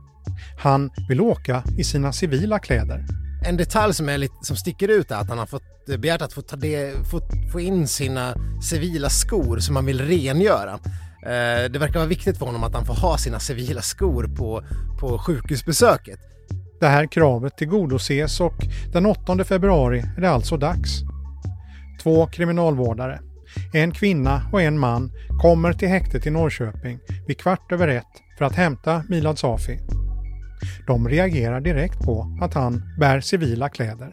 Han 0.59 0.91
vill 1.09 1.21
åka 1.21 1.63
i 1.79 1.85
sina 1.85 2.13
civila 2.13 2.59
kläder. 2.59 3.05
En 3.45 3.57
detalj 3.57 3.95
som, 3.95 4.09
är 4.09 4.19
lite, 4.19 4.35
som 4.43 4.57
sticker 4.57 4.89
ut 4.89 5.11
är 5.11 5.17
att 5.17 5.29
han 5.29 5.39
har 5.39 5.47
fått 5.47 5.87
begärt 5.99 6.23
att 6.23 6.33
få, 6.33 6.43
ta 6.43 6.57
det, 6.57 6.95
få, 7.11 7.21
få 7.53 7.61
in 7.61 7.89
sina 7.89 8.35
civila 8.71 9.11
skor 9.11 9.59
som 9.59 9.77
han 9.77 9.87
vill 9.87 10.01
rengöra. 10.01 10.73
Eh, 11.27 11.71
det 11.71 11.79
verkar 11.79 11.95
vara 11.95 12.09
viktigt 12.09 12.39
för 12.39 12.47
honom 12.47 12.65
att 12.65 12.75
han 12.75 12.87
får 12.87 12.95
ha 12.95 13.19
sina 13.19 13.41
civila 13.41 13.83
skor 13.83 14.25
på, 14.37 14.65
på 15.01 15.19
sjukhusbesöket. 15.19 16.21
Det 16.83 16.88
här 16.88 17.07
kravet 17.07 17.57
tillgodoses 17.57 18.40
och 18.40 18.55
den 18.92 19.07
8 19.07 19.45
februari 19.45 20.05
är 20.16 20.21
det 20.21 20.31
alltså 20.31 20.57
dags. 20.57 21.01
Två 22.03 22.27
kriminalvårdare, 22.27 23.21
en 23.73 23.90
kvinna 23.90 24.42
och 24.53 24.62
en 24.62 24.79
man, 24.79 25.12
kommer 25.42 25.73
till 25.73 25.88
häktet 25.88 26.27
i 26.27 26.31
Norrköping 26.31 26.99
vid 27.27 27.38
kvart 27.38 27.73
över 27.73 27.88
ett 27.88 28.07
för 28.38 28.45
att 28.45 28.55
hämta 28.55 29.05
Milad 29.09 29.38
Safi. 29.38 29.79
De 30.87 31.09
reagerar 31.09 31.61
direkt 31.61 31.99
på 32.01 32.38
att 32.40 32.55
han 32.55 32.83
bär 33.01 33.21
civila 33.21 33.68
kläder. 33.68 34.12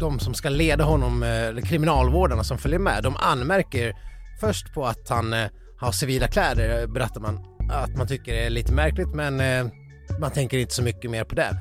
De 0.00 0.18
som 0.18 0.34
ska 0.34 0.48
leda 0.48 0.84
honom, 0.84 1.22
eh, 1.22 1.62
kriminalvårdarna 1.62 2.44
som 2.44 2.58
följer 2.58 2.78
med, 2.78 3.02
de 3.02 3.16
anmärker 3.16 3.92
först 4.40 4.74
på 4.74 4.86
att 4.86 5.08
han 5.08 5.32
eh, 5.32 5.46
har 5.80 5.92
civila 5.92 6.28
kläder, 6.28 6.80
eh, 6.80 6.86
berättar 6.86 7.20
man. 7.20 7.38
Att 7.70 7.96
man 7.96 8.06
tycker 8.06 8.32
det 8.32 8.46
är 8.46 8.50
lite 8.50 8.72
märkligt 8.72 9.14
men 9.14 9.42
man 10.20 10.30
tänker 10.30 10.58
inte 10.58 10.74
så 10.74 10.82
mycket 10.82 11.10
mer 11.10 11.24
på 11.24 11.34
det. 11.34 11.56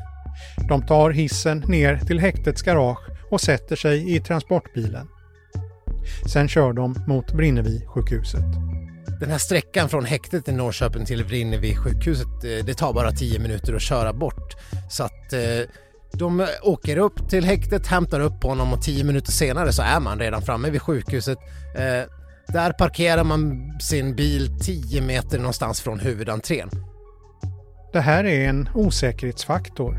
De 0.70 0.86
tar 0.86 1.12
hissen 1.12 1.64
ner 1.68 1.98
till 1.98 2.20
häktets 2.20 2.62
garage 2.62 3.00
och 3.32 3.42
sätter 3.42 3.76
sig 3.76 4.16
i 4.16 4.20
transportbilen. 4.20 5.08
Sen 6.34 6.48
kör 6.48 6.74
de 6.74 6.96
mot 7.08 7.32
Vrinnevi-sjukhuset. 7.34 8.44
Den 9.20 9.30
här 9.30 9.38
sträckan 9.38 9.90
från 9.90 10.06
häktet 10.06 10.48
i 10.48 10.52
Norrköping 10.52 11.06
till 11.06 11.26
Vrinnevi-sjukhuset, 11.26 12.44
eh, 12.44 12.66
det 12.66 12.74
tar 12.74 12.94
bara 12.94 13.12
10 13.12 13.40
minuter 13.40 13.74
att 13.74 13.82
köra 13.82 14.14
bort. 14.14 14.56
Så 14.90 15.04
att 15.04 15.34
eh, 15.34 15.40
de 16.14 16.48
åker 16.62 16.98
upp 16.98 17.30
till 17.30 17.46
häktet, 17.46 17.88
hämtar 17.88 18.20
upp 18.20 18.44
honom 18.44 18.74
och 18.74 18.82
10 18.82 19.04
minuter 19.04 19.32
senare 19.32 19.74
så 19.74 19.82
är 19.82 20.00
man 20.00 20.20
redan 20.20 20.42
framme 20.42 20.70
vid 20.70 20.82
sjukhuset. 20.82 21.38
Eh, 21.76 22.10
där 22.48 22.72
parkerar 22.72 23.24
man 23.24 23.72
sin 23.80 24.16
bil 24.16 24.60
10 24.60 25.02
meter 25.02 25.38
någonstans 25.38 25.82
från 25.82 26.00
huvudentrén. 26.00 26.70
Det 27.94 28.00
här 28.00 28.24
är 28.24 28.50
en 28.50 28.70
osäkerhetsfaktor. 28.74 29.98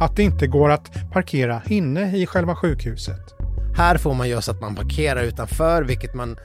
Att 0.00 0.16
det 0.16 0.22
inte 0.22 0.46
går 0.46 0.70
att 0.70 1.10
parkera 1.12 1.62
inne 1.66 2.16
i 2.16 2.26
själva 2.26 2.56
sjukhuset. 2.56 3.34
Här 3.76 3.96
får 3.96 4.14
man 4.14 4.28
göra 4.28 4.42
så 4.42 4.50
att 4.50 4.60
man 4.60 4.74
parkerar 4.74 5.22
utanför, 5.22 5.82
vilket 5.82 6.14
man 6.14 6.36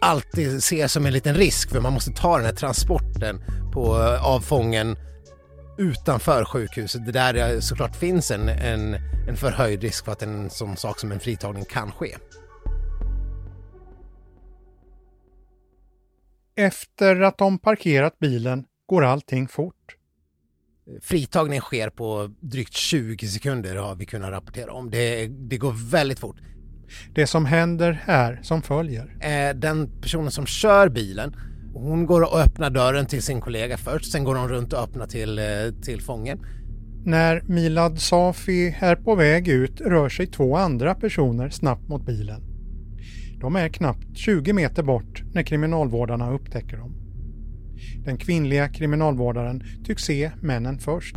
alltid 0.00 0.62
ser 0.62 0.86
som 0.86 1.06
en 1.06 1.12
liten 1.12 1.34
risk 1.34 1.70
för 1.70 1.80
man 1.80 1.92
måste 1.92 2.10
ta 2.10 2.36
den 2.36 2.46
här 2.46 2.52
transporten 2.52 3.44
på 3.72 3.96
avfången 4.20 4.96
utanför 5.78 6.44
sjukhuset. 6.44 7.06
Det 7.06 7.12
där 7.12 7.60
såklart 7.60 7.96
finns 7.96 8.30
en, 8.30 8.48
en, 8.48 8.94
en 9.28 9.36
förhöjd 9.36 9.82
risk 9.82 10.04
för 10.04 10.12
att 10.12 10.22
en 10.22 10.50
sån 10.50 10.76
sak 10.76 11.00
som 11.00 11.12
en 11.12 11.20
fritagning 11.20 11.64
kan 11.64 11.92
ske. 11.92 12.16
Efter 16.56 17.20
att 17.20 17.38
de 17.38 17.58
parkerat 17.58 18.18
bilen 18.18 18.64
går 18.86 19.04
allting 19.04 19.48
fort. 19.48 19.97
Fritagning 21.02 21.60
sker 21.60 21.90
på 21.90 22.30
drygt 22.40 22.72
20 22.72 23.28
sekunder 23.28 23.76
har 23.76 23.94
vi 23.94 24.06
kunnat 24.06 24.30
rapportera 24.30 24.72
om. 24.72 24.90
Det, 24.90 25.26
det 25.26 25.56
går 25.58 25.90
väldigt 25.90 26.18
fort. 26.18 26.36
Det 27.14 27.26
som 27.26 27.46
händer 27.46 28.04
är 28.06 28.40
som 28.42 28.62
följer. 28.62 29.16
Eh, 29.20 29.56
den 29.56 30.00
personen 30.00 30.30
som 30.30 30.46
kör 30.46 30.88
bilen, 30.88 31.36
hon 31.74 32.06
går 32.06 32.22
och 32.22 32.40
öppnar 32.40 32.70
dörren 32.70 33.06
till 33.06 33.22
sin 33.22 33.40
kollega 33.40 33.76
först, 33.76 34.12
sen 34.12 34.24
går 34.24 34.34
hon 34.34 34.48
runt 34.48 34.72
och 34.72 34.78
öppnar 34.78 35.06
till, 35.06 35.38
eh, 35.38 35.44
till 35.82 36.00
fången. 36.00 36.40
När 37.04 37.42
Milad 37.42 38.00
Safi 38.00 38.76
är 38.80 38.96
på 38.96 39.14
väg 39.14 39.48
ut 39.48 39.80
rör 39.80 40.08
sig 40.08 40.26
två 40.26 40.56
andra 40.56 40.94
personer 40.94 41.50
snabbt 41.50 41.88
mot 41.88 42.06
bilen. 42.06 42.42
De 43.40 43.56
är 43.56 43.68
knappt 43.68 44.16
20 44.16 44.52
meter 44.52 44.82
bort 44.82 45.22
när 45.32 45.42
kriminalvårdarna 45.42 46.32
upptäcker 46.32 46.76
dem. 46.76 47.07
Den 48.04 48.16
kvinnliga 48.18 48.68
kriminalvårdaren 48.68 49.62
tycks 49.84 50.02
se 50.02 50.30
männen 50.40 50.78
först. 50.78 51.16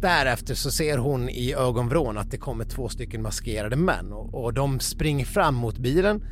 därefter 0.00 0.54
så 0.54 0.70
ser 0.70 0.98
hon 0.98 1.28
i 1.28 1.54
ögonvrån 1.54 2.18
att 2.18 2.30
det 2.30 2.38
kommer 2.38 2.64
två 2.64 2.88
stycken 2.88 3.22
maskerade 3.22 3.76
män 3.76 4.12
och, 4.12 4.44
och 4.44 4.54
de 4.54 4.80
springer 4.80 5.24
fram 5.24 5.54
mot 5.54 5.78
bilen. 5.78 6.22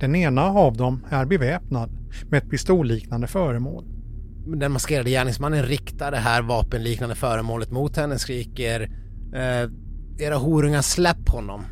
Den 0.00 0.14
ena 0.14 0.42
av 0.42 0.76
dem 0.76 1.06
är 1.10 1.24
beväpnad 1.24 1.90
med 2.30 2.42
ett 2.42 2.50
pistolliknande 2.50 3.26
föremål. 3.26 3.84
Den 4.46 4.72
maskerade 4.72 5.10
gärningsmannen 5.10 5.62
riktar 5.62 6.10
det 6.10 6.16
här 6.16 6.42
vapenliknande 6.42 7.14
föremålet 7.14 7.70
mot 7.70 7.96
henne 7.96 8.18
skriker 8.18 8.80
eh, 9.34 9.70
Era 10.26 10.36
horungar 10.36 10.82
släpp 10.82 11.28
honom. 11.28 11.64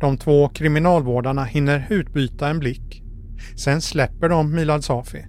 De 0.00 0.16
två 0.16 0.48
kriminalvårdarna 0.48 1.44
hinner 1.44 1.86
utbyta 1.90 2.48
en 2.48 2.58
blick. 2.58 3.02
Sen 3.56 3.80
släpper 3.80 4.28
de 4.28 4.54
Milad 4.54 4.84
Safi. 4.84 5.24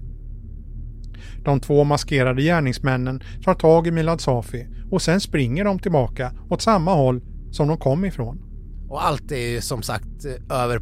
De 1.44 1.60
två 1.60 1.84
maskerade 1.84 2.42
gärningsmännen 2.42 3.24
tar 3.44 3.54
tag 3.54 3.88
i 3.88 3.92
Milad 3.92 4.22
Safi 4.22 4.68
och 4.92 5.02
sen 5.02 5.22
springer 5.22 5.66
de 5.66 5.80
tillbaka 5.80 6.32
åt 6.50 6.62
samma 6.62 6.94
håll 6.94 7.22
som 7.52 7.68
de 7.68 7.78
kom 7.78 8.06
ifrån. 8.06 8.42
Och 8.90 9.06
allt 9.06 9.32
är 9.32 9.48
ju 9.48 9.62
som 9.62 9.82
sagt 9.82 10.26
över... 10.52 10.82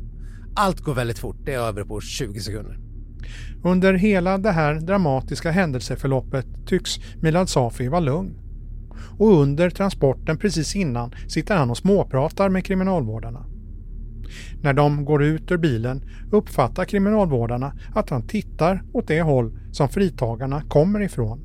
Allt 0.56 0.80
går 0.80 0.93
väldigt 0.93 1.19
fort. 1.19 1.38
Det 1.45 1.54
är 1.54 1.60
över 1.60 1.84
på 1.84 2.02
20 2.02 2.39
sekunder. 2.39 2.78
Under 3.63 3.93
hela 3.93 4.38
det 4.38 4.52
här 4.52 4.76
dramatiska 4.76 5.52
händelseförloppet 5.52 6.45
tycks 6.67 7.00
Milad 7.21 7.50
Safi 7.50 7.88
vara 7.88 8.00
lugn. 8.00 8.38
Och 9.17 9.39
under 9.41 9.69
transporten 9.69 10.38
precis 10.38 10.76
innan 10.76 11.15
sitter 11.28 11.56
han 11.56 11.69
och 11.69 11.78
småpratar 11.78 12.50
med 12.50 12.65
kriminalvårdarna. 12.65 13.45
När 14.62 14.74
de 14.74 15.06
går 15.06 15.24
ut 15.24 15.52
ur 15.52 15.58
bilen 15.58 16.04
uppfattar 16.32 16.86
kriminalvårdarna 16.86 17.74
att 17.96 18.10
han 18.10 18.28
tittar 18.28 18.84
åt 18.94 19.08
det 19.08 19.22
håll 19.22 19.60
som 19.72 19.89
fritagarna 19.89 20.62
kommer 20.62 21.02
ifrån. 21.02 21.39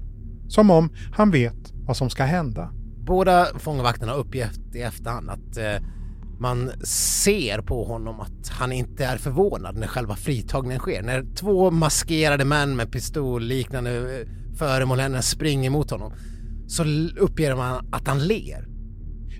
Som 0.48 0.70
om 0.70 0.90
han 1.12 1.30
vet 1.30 1.72
vad 1.86 1.96
som 1.96 2.10
ska 2.10 2.24
hända. 2.24 2.70
Båda 3.06 3.46
fångvakterna 3.58 4.12
uppger 4.12 4.46
uppgett 4.46 4.74
i 4.74 4.82
efterhand 4.82 5.30
att 5.30 5.56
eh, 5.56 5.86
man 6.38 6.70
ser 6.84 7.60
på 7.60 7.84
honom 7.84 8.20
att 8.20 8.48
han 8.48 8.72
inte 8.72 9.04
är 9.04 9.16
förvånad 9.16 9.76
när 9.76 9.86
själva 9.86 10.16
fritagningen 10.16 10.78
sker. 10.78 11.02
När 11.02 11.34
två 11.34 11.70
maskerade 11.70 12.44
män 12.44 12.76
med 12.76 12.92
pistolliknande 12.92 14.20
eh, 14.20 14.28
föremål 14.56 15.22
springer 15.22 15.70
mot 15.70 15.90
honom 15.90 16.12
så 16.66 16.84
uppger 17.18 17.56
man 17.56 17.88
att 17.92 18.08
han 18.08 18.26
ler. 18.26 18.75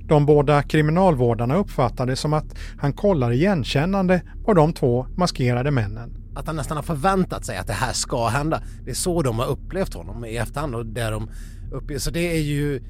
De 0.09 0.27
båda 0.27 0.63
kriminalvårdarna 0.63 1.57
uppfattade 1.57 2.13
det 2.13 2.17
som 2.17 2.33
att 2.33 2.59
han 2.79 2.93
kollar 2.93 3.33
igenkännande 3.33 4.23
på 4.45 4.55
de 4.55 4.73
två 4.73 5.07
maskerade 5.17 5.71
männen. 5.71 6.17
Att 6.35 6.47
han 6.47 6.57
nästan 6.57 6.77
har 6.77 6.85
förväntat 6.85 7.45
sig 7.45 7.57
att 7.57 7.67
det 7.67 7.73
här 7.73 7.93
ska 7.93 8.27
hända. 8.27 8.63
Det 8.85 8.91
är 8.91 8.95
så 8.95 9.23
de 9.23 9.39
har 9.39 9.47
upplevt 9.47 9.95
honom 9.95 10.25
i 10.25 10.37
efterhand 10.37 10.75
och 10.75 10.87
där 10.87 11.13
de 11.13 11.31
uppger. 11.73 11.99
Så 11.99 12.11
det 12.11 12.37
är 12.37 12.41
ju 12.41 12.83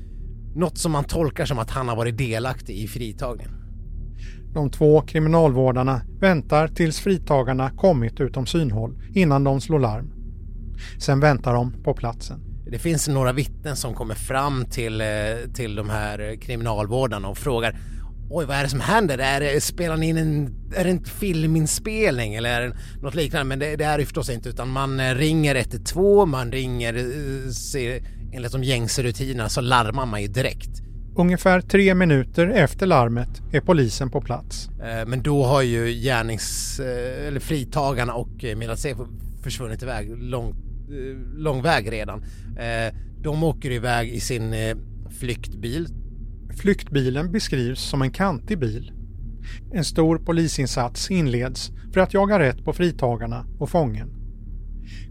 något 0.55 0.79
som 0.79 0.93
man 0.93 1.05
tolkar 1.05 1.45
som 1.45 1.59
att 1.59 1.71
han 1.71 1.89
har 1.89 1.97
varit 1.97 2.19
delaktig 2.19 2.77
i 2.77 2.87
fritagningen. 2.87 3.53
De 4.55 4.71
två 4.71 5.01
kriminalvårdarna 5.01 6.01
väntar 6.21 6.69
tills 6.69 7.01
fritagarna 7.01 7.71
kommit 7.71 8.21
utom 8.21 8.47
synhåll 8.47 8.99
innan 9.15 9.45
de 9.45 9.61
slår 9.61 9.79
larm. 9.79 10.13
Sen 10.99 11.21
väntar 11.21 11.55
de 11.55 11.73
på 11.83 11.95
platsen. 11.95 12.56
Det 12.71 12.79
finns 12.79 13.09
några 13.09 13.33
vittnen 13.33 13.77
som 13.77 13.95
kommer 13.95 14.15
fram 14.15 14.65
till, 14.65 15.01
eh, 15.01 15.07
till 15.55 15.75
de 15.75 15.91
här 15.91 16.41
kriminalvårdarna 16.41 17.29
och 17.29 17.39
frågar 17.39 17.79
Oj, 18.31 18.47
vad 18.47 18.57
är 18.57 18.63
det 18.63 18.69
som 18.69 18.81
händer? 18.81 19.19
Är 19.19 19.41
det, 19.41 19.61
spelar 19.61 19.97
ni 19.97 20.09
in 20.09 20.17
en, 20.17 20.55
är 20.77 20.85
det 20.85 20.91
en 20.91 21.05
filminspelning 21.05 22.35
eller 22.35 22.51
är 22.51 22.67
det 22.67 22.77
något 23.03 23.15
liknande? 23.15 23.45
Men 23.45 23.59
det, 23.59 23.77
det 23.77 23.85
är 23.85 23.99
det 23.99 24.05
förstås 24.05 24.31
inte 24.31 24.49
utan 24.49 24.69
man 24.69 25.01
eh, 25.01 25.15
ringer 25.15 25.55
112, 25.55 26.29
man 26.29 26.53
ringer, 26.53 26.95
eh, 26.95 27.51
ser, 27.51 28.03
enligt 28.33 28.53
de 28.53 28.65
gängse 28.65 29.03
rutinerna 29.03 29.49
så 29.49 29.61
larmar 29.61 30.07
man 30.07 30.23
ju 30.23 30.29
direkt. 30.29 30.71
Ungefär 31.17 31.61
tre 31.61 31.95
minuter 31.95 32.49
efter 32.49 32.87
larmet 32.87 33.43
är 33.53 33.61
polisen 33.61 34.11
på 34.11 34.21
plats. 34.21 34.69
Men 35.07 35.23
då 35.23 35.45
har 35.45 35.63
ju 35.63 35.91
gärnings, 35.91 36.81
eller 36.81 37.41
fritagarna 37.41 38.15
och 38.15 38.45
Milad 38.57 38.79
försvunnit 39.43 39.83
iväg 39.83 40.17
långt 40.17 40.66
Eh, 40.91 41.37
lång 41.37 41.63
väg 41.63 41.93
redan. 41.93 42.23
Eh, 42.59 42.95
de 43.23 43.43
åker 43.43 43.71
iväg 43.71 44.09
i 44.09 44.21
sin 44.21 44.53
eh, 44.53 44.77
flyktbil. 45.11 45.89
Flyktbilen 46.57 47.33
beskrivs 47.33 47.81
som 47.81 48.03
en 48.03 48.11
kantig 48.11 48.59
bil. 48.59 48.93
En 49.73 49.85
stor 49.85 50.19
polisinsats 50.19 51.11
inleds 51.11 51.71
för 51.93 52.01
att 52.01 52.15
jaga 52.15 52.39
rätt 52.39 52.65
på 52.65 52.73
fritagarna 52.73 53.47
och 53.59 53.71
fången. 53.71 54.13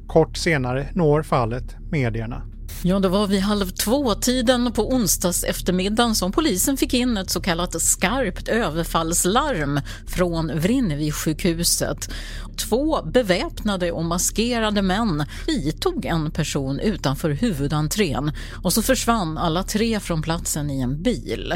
Kort 0.08 0.38
senare 0.38 0.88
når 0.94 1.24
fallet 1.24 1.76
medierna. 1.92 2.55
Ja, 2.84 3.00
det 3.00 3.10
var 3.10 3.28
vid 3.28 3.42
halv 3.42 3.70
två-tiden 3.70 4.72
på 4.72 4.90
onsdags 4.90 5.44
eftermiddagen 5.44 6.16
som 6.16 6.32
polisen 6.32 6.78
fick 6.78 6.94
in 6.94 7.18
ett 7.18 7.30
så 7.30 7.42
kallat 7.42 7.82
skarpt 7.82 8.48
överfallslarm 8.48 9.80
från 10.08 10.52
Vrinnevi-sjukhuset. 10.52 12.10
Två 12.58 13.02
beväpnade 13.04 13.92
och 13.92 14.06
maskerade 14.06 14.82
män 14.82 15.26
fritog 15.46 16.06
en 16.06 16.32
person 16.32 16.80
utanför 16.80 17.30
huvudentrén 17.30 18.32
och 18.64 18.74
så 18.74 18.82
försvann 18.82 19.38
alla 19.38 19.64
tre 19.64 20.00
från 20.00 20.22
platsen 20.22 20.70
i 20.70 20.82
en 20.82 21.04
bil. 21.04 21.54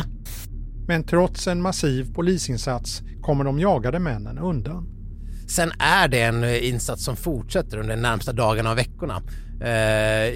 Men 0.87 1.03
trots 1.03 1.47
en 1.47 1.61
massiv 1.61 2.13
polisinsats 2.13 3.01
kommer 3.21 3.43
de 3.43 3.59
jagade 3.59 3.99
männen 3.99 4.37
undan. 4.37 4.87
Sen 5.49 5.71
är 5.79 6.07
det 6.07 6.21
en 6.21 6.43
insats 6.43 7.05
som 7.05 7.15
fortsätter 7.15 7.77
under 7.77 7.95
de 7.95 8.01
närmsta 8.01 8.33
dagarna 8.33 8.71
och 8.71 8.77
veckorna 8.77 9.15
eh, 9.15 9.21
Eh, 9.61 10.33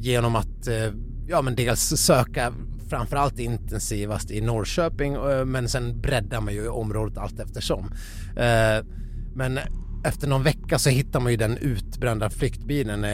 genom 0.00 0.36
att 0.36 0.68
eh, 0.68 0.92
ja, 1.28 1.42
men 1.42 1.54
dels 1.54 1.80
söka 1.80 2.52
framförallt 2.90 3.38
intensivast 3.38 4.30
i 4.30 4.40
Norrköping 4.40 5.14
eh, 5.14 5.44
men 5.44 5.68
sen 5.68 6.00
breddar 6.00 6.40
man 6.40 6.54
ju 6.54 6.68
området 6.68 7.18
allt 7.18 7.40
eftersom. 7.40 7.90
Men 9.34 9.58
efter 10.04 10.28
någon 10.28 10.42
vecka 10.42 10.78
så 10.78 10.90
hittar 10.90 11.20
man 11.20 11.32
ju 11.32 11.36
den 11.36 11.58
utbrända 11.58 12.30
flyktbilen 12.30 13.06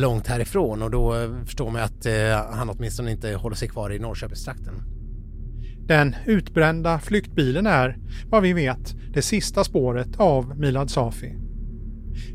långt 0.00 0.26
härifrån 0.26 0.82
och 0.82 0.90
då 0.90 1.14
förstår 1.44 1.70
man 1.70 1.82
att 1.82 2.06
han 2.52 2.70
åtminstone 2.70 3.10
inte 3.10 3.34
håller 3.34 3.56
sig 3.56 3.68
kvar 3.68 3.92
i 3.92 3.98
Norrköpingstrakten. 3.98 4.74
Den 5.86 6.16
utbrända 6.26 6.98
flyktbilen 6.98 7.66
är, 7.66 7.98
vad 8.30 8.42
vi 8.42 8.52
vet, 8.52 8.94
det 9.14 9.22
sista 9.22 9.64
spåret 9.64 10.16
av 10.16 10.58
Milad 10.58 10.90
Safi. 10.90 11.34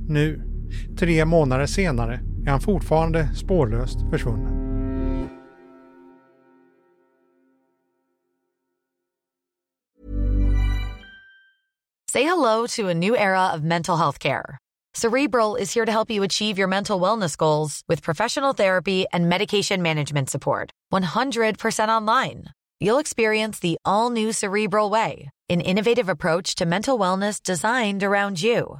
Nu, 0.08 0.42
tre 0.98 1.26
månader 1.26 1.66
senare, 1.66 2.20
är 2.50 2.52
han 2.52 2.62
fortfarande 2.62 3.30
spårlöst 3.36 3.98
försvunnen. 4.10 4.60
Say 12.12 12.24
hello 12.24 12.68
to 12.68 12.90
a 12.90 12.94
new 12.94 13.16
era 13.16 13.54
of 13.54 13.62
mental 13.62 13.98
health 13.98 14.20
care. 14.20 14.58
Cerebral 14.96 15.56
is 15.56 15.76
here 15.76 15.86
to 15.86 15.92
help 15.92 16.10
you 16.10 16.24
achieve 16.24 16.58
your 16.58 16.68
mental 16.68 17.00
wellness 17.00 17.38
goals 17.38 17.84
with 17.88 18.02
professional 18.02 18.54
therapy 18.54 19.06
and 19.14 19.30
medication 19.30 19.82
management 19.82 20.30
support. 20.30 20.72
100% 20.92 21.90
online. 21.90 22.46
You'll 22.80 23.02
experience 23.02 23.60
the 23.60 23.78
all 23.86 24.10
new 24.10 24.32
Cerebral 24.34 24.90
Way, 24.90 25.30
an 25.50 25.62
innovative 25.62 26.10
approach 26.10 26.56
to 26.56 26.66
mental 26.66 26.98
wellness 26.98 27.44
designed 27.44 28.04
around 28.04 28.42
you. 28.42 28.80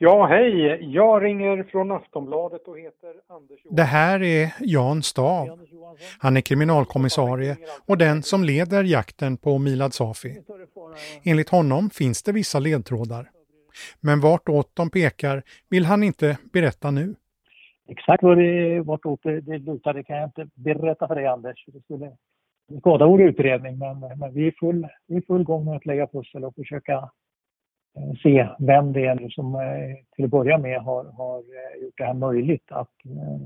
Ja, 0.00 0.26
hej. 0.26 0.78
Jag 0.94 1.22
ringer 1.22 1.62
från 1.62 1.92
Aftonbladet 1.92 2.68
och 2.68 2.78
heter 2.78 3.08
Anders 3.28 3.50
Johansson. 3.50 3.76
Det 3.76 3.82
här 3.82 4.22
är 4.22 4.54
Jan 4.60 5.02
Stav. 5.02 5.58
Han 6.18 6.36
är 6.36 6.40
kriminalkommissarie 6.40 7.56
och 7.86 7.98
den 7.98 8.22
som 8.22 8.44
leder 8.44 8.84
jakten 8.84 9.36
på 9.36 9.58
Milad 9.58 9.94
Safi. 9.94 10.38
Enligt 11.24 11.48
honom 11.48 11.90
finns 11.90 12.22
det 12.22 12.32
vissa 12.32 12.58
ledtrådar. 12.58 13.30
Men 14.00 14.20
vartåt 14.20 14.70
de 14.76 14.90
pekar 14.90 15.42
vill 15.70 15.84
han 15.84 16.02
inte 16.02 16.38
berätta 16.52 16.90
nu. 16.90 17.14
Exakt 17.88 18.22
vad 18.22 18.38
det, 18.38 18.80
vartåt 18.80 19.20
det, 19.22 19.40
det 19.40 19.58
lutade 19.58 20.02
kan 20.02 20.16
jag 20.16 20.26
inte 20.26 20.46
berätta 20.54 21.08
för 21.08 21.14
dig 21.14 21.26
Anders. 21.26 21.64
Det 21.66 21.80
skulle 21.80 22.12
skada 22.80 23.06
vår 23.06 23.22
utredning 23.22 23.78
men, 23.78 24.00
men 24.00 24.34
vi, 24.34 24.46
är 24.46 24.54
full, 24.60 24.86
vi 25.06 25.16
är 25.16 25.22
full 25.26 25.44
gång 25.44 25.64
med 25.64 25.76
att 25.76 25.86
lägga 25.86 26.06
pussel 26.06 26.44
och 26.44 26.54
försöka 26.54 27.10
se 28.22 28.48
vem 28.58 28.92
det 28.92 29.06
är 29.06 29.28
som 29.28 29.54
eh, 29.54 29.96
till 30.16 30.24
att 30.24 30.30
börja 30.30 30.58
med 30.58 30.80
har, 30.80 31.04
har 31.04 31.38
eh, 31.38 31.82
gjort 31.82 31.98
det 31.98 32.04
här 32.04 32.14
möjligt 32.14 32.72
att 32.72 33.04
eh, 33.04 33.40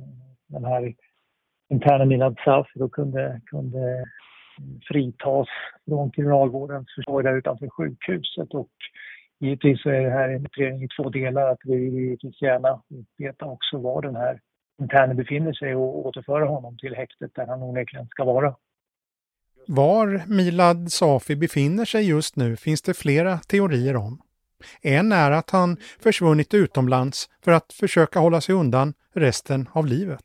den 0.46 0.64
här 0.64 0.94
interna 1.70 2.04
Milad 2.04 2.36
Safi 2.44 2.78
då 2.78 2.88
kunde, 2.88 3.40
kunde 3.46 4.04
fritas 4.88 5.48
från 5.88 6.10
kriminalvårdens 6.10 6.86
försorg 6.94 7.24
där 7.24 7.36
utanför 7.36 7.68
sjukhuset 7.68 8.54
och 8.54 8.70
Givetvis 9.42 9.82
så 9.82 9.90
är 9.90 10.02
det 10.02 10.10
här 10.10 10.28
en 10.28 10.46
utredning 10.46 10.82
i 10.82 10.88
två 10.88 11.10
delar. 11.10 11.52
Att 11.52 11.60
vi 11.64 11.74
givetvis 11.74 12.42
gärna 12.42 12.82
veta 13.18 13.44
också 13.44 13.78
var 13.78 14.02
den 14.02 14.16
här 14.16 14.40
internen 14.80 15.16
befinner 15.16 15.52
sig 15.52 15.74
och 15.74 16.06
återföra 16.06 16.44
honom 16.44 16.76
till 16.76 16.94
häktet 16.94 17.30
där 17.34 17.46
han 17.46 17.62
onekligen 17.62 18.06
ska 18.06 18.24
vara. 18.24 18.54
Var 19.66 20.22
Milad 20.26 20.92
Safi 20.92 21.36
befinner 21.36 21.84
sig 21.84 22.08
just 22.08 22.36
nu 22.36 22.56
finns 22.56 22.82
det 22.82 22.94
flera 22.94 23.38
teorier 23.38 23.96
om. 23.96 24.22
En 24.82 25.12
är 25.12 25.30
att 25.30 25.50
han 25.50 25.76
försvunnit 26.00 26.54
utomlands 26.54 27.28
för 27.44 27.52
att 27.52 27.72
försöka 27.72 28.18
hålla 28.18 28.40
sig 28.40 28.54
undan 28.54 28.94
resten 29.14 29.68
av 29.72 29.86
livet. 29.86 30.24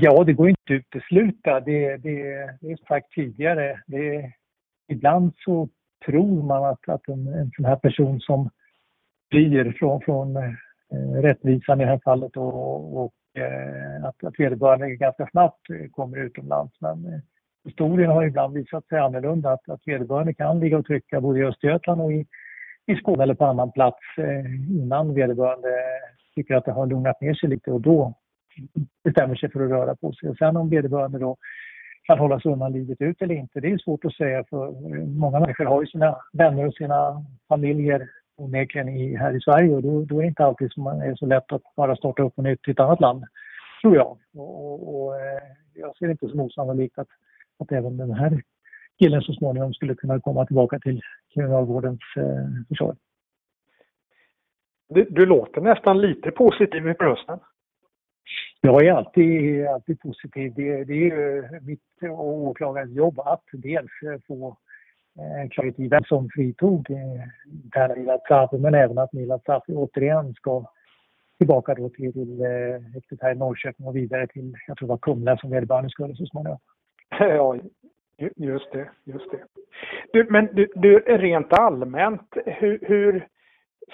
Ja, 0.00 0.24
det 0.24 0.32
går 0.32 0.48
inte 0.48 0.62
att 0.64 0.70
utesluta. 0.70 1.60
Det, 1.60 1.96
det, 1.96 2.22
det 2.60 2.72
är 2.72 2.86
sagt 2.88 3.12
tidigare. 3.12 3.80
Det, 3.86 4.32
ibland 4.88 5.32
så 5.36 5.68
tror 6.06 6.42
man 6.42 6.64
att, 6.64 6.88
att 6.88 7.08
en, 7.08 7.26
en 7.28 7.50
sån 7.56 7.64
här 7.64 7.76
person 7.76 8.20
som 8.20 8.50
flyr 9.30 9.76
från, 9.78 10.00
från 10.00 10.36
eh, 10.36 11.22
rättvisan 11.22 11.80
i 11.80 11.84
det 11.84 11.90
här 11.90 12.00
fallet 12.04 12.36
och, 12.36 13.04
och 13.04 13.14
eh, 13.42 14.04
att, 14.04 14.24
att 14.24 14.40
vederbörande 14.40 14.96
ganska 14.96 15.28
snabbt 15.30 15.66
kommer 15.92 16.18
utomlands. 16.18 16.80
Men 16.80 17.06
eh, 17.06 17.20
historien 17.64 18.10
har 18.10 18.24
ibland 18.24 18.54
visat 18.54 18.86
sig 18.86 18.98
annorlunda, 18.98 19.52
att, 19.52 19.68
att 19.68 19.82
vederbörande 19.84 20.34
kan 20.34 20.60
ligga 20.60 20.78
och 20.78 20.86
trycka 20.86 21.20
både 21.20 21.38
i 21.38 21.44
Östergötland 21.44 22.00
och 22.00 22.12
i, 22.12 22.26
i 22.86 22.96
Skåne 22.96 23.22
eller 23.22 23.34
på 23.34 23.44
annan 23.44 23.72
plats 23.72 23.98
eh, 24.18 24.70
innan 24.70 25.14
vederbörande 25.14 25.68
tycker 26.34 26.54
att 26.54 26.64
det 26.64 26.72
har 26.72 26.86
lugnat 26.86 27.20
ner 27.20 27.34
sig 27.34 27.48
lite 27.48 27.70
och 27.70 27.80
då 27.80 28.14
bestämmer 29.04 29.34
sig 29.34 29.50
för 29.50 29.64
att 29.64 29.70
röra 29.70 29.96
på 29.96 30.12
sig. 30.12 30.28
Och 30.28 30.36
sen 30.36 30.56
om 30.56 30.70
vederbörande 30.70 31.18
då 31.18 31.36
kan 32.06 32.18
hålla 32.18 32.40
sig 32.40 32.52
undan 32.52 32.72
livet 32.72 33.00
ut 33.00 33.22
eller 33.22 33.34
inte. 33.34 33.60
Det 33.60 33.72
är 33.72 33.78
svårt 33.78 34.04
att 34.04 34.14
säga 34.14 34.44
för 34.50 34.66
eh, 34.66 35.06
många 35.06 35.40
människor 35.40 35.64
har 35.64 35.82
ju 35.82 35.86
sina 35.86 36.16
vänner 36.32 36.66
och 36.66 36.74
sina 36.74 37.24
familjer 37.48 38.08
onekligen 38.36 39.16
här 39.16 39.36
i 39.36 39.40
Sverige 39.40 39.74
och 39.74 39.82
då, 39.82 40.04
då 40.04 40.18
är 40.18 40.22
det 40.22 40.28
inte 40.28 40.44
alltid 40.44 40.72
som 40.72 40.82
man 40.82 41.00
är 41.02 41.14
så 41.14 41.26
lätt 41.26 41.52
att 41.52 41.62
bara 41.76 41.96
starta 41.96 42.22
upp 42.22 42.36
på 42.36 42.42
nytt 42.42 42.68
i 42.68 42.70
ett 42.70 42.80
annat 42.80 43.00
land, 43.00 43.24
tror 43.82 43.96
jag. 43.96 44.18
Och, 44.34 44.72
och, 44.72 44.96
och 44.96 45.20
eh, 45.20 45.42
jag 45.74 45.96
ser 45.96 46.06
det 46.06 46.12
inte 46.12 46.28
som 46.28 46.40
osannolikt 46.40 46.98
att, 46.98 47.08
att 47.58 47.72
även 47.72 47.96
den 47.96 48.12
här 48.12 48.42
killen 48.98 49.22
så 49.22 49.32
småningom 49.32 49.74
skulle 49.74 49.94
kunna 49.94 50.20
komma 50.20 50.46
tillbaka 50.46 50.78
till 50.78 51.00
kriminalvårdens 51.34 52.00
eh, 52.16 52.64
försvar. 52.68 52.96
Du, 54.88 55.04
du 55.10 55.26
låter 55.26 55.60
nästan 55.60 56.00
lite 56.00 56.30
positiv 56.30 56.88
i 56.88 56.92
rösten. 56.92 57.38
Jag 58.60 58.86
är 58.86 58.92
alltid, 58.92 59.66
alltid 59.66 60.00
positiv. 60.00 60.52
Det, 60.56 60.84
det 60.84 60.92
är 60.92 60.96
ju 60.96 61.48
mitt 61.60 61.80
och 62.02 62.28
åklagarens 62.28 62.96
jobb 62.96 63.20
att 63.20 63.44
dels 63.52 63.90
få 64.26 64.56
klarhet 65.50 65.78
i 65.80 65.88
vem 65.88 66.04
som 66.04 66.28
fritog 66.34 66.86
interna 67.64 67.94
eh, 67.94 67.98
Milad 67.98 68.20
Safi 68.28 68.58
men 68.58 68.74
även 68.74 68.98
att 68.98 69.12
Milad 69.12 69.42
Safi 69.46 69.72
återigen 69.72 70.34
ska 70.34 70.64
tillbaka 71.38 71.74
då 71.74 71.88
till, 71.88 72.12
till 72.12 72.40
eh, 72.40 72.92
häktet 72.94 73.22
här 73.22 73.32
i 73.32 73.34
Norrköping 73.34 73.86
och 73.86 73.96
vidare 73.96 74.26
till, 74.26 74.54
jag 74.66 74.76
tror 74.76 74.88
det 74.88 74.92
var 74.92 74.98
Kumla 74.98 75.36
som 75.36 75.50
vederbörande 75.50 75.90
skulle 75.90 76.14
så 76.14 76.26
småningom. 76.26 76.58
Ja, 77.18 77.56
just 78.36 78.72
det. 78.72 78.90
Just 79.04 79.30
det. 79.30 79.44
Du, 80.12 80.26
men 80.30 80.48
du, 80.54 80.68
du, 80.74 80.98
rent 80.98 81.52
allmänt, 81.52 82.36
hur, 82.46 82.78
hur 82.82 83.28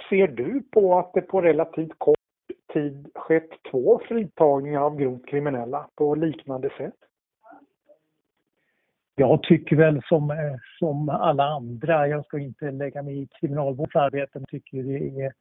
ser 0.09 0.29
du 0.29 0.63
på 0.73 0.99
att 0.99 1.13
det 1.13 1.21
på 1.21 1.41
relativt 1.41 1.99
kort 1.99 2.19
tid 2.73 3.11
skett 3.15 3.51
två 3.71 4.01
fritagningar 4.09 4.81
av 4.81 4.97
grovt 4.97 5.27
kriminella 5.27 5.89
på 5.95 6.15
liknande 6.15 6.71
sätt? 6.77 6.95
Jag 9.15 9.43
tycker 9.43 9.77
väl 9.77 10.03
som, 10.05 10.31
eh, 10.31 10.57
som 10.79 11.09
alla 11.09 11.45
andra, 11.45 12.09
jag 12.09 12.25
ska 12.25 12.39
inte 12.39 12.71
lägga 12.71 13.03
mig 13.03 13.23
i 13.23 13.29
kriminalvårdens 13.41 13.97
arbete, 13.97 14.31
men 14.35 14.45
tycker 14.45 14.83
det 14.83 15.25
är 15.25 15.33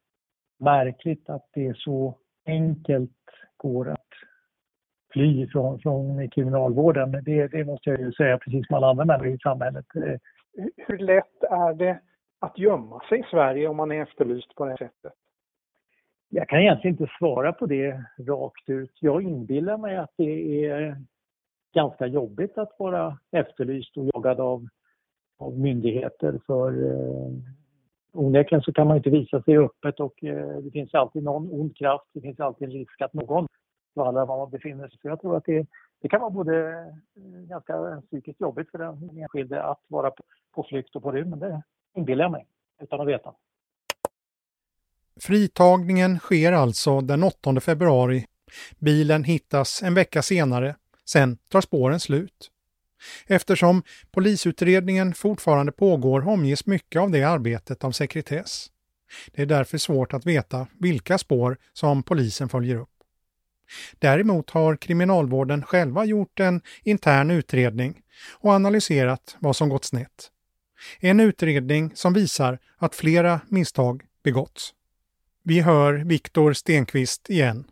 märkligt 0.59 1.29
att 1.29 1.49
det 1.53 1.67
är 1.67 1.73
så 1.73 2.17
enkelt 2.45 3.11
går 3.57 3.89
att 3.89 4.10
fly 5.11 5.47
från, 5.47 5.79
från 5.79 6.29
kriminalvården. 6.29 7.11
Det, 7.11 7.47
det 7.47 7.65
måste 7.65 7.89
jag 7.89 7.99
ju 7.99 8.11
säga, 8.11 8.37
precis 8.37 8.67
som 8.67 8.75
alla 8.75 8.89
andra 8.89 9.05
människor 9.05 9.27
i 9.27 9.37
samhället. 9.37 9.85
Hur 10.87 10.97
lätt 10.97 11.43
är 11.43 11.73
det 11.73 11.99
att 12.39 12.57
gömma 12.57 12.99
sig 13.09 13.19
i 13.19 13.25
Sverige 13.31 13.67
om 13.67 13.77
man 13.77 13.91
är 13.91 14.01
efterlyst 14.01 14.55
på 14.55 14.65
det 14.65 14.77
sättet? 14.77 15.13
Jag 16.29 16.49
kan 16.49 16.59
egentligen 16.59 16.93
inte 16.93 17.13
svara 17.19 17.53
på 17.53 17.65
det 17.65 18.03
rakt 18.19 18.69
ut. 18.69 18.97
Jag 18.99 19.23
inbillar 19.23 19.77
mig 19.77 19.97
att 19.97 20.13
det 20.17 20.65
är 20.65 20.97
ganska 21.73 22.07
jobbigt 22.07 22.57
att 22.57 22.75
vara 22.79 23.17
efterlyst 23.31 23.97
och 23.97 24.05
jagad 24.13 24.39
av, 24.39 24.67
av 25.39 25.59
myndigheter 25.59 26.39
för 26.47 26.85
eh, 26.85 27.31
onekligen 28.13 28.61
så 28.61 28.73
kan 28.73 28.87
man 28.87 28.97
inte 28.97 29.09
visa 29.09 29.41
sig 29.41 29.57
öppet 29.57 29.99
och 29.99 30.23
eh, 30.23 30.57
det 30.57 30.71
finns 30.71 30.93
alltid 30.93 31.23
någon 31.23 31.51
ond 31.51 31.77
kraft, 31.77 32.05
det 32.13 32.21
finns 32.21 32.39
alltid 32.39 32.67
en 32.67 32.73
risk 32.73 33.01
att 33.01 33.13
någon 33.13 33.47
skvallrar 33.91 34.25
var 34.25 34.37
man 34.37 34.49
befinner 34.49 34.87
sig. 34.87 34.99
Så 35.01 35.07
jag 35.07 35.21
tror 35.21 35.37
att 35.37 35.45
det, 35.45 35.67
det 36.01 36.09
kan 36.09 36.21
vara 36.21 36.31
både 36.31 36.69
eh, 37.15 37.41
ganska 37.49 38.01
psykiskt 38.07 38.41
jobbigt 38.41 38.71
för 38.71 38.77
den 38.77 39.19
enskilde 39.19 39.63
att 39.63 39.79
vara 39.87 40.11
på, 40.11 40.23
på 40.55 40.63
flykt 40.69 40.95
och 40.95 41.03
på 41.03 41.11
rymmen, 41.11 41.39
det 41.39 41.61
inbillar 41.95 42.25
jag 42.25 42.31
mig 42.31 42.47
utan 42.81 43.01
att 43.01 43.07
veta. 43.07 43.33
Fritagningen 45.21 46.19
sker 46.19 46.51
alltså 46.51 47.01
den 47.01 47.23
8 47.23 47.59
februari. 47.59 48.25
Bilen 48.79 49.23
hittas 49.23 49.83
en 49.83 49.93
vecka 49.93 50.21
senare. 50.21 50.75
Sen 51.05 51.37
tar 51.37 51.61
spåren 51.61 51.99
slut. 51.99 52.51
Eftersom 53.27 53.83
polisutredningen 54.11 55.13
fortfarande 55.13 55.71
pågår 55.71 56.27
omges 56.27 56.65
mycket 56.65 57.01
av 57.01 57.11
det 57.11 57.23
arbetet 57.23 57.83
av 57.83 57.91
sekretess. 57.91 58.67
Det 59.31 59.41
är 59.41 59.45
därför 59.45 59.77
svårt 59.77 60.13
att 60.13 60.25
veta 60.25 60.67
vilka 60.79 61.17
spår 61.17 61.57
som 61.73 62.03
polisen 62.03 62.49
följer 62.49 62.75
upp. 62.75 62.90
Däremot 63.99 64.49
har 64.49 64.75
kriminalvården 64.75 65.63
själva 65.63 66.05
gjort 66.05 66.39
en 66.39 66.61
intern 66.83 67.31
utredning 67.31 68.01
och 68.31 68.51
analyserat 68.51 69.35
vad 69.39 69.55
som 69.55 69.69
gått 69.69 69.85
snett. 69.85 70.31
En 70.99 71.19
utredning 71.19 71.91
som 71.95 72.13
visar 72.13 72.59
att 72.77 72.95
flera 72.95 73.41
misstag 73.47 74.03
begåtts. 74.23 74.73
Vi 75.43 75.61
hör 75.61 75.93
Viktor 75.93 76.53
Stenqvist 76.53 77.29
igen. 77.29 77.63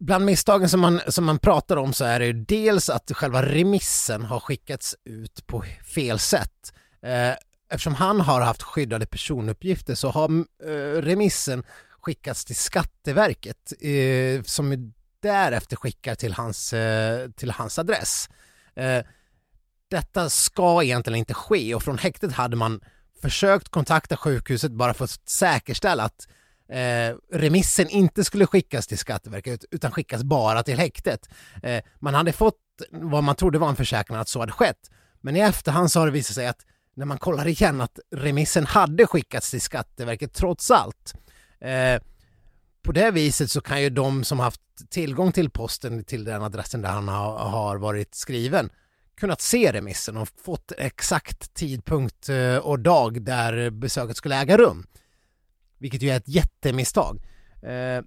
Bland 0.00 0.24
misstagen 0.24 0.68
som 0.68 0.80
man, 0.80 1.00
som 1.08 1.24
man 1.24 1.38
pratar 1.38 1.76
om 1.76 1.92
så 1.92 2.04
är 2.04 2.20
det 2.20 2.32
dels 2.32 2.90
att 2.90 3.12
själva 3.14 3.42
remissen 3.42 4.24
har 4.24 4.40
skickats 4.40 4.96
ut 5.04 5.46
på 5.46 5.64
fel 5.94 6.18
sätt. 6.18 6.72
Eh, 7.02 7.32
eftersom 7.70 7.94
han 7.94 8.20
har 8.20 8.40
haft 8.40 8.62
skyddade 8.62 9.06
personuppgifter 9.06 9.94
så 9.94 10.08
har 10.08 10.30
eh, 10.64 11.02
remissen 11.02 11.64
skickats 12.00 12.44
till 12.44 12.56
Skatteverket 12.56 13.72
eh, 13.80 14.42
som 14.42 14.92
därefter 15.22 15.76
skickar 15.76 16.14
till 16.14 16.32
hans, 16.32 16.72
eh, 16.72 17.30
till 17.30 17.50
hans 17.50 17.78
adress. 17.78 18.28
Eh, 18.76 19.04
detta 19.90 20.30
ska 20.30 20.82
egentligen 20.82 21.18
inte 21.18 21.34
ske 21.34 21.74
och 21.74 21.82
från 21.82 21.98
häktet 21.98 22.32
hade 22.32 22.56
man 22.56 22.80
försökt 23.22 23.68
kontakta 23.68 24.16
sjukhuset 24.16 24.72
bara 24.72 24.94
för 24.94 25.04
att 25.04 25.28
säkerställa 25.28 26.04
att 26.04 26.28
eh, 26.68 27.16
remissen 27.32 27.88
inte 27.88 28.24
skulle 28.24 28.46
skickas 28.46 28.86
till 28.86 28.98
Skatteverket 28.98 29.64
utan 29.70 29.92
skickas 29.92 30.22
bara 30.22 30.62
till 30.62 30.78
häktet. 30.78 31.28
Eh, 31.62 31.82
man 31.98 32.14
hade 32.14 32.32
fått 32.32 32.54
vad 32.90 33.24
man 33.24 33.34
trodde 33.34 33.58
var 33.58 33.68
en 33.68 33.76
försäkran 33.76 34.18
att 34.18 34.28
så 34.28 34.40
hade 34.40 34.52
skett. 34.52 34.90
Men 35.20 35.36
i 35.36 35.40
efterhand 35.40 35.90
så 35.90 35.98
har 35.98 36.06
det 36.06 36.12
visat 36.12 36.34
sig 36.34 36.46
att 36.46 36.66
när 36.94 37.06
man 37.06 37.18
kollar 37.18 37.46
igen 37.46 37.80
att 37.80 37.98
remissen 38.16 38.66
hade 38.66 39.06
skickats 39.06 39.50
till 39.50 39.60
Skatteverket 39.60 40.34
trots 40.34 40.70
allt. 40.70 41.14
Eh, 41.60 42.02
på 42.88 42.92
det 42.92 43.10
viset 43.10 43.50
så 43.50 43.60
kan 43.60 43.82
ju 43.82 43.90
de 43.90 44.24
som 44.24 44.38
haft 44.38 44.60
tillgång 44.90 45.32
till 45.32 45.50
posten 45.50 46.04
till 46.04 46.24
den 46.24 46.42
adressen 46.42 46.82
där 46.82 46.88
han 46.88 47.08
har, 47.08 47.38
har 47.38 47.76
varit 47.76 48.14
skriven 48.14 48.70
kunnat 49.16 49.40
se 49.40 49.72
remissen 49.72 50.16
och 50.16 50.28
fått 50.44 50.72
exakt 50.78 51.54
tidpunkt 51.54 52.28
eh, 52.28 52.56
och 52.56 52.78
dag 52.78 53.22
där 53.22 53.70
besöket 53.70 54.16
skulle 54.16 54.36
äga 54.36 54.58
rum 54.58 54.86
vilket 55.78 56.02
ju 56.02 56.10
är 56.10 56.16
ett 56.16 56.28
jättemisstag. 56.28 57.20
Eh, 57.62 57.98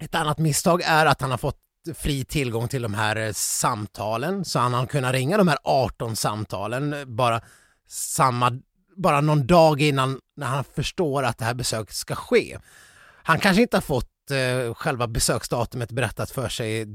ett 0.00 0.14
annat 0.14 0.38
misstag 0.38 0.82
är 0.82 1.06
att 1.06 1.20
han 1.20 1.30
har 1.30 1.38
fått 1.38 1.60
fri 1.94 2.24
tillgång 2.24 2.68
till 2.68 2.82
de 2.82 2.94
här 2.94 3.16
eh, 3.16 3.32
samtalen 3.32 4.44
så 4.44 4.58
han 4.58 4.74
har 4.74 4.86
kunnat 4.86 5.12
ringa 5.12 5.36
de 5.36 5.48
här 5.48 5.58
18 5.64 6.16
samtalen 6.16 6.94
bara 7.16 7.40
samma, 7.88 8.60
bara 8.96 9.20
någon 9.20 9.46
dag 9.46 9.80
innan 9.80 10.20
när 10.36 10.46
han 10.46 10.64
förstår 10.64 11.22
att 11.22 11.38
det 11.38 11.44
här 11.44 11.54
besöket 11.54 11.94
ska 11.94 12.14
ske. 12.14 12.58
Han 13.28 13.38
kanske 13.38 13.62
inte 13.62 13.76
har 13.76 13.82
fått 13.82 14.30
eh, 14.30 14.74
själva 14.74 15.06
besöksdatumet 15.06 15.92
berättat 15.92 16.30
för 16.30 16.48
sig 16.48 16.80
eh, 16.82 16.86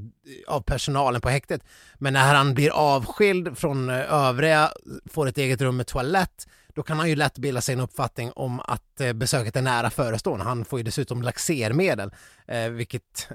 av 0.46 0.60
personalen 0.60 1.20
på 1.20 1.28
häktet. 1.28 1.64
Men 1.94 2.12
när 2.12 2.34
han 2.34 2.54
blir 2.54 2.70
avskild 2.70 3.58
från 3.58 3.90
eh, 3.90 4.12
övriga, 4.12 4.70
får 5.06 5.26
ett 5.26 5.38
eget 5.38 5.60
rum 5.60 5.76
med 5.76 5.86
toalett, 5.86 6.48
då 6.74 6.82
kan 6.82 6.98
han 6.98 7.08
ju 7.08 7.16
lätt 7.16 7.38
bilda 7.38 7.60
sig 7.60 7.72
en 7.72 7.80
uppfattning 7.80 8.32
om 8.32 8.60
att 8.60 9.00
eh, 9.00 9.12
besöket 9.12 9.56
är 9.56 9.62
nära 9.62 9.90
förestående. 9.90 10.44
Han 10.44 10.64
får 10.64 10.78
ju 10.78 10.82
dessutom 10.82 11.22
laxermedel, 11.22 12.10
eh, 12.46 12.68
vilket 12.68 13.28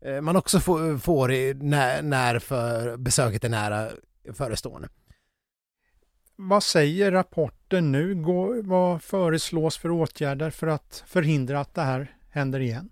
eh, 0.00 0.20
man 0.20 0.36
också 0.36 0.60
får, 0.60 0.98
får 0.98 1.32
i, 1.32 1.54
när, 1.54 2.02
när 2.02 2.38
för 2.38 2.96
besöket 2.96 3.44
är 3.44 3.48
nära 3.48 3.88
förestående. 4.34 4.88
Vad 6.36 6.62
säger 6.62 7.12
rapporten 7.12 7.92
nu? 7.92 8.14
Gå, 8.14 8.62
vad 8.62 9.02
föreslås 9.02 9.78
för 9.78 9.90
åtgärder 9.90 10.50
för 10.50 10.66
att 10.66 11.04
förhindra 11.06 11.60
att 11.60 11.74
det 11.74 11.82
här 11.82 12.16
händer 12.32 12.60
igen? 12.60 12.90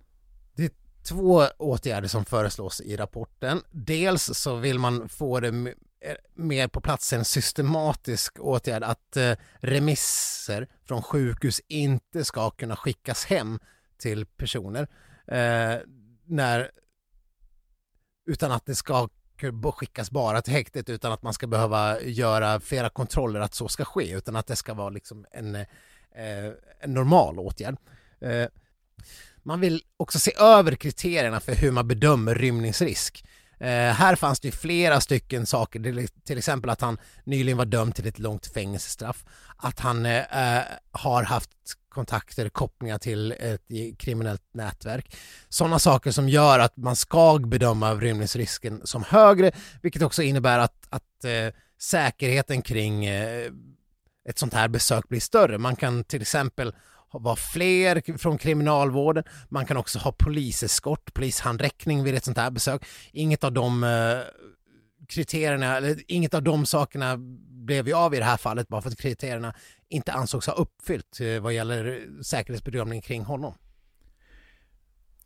Det 0.54 0.64
är 0.64 0.70
två 1.08 1.46
åtgärder 1.58 2.08
som 2.08 2.24
föreslås 2.24 2.80
i 2.80 2.96
rapporten. 2.96 3.62
Dels 3.70 4.38
så 4.38 4.56
vill 4.56 4.78
man 4.78 5.08
få 5.08 5.40
det 5.40 5.48
eh, 5.48 6.16
mer 6.34 6.68
på 6.68 6.80
plats 6.80 7.12
en 7.12 7.24
systematisk 7.24 8.40
åtgärd 8.40 8.82
att 8.82 9.16
eh, 9.16 9.32
remisser 9.58 10.68
från 10.84 11.02
sjukhus 11.02 11.60
inte 11.68 12.24
ska 12.24 12.50
kunna 12.50 12.76
skickas 12.76 13.24
hem 13.24 13.58
till 13.98 14.26
personer 14.26 14.88
eh, 15.26 15.78
när, 16.24 16.70
utan 18.26 18.52
att 18.52 18.66
det 18.66 18.74
ska 18.74 19.08
skickas 19.74 20.10
bara 20.10 20.42
till 20.42 20.52
häktet 20.52 20.88
utan 20.88 21.12
att 21.12 21.22
man 21.22 21.34
ska 21.34 21.46
behöva 21.46 22.00
göra 22.00 22.60
flera 22.60 22.88
kontroller 22.88 23.40
att 23.40 23.54
så 23.54 23.68
ska 23.68 23.84
ske 23.84 24.12
utan 24.12 24.36
att 24.36 24.46
det 24.46 24.56
ska 24.56 24.74
vara 24.74 24.90
liksom 24.90 25.26
en, 25.30 25.54
eh, 25.54 25.66
en 26.80 26.94
normal 26.94 27.38
åtgärd. 27.38 27.76
Eh, 28.20 28.46
man 29.42 29.60
vill 29.60 29.82
också 29.96 30.18
se 30.18 30.32
över 30.38 30.74
kriterierna 30.74 31.40
för 31.40 31.54
hur 31.54 31.70
man 31.70 31.88
bedömer 31.88 32.34
rymningsrisk. 32.34 33.24
Eh, 33.60 33.92
här 33.92 34.16
fanns 34.16 34.40
det 34.40 34.52
flera 34.52 35.00
stycken 35.00 35.46
saker, 35.46 36.06
till 36.24 36.38
exempel 36.38 36.70
att 36.70 36.80
han 36.80 36.98
nyligen 37.24 37.58
var 37.58 37.64
dömd 37.64 37.94
till 37.94 38.06
ett 38.06 38.18
långt 38.18 38.46
fängelsestraff, 38.46 39.24
att 39.56 39.80
han 39.80 40.06
eh, 40.06 40.58
eh 40.58 40.62
har 40.92 41.22
haft 41.22 41.50
kontakter, 41.88 42.48
kopplingar 42.48 42.98
till 42.98 43.32
ett 43.32 43.68
kriminellt 43.98 44.42
nätverk. 44.54 45.16
Sådana 45.48 45.78
saker 45.78 46.10
som 46.10 46.28
gör 46.28 46.58
att 46.58 46.76
man 46.76 46.96
ska 46.96 47.38
bedöma 47.38 47.94
rymningsrisken 47.94 48.80
som 48.84 49.04
högre, 49.04 49.52
vilket 49.82 50.02
också 50.02 50.22
innebär 50.22 50.58
att, 50.58 50.86
att 50.90 51.24
eh, 51.24 51.54
säkerheten 51.80 52.62
kring 52.62 53.06
eh, 53.06 53.50
ett 54.28 54.38
sånt 54.38 54.54
här 54.54 54.68
besök 54.68 55.08
blir 55.08 55.20
större. 55.20 55.58
Man 55.58 55.76
kan 55.76 56.04
till 56.04 56.22
exempel 56.22 56.74
vara 57.12 57.36
fler 57.36 58.18
från 58.18 58.38
kriminalvården. 58.38 59.24
Man 59.48 59.66
kan 59.66 59.76
också 59.76 59.98
ha 59.98 60.12
poliseskort, 60.12 61.14
polishandräckning 61.14 62.04
vid 62.04 62.14
ett 62.14 62.24
sånt 62.24 62.38
här 62.38 62.50
besök. 62.50 62.84
Inget 63.12 63.44
av 63.44 63.52
de 63.52 63.84
eh, 63.84 64.18
kriterierna, 65.08 65.76
eller 65.76 65.96
inget 66.06 66.34
av 66.34 66.42
de 66.42 66.66
sakerna 66.66 67.16
blev 67.66 67.88
ju 67.88 67.94
av 67.94 68.14
i 68.14 68.18
det 68.18 68.24
här 68.24 68.36
fallet 68.36 68.68
bara 68.68 68.82
för 68.82 68.90
att 68.90 69.00
kriterierna 69.00 69.54
inte 69.88 70.12
ansågs 70.12 70.46
ha 70.46 70.54
uppfyllt 70.54 71.20
eh, 71.20 71.40
vad 71.40 71.52
gäller 71.52 72.06
säkerhetsbedömning 72.22 73.02
kring 73.02 73.24
honom. 73.24 73.54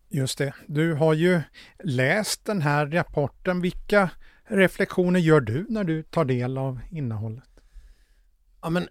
Just 0.08 0.38
det. 0.38 0.54
Du 0.66 0.94
har 0.94 1.14
ju 1.14 1.40
läst 1.84 2.44
den 2.44 2.62
här 2.62 2.86
rapporten. 2.86 3.60
Vilka 3.60 4.10
reflektioner 4.44 5.20
gör 5.20 5.40
du 5.40 5.66
när 5.68 5.84
du 5.84 6.02
tar 6.02 6.24
del 6.24 6.58
av 6.58 6.80
innehållet? 6.90 7.48
Ja, 8.62 8.70
men 8.70 8.88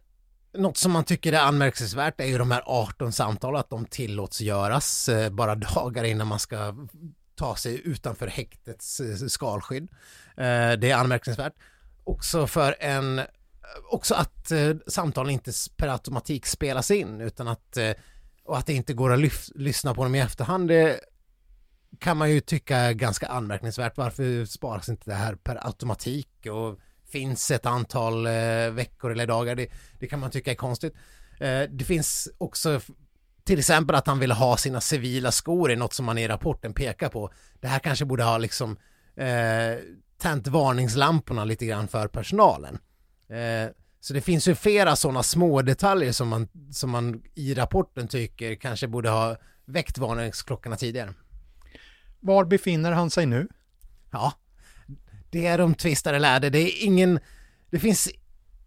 något 0.53 0.77
som 0.77 0.91
man 0.91 1.03
tycker 1.03 1.33
är 1.33 1.39
anmärkningsvärt 1.39 2.19
är 2.19 2.25
ju 2.25 2.37
de 2.37 2.51
här 2.51 2.63
18 2.65 3.11
samtalen, 3.11 3.59
att 3.59 3.69
de 3.69 3.85
tillåts 3.85 4.41
göras 4.41 5.09
eh, 5.09 5.29
bara 5.29 5.55
dagar 5.75 6.03
innan 6.03 6.27
man 6.27 6.39
ska 6.39 6.75
ta 7.35 7.55
sig 7.55 7.81
utanför 7.85 8.27
häktets 8.27 8.99
eh, 8.99 9.15
skalskydd. 9.15 9.83
Eh, 10.37 10.71
det 10.71 10.91
är 10.91 10.95
anmärkningsvärt. 10.95 11.53
Också 12.03 12.47
för 12.47 12.75
en 12.79 13.21
också 13.91 14.15
att 14.15 14.51
samtalen 14.87 15.31
inte 15.31 15.51
per 15.77 15.87
automatik 15.87 16.45
spelas 16.45 16.91
in 16.91 17.21
utan 17.21 17.47
att 17.47 17.77
och 18.45 18.57
att 18.57 18.65
det 18.65 18.73
inte 18.73 18.93
går 18.93 19.13
att 19.13 19.19
lyf- 19.19 19.51
lyssna 19.55 19.93
på 19.93 20.03
dem 20.03 20.15
i 20.15 20.19
efterhand 20.19 20.67
det 20.67 20.99
kan 21.99 22.17
man 22.17 22.31
ju 22.31 22.39
tycka 22.39 22.77
är 22.77 22.93
ganska 22.93 23.27
anmärkningsvärt. 23.27 23.97
Varför 23.97 24.45
sparas 24.45 24.89
inte 24.89 25.09
det 25.09 25.15
här 25.15 25.35
per 25.35 25.65
automatik 25.67 26.47
och 26.51 26.79
finns 27.13 27.51
ett 27.51 27.65
antal 27.65 28.25
eh, 28.25 28.71
veckor 28.71 29.11
eller 29.11 29.27
dagar? 29.27 29.55
Det, 29.55 29.67
det, 29.99 30.07
kan 30.07 30.19
man 30.19 30.31
tycka 30.31 30.51
är 30.51 30.55
konstigt. 30.55 30.93
Eh, 31.39 31.61
det 31.69 31.85
finns 31.85 32.29
också 32.37 32.81
till 33.43 33.59
exempel 33.59 33.95
att 33.95 34.07
han 34.07 34.19
vill 34.19 34.31
ha 34.31 34.57
sina 34.57 34.81
civila 34.81 35.31
skor 35.31 35.71
är 35.71 35.75
något 35.75 35.93
som 35.93 36.05
man 36.05 36.17
i 36.17 36.27
rapporten 36.27 36.73
pekar 36.73 37.09
på. 37.09 37.33
Det 37.61 37.67
här 37.67 37.79
kanske 37.79 38.05
borde 38.05 38.23
ha 38.23 38.37
liksom 38.37 38.77
eh, 39.15 39.79
tänt 40.17 40.47
varningslamporna 40.47 41.45
lite 41.45 41.65
grann 41.65 41.87
för 41.87 42.07
personalen. 42.07 42.79
Eh, 43.29 43.71
så 43.99 44.13
det 44.13 44.21
finns 44.21 44.47
ju 44.47 44.55
flera 44.55 44.95
sådana 44.95 45.23
små 45.23 45.61
detaljer 45.61 46.11
som 46.11 46.27
man, 46.27 46.47
som 46.71 46.89
man 46.89 47.23
i 47.35 47.53
rapporten 47.53 48.07
tycker 48.07 48.55
kanske 48.55 48.87
borde 48.87 49.09
ha 49.09 49.37
väckt 49.65 49.97
varningsklockorna 49.97 50.75
tidigare. 50.75 51.13
Var 52.19 52.45
befinner 52.45 52.91
han 52.91 53.09
sig 53.09 53.25
nu? 53.25 53.47
Ja, 54.11 54.33
det 55.33 55.47
är 55.47 55.57
de 55.57 55.75
tvistade 55.75 56.19
lärde. 56.19 56.49
Det 56.49 56.59
är 56.59 56.85
ingen, 56.85 57.19
det 57.69 57.79
finns 57.79 58.09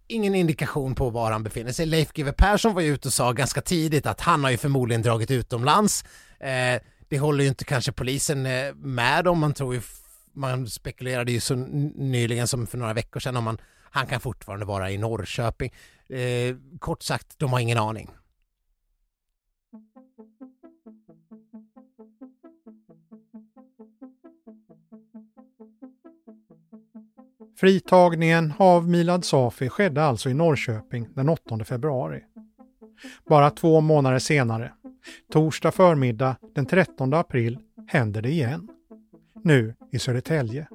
ingen 0.06 0.34
indikation 0.34 0.94
på 0.94 1.10
var 1.10 1.32
han 1.32 1.42
befinner 1.42 1.72
sig. 1.72 1.86
Leif 1.86 2.12
GW 2.12 2.32
Persson 2.32 2.74
var 2.74 2.82
ju 2.82 2.94
ute 2.94 3.08
och 3.08 3.12
sa 3.12 3.32
ganska 3.32 3.60
tidigt 3.60 4.06
att 4.06 4.20
han 4.20 4.44
har 4.44 4.50
ju 4.50 4.56
förmodligen 4.56 5.02
dragit 5.02 5.30
utomlands. 5.30 6.04
Eh, 6.40 6.80
det 7.08 7.18
håller 7.18 7.44
ju 7.44 7.48
inte 7.48 7.64
kanske 7.64 7.92
polisen 7.92 8.46
eh, 8.46 8.74
med 8.74 9.28
om. 9.28 9.38
Man 9.38 9.54
tror 9.54 9.74
ju, 9.74 9.80
man 10.32 10.66
spekulerade 10.66 11.32
ju 11.32 11.40
så 11.40 11.54
nyligen 11.54 12.48
som 12.48 12.66
för 12.66 12.78
några 12.78 12.92
veckor 12.92 13.20
sedan 13.20 13.36
om 13.36 13.44
man 13.44 13.58
han 13.90 14.06
kan 14.06 14.20
fortfarande 14.20 14.66
vara 14.66 14.90
i 14.90 14.98
Norrköping. 14.98 15.72
Eh, 16.08 16.56
kort 16.78 17.02
sagt, 17.02 17.38
de 17.38 17.52
har 17.52 17.60
ingen 17.60 17.78
aning. 17.78 18.10
Fritagningen 27.60 28.52
av 28.58 28.88
Milad 28.88 29.24
Safi 29.24 29.68
skedde 29.68 30.04
alltså 30.04 30.30
i 30.30 30.34
Norrköping 30.34 31.08
den 31.14 31.28
8 31.28 31.64
februari. 31.64 32.20
Bara 33.28 33.50
två 33.50 33.80
månader 33.80 34.18
senare, 34.18 34.72
torsdag 35.32 35.72
förmiddag 35.72 36.36
den 36.54 36.66
13 36.66 37.14
april, 37.14 37.58
händer 37.88 38.22
det 38.22 38.28
igen. 38.28 38.68
Nu 39.44 39.74
i 39.92 39.98
Södertälje. 39.98 40.68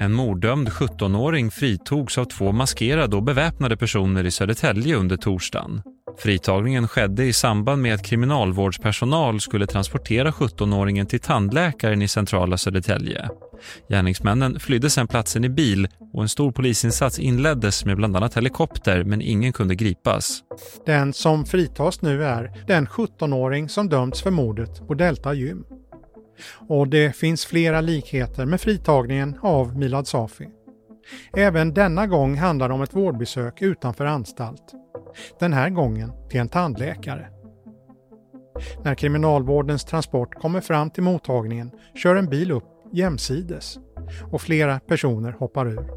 En 0.00 0.12
morddömd 0.12 0.68
17-åring 0.68 1.50
fritogs 1.50 2.18
av 2.18 2.24
två 2.24 2.52
maskerade 2.52 3.16
och 3.16 3.22
beväpnade 3.22 3.76
personer 3.76 4.24
i 4.24 4.30
Södertälje 4.30 4.96
under 4.96 5.16
torsdagen. 5.16 5.82
Fritagningen 6.18 6.88
skedde 6.88 7.24
i 7.24 7.32
samband 7.32 7.82
med 7.82 7.94
att 7.94 8.06
kriminalvårdspersonal 8.06 9.40
skulle 9.40 9.66
transportera 9.66 10.30
17-åringen 10.30 11.06
till 11.06 11.20
tandläkaren 11.20 12.02
i 12.02 12.08
centrala 12.08 12.56
Södertälje. 12.56 13.28
Gärningsmännen 13.88 14.60
flydde 14.60 14.90
sedan 14.90 15.08
platsen 15.08 15.44
i 15.44 15.48
bil 15.48 15.88
och 16.12 16.22
en 16.22 16.28
stor 16.28 16.52
polisinsats 16.52 17.18
inleddes 17.18 17.84
med 17.84 17.96
bland 17.96 18.16
annat 18.16 18.36
helikopter 18.36 19.04
men 19.04 19.20
ingen 19.22 19.52
kunde 19.52 19.74
gripas. 19.74 20.42
Den 20.86 21.12
som 21.12 21.46
fritas 21.46 22.02
nu 22.02 22.24
är 22.24 22.52
den 22.66 22.86
17-åring 22.86 23.68
som 23.68 23.88
dömts 23.88 24.22
för 24.22 24.30
mordet 24.30 24.86
på 24.86 24.94
Delta 24.94 25.34
Gym. 25.34 25.64
Och 26.68 26.88
det 26.88 27.16
finns 27.16 27.46
flera 27.46 27.80
likheter 27.80 28.46
med 28.46 28.60
fritagningen 28.60 29.38
av 29.42 29.78
Milad 29.78 30.06
Safi. 30.06 30.48
Även 31.36 31.74
denna 31.74 32.06
gång 32.06 32.36
handlar 32.36 32.68
det 32.68 32.74
om 32.74 32.82
ett 32.82 32.94
vårdbesök 32.94 33.62
utanför 33.62 34.06
anstalt. 34.06 34.72
Den 35.40 35.52
här 35.52 35.70
gången 35.70 36.12
till 36.30 36.40
en 36.40 36.48
tandläkare. 36.48 37.28
När 38.84 38.94
kriminalvårdens 38.94 39.84
transport 39.84 40.34
kommer 40.34 40.60
fram 40.60 40.90
till 40.90 41.02
mottagningen 41.02 41.70
kör 41.94 42.16
en 42.16 42.30
bil 42.30 42.50
upp 42.50 42.73
jämsides 42.94 43.78
och 44.32 44.42
flera 44.42 44.80
personer 44.80 45.32
hoppar 45.32 45.66
ur. 45.66 45.90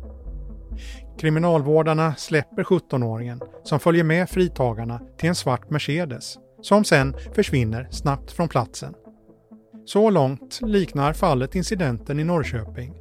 Kriminalvårdarna 1.19 2.15
släpper 2.15 2.63
17-åringen 2.63 3.41
som 3.63 3.79
följer 3.79 4.03
med 4.03 4.29
fritagarna 4.29 5.01
till 5.17 5.29
en 5.29 5.35
svart 5.35 5.69
Mercedes 5.69 6.37
som 6.61 6.83
sen 6.83 7.15
försvinner 7.35 7.87
snabbt 7.91 8.31
från 8.31 8.49
platsen. 8.49 8.93
Så 9.85 10.09
långt 10.09 10.59
liknar 10.61 11.13
fallet 11.13 11.55
incidenten 11.55 12.19
i 12.19 12.23
Norrköping. 12.23 12.93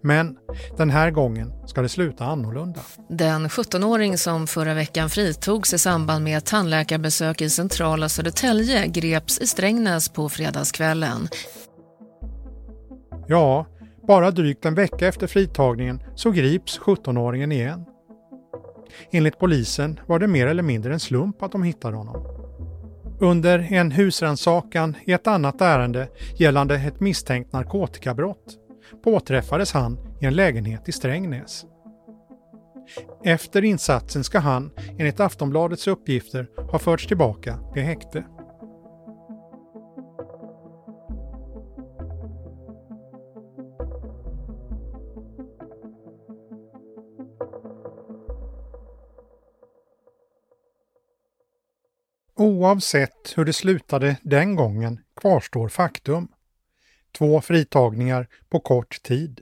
Men 0.00 0.36
den 0.76 0.90
här 0.90 1.10
gången 1.10 1.52
ska 1.66 1.82
det 1.82 1.88
sluta 1.88 2.24
annorlunda. 2.24 2.80
Den 3.08 3.48
17-åring 3.48 4.18
som 4.18 4.46
förra 4.46 4.74
veckan 4.74 5.10
fritogs 5.10 5.74
i 5.74 5.78
samband 5.78 6.24
med 6.24 6.38
ett 6.38 6.46
tandläkarbesök 6.46 7.40
i 7.40 7.50
centrala 7.50 8.08
Södertälje 8.08 8.86
greps 8.86 9.38
i 9.38 9.46
Strängnäs 9.46 10.08
på 10.08 10.28
fredagskvällen. 10.28 11.28
Ja, 13.26 13.66
bara 14.08 14.30
drygt 14.30 14.64
en 14.64 14.74
vecka 14.74 15.08
efter 15.08 15.26
fritagningen 15.26 16.02
så 16.14 16.30
grips 16.30 16.80
17-åringen 16.80 17.52
igen. 17.52 17.84
Enligt 19.10 19.38
polisen 19.38 20.00
var 20.06 20.18
det 20.18 20.26
mer 20.26 20.46
eller 20.46 20.62
mindre 20.62 20.92
en 20.92 21.00
slump 21.00 21.42
att 21.42 21.52
de 21.52 21.62
hittade 21.62 21.96
honom. 21.96 22.26
Under 23.20 23.72
en 23.72 23.90
husrannsakan 23.90 24.96
i 25.04 25.12
ett 25.12 25.26
annat 25.26 25.60
ärende 25.60 26.08
gällande 26.36 26.74
ett 26.74 27.00
misstänkt 27.00 27.52
narkotikabrott 27.52 28.58
påträffades 29.04 29.72
han 29.72 29.98
i 30.20 30.26
en 30.26 30.34
lägenhet 30.34 30.88
i 30.88 30.92
Strängnäs. 30.92 31.64
Efter 33.24 33.64
insatsen 33.64 34.24
ska 34.24 34.38
han, 34.38 34.70
enligt 34.98 35.20
Aftonbladets 35.20 35.88
uppgifter, 35.88 36.48
ha 36.70 36.78
förts 36.78 37.06
tillbaka 37.06 37.58
till 37.72 37.82
häkte. 37.82 38.24
Oavsett 52.34 53.32
hur 53.36 53.44
det 53.44 53.52
slutade 53.52 54.16
den 54.22 54.56
gången 54.56 55.00
kvarstår 55.16 55.68
faktum. 55.68 56.28
Två 57.18 57.40
fritagningar 57.40 58.28
på 58.48 58.60
kort 58.60 59.02
tid. 59.02 59.40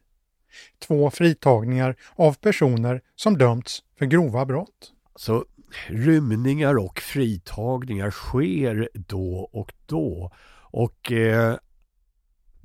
Två 0.78 1.10
fritagningar 1.10 1.96
av 2.16 2.34
personer 2.34 3.02
som 3.16 3.38
dömts 3.38 3.82
för 3.98 4.06
grova 4.06 4.46
brott. 4.46 4.92
Så 5.16 5.44
rymningar 5.86 6.78
och 6.78 7.00
fritagningar 7.00 8.10
sker 8.10 8.88
då 8.94 9.48
och 9.52 9.72
då. 9.86 10.30
Och 10.72 11.12
eh, 11.12 11.56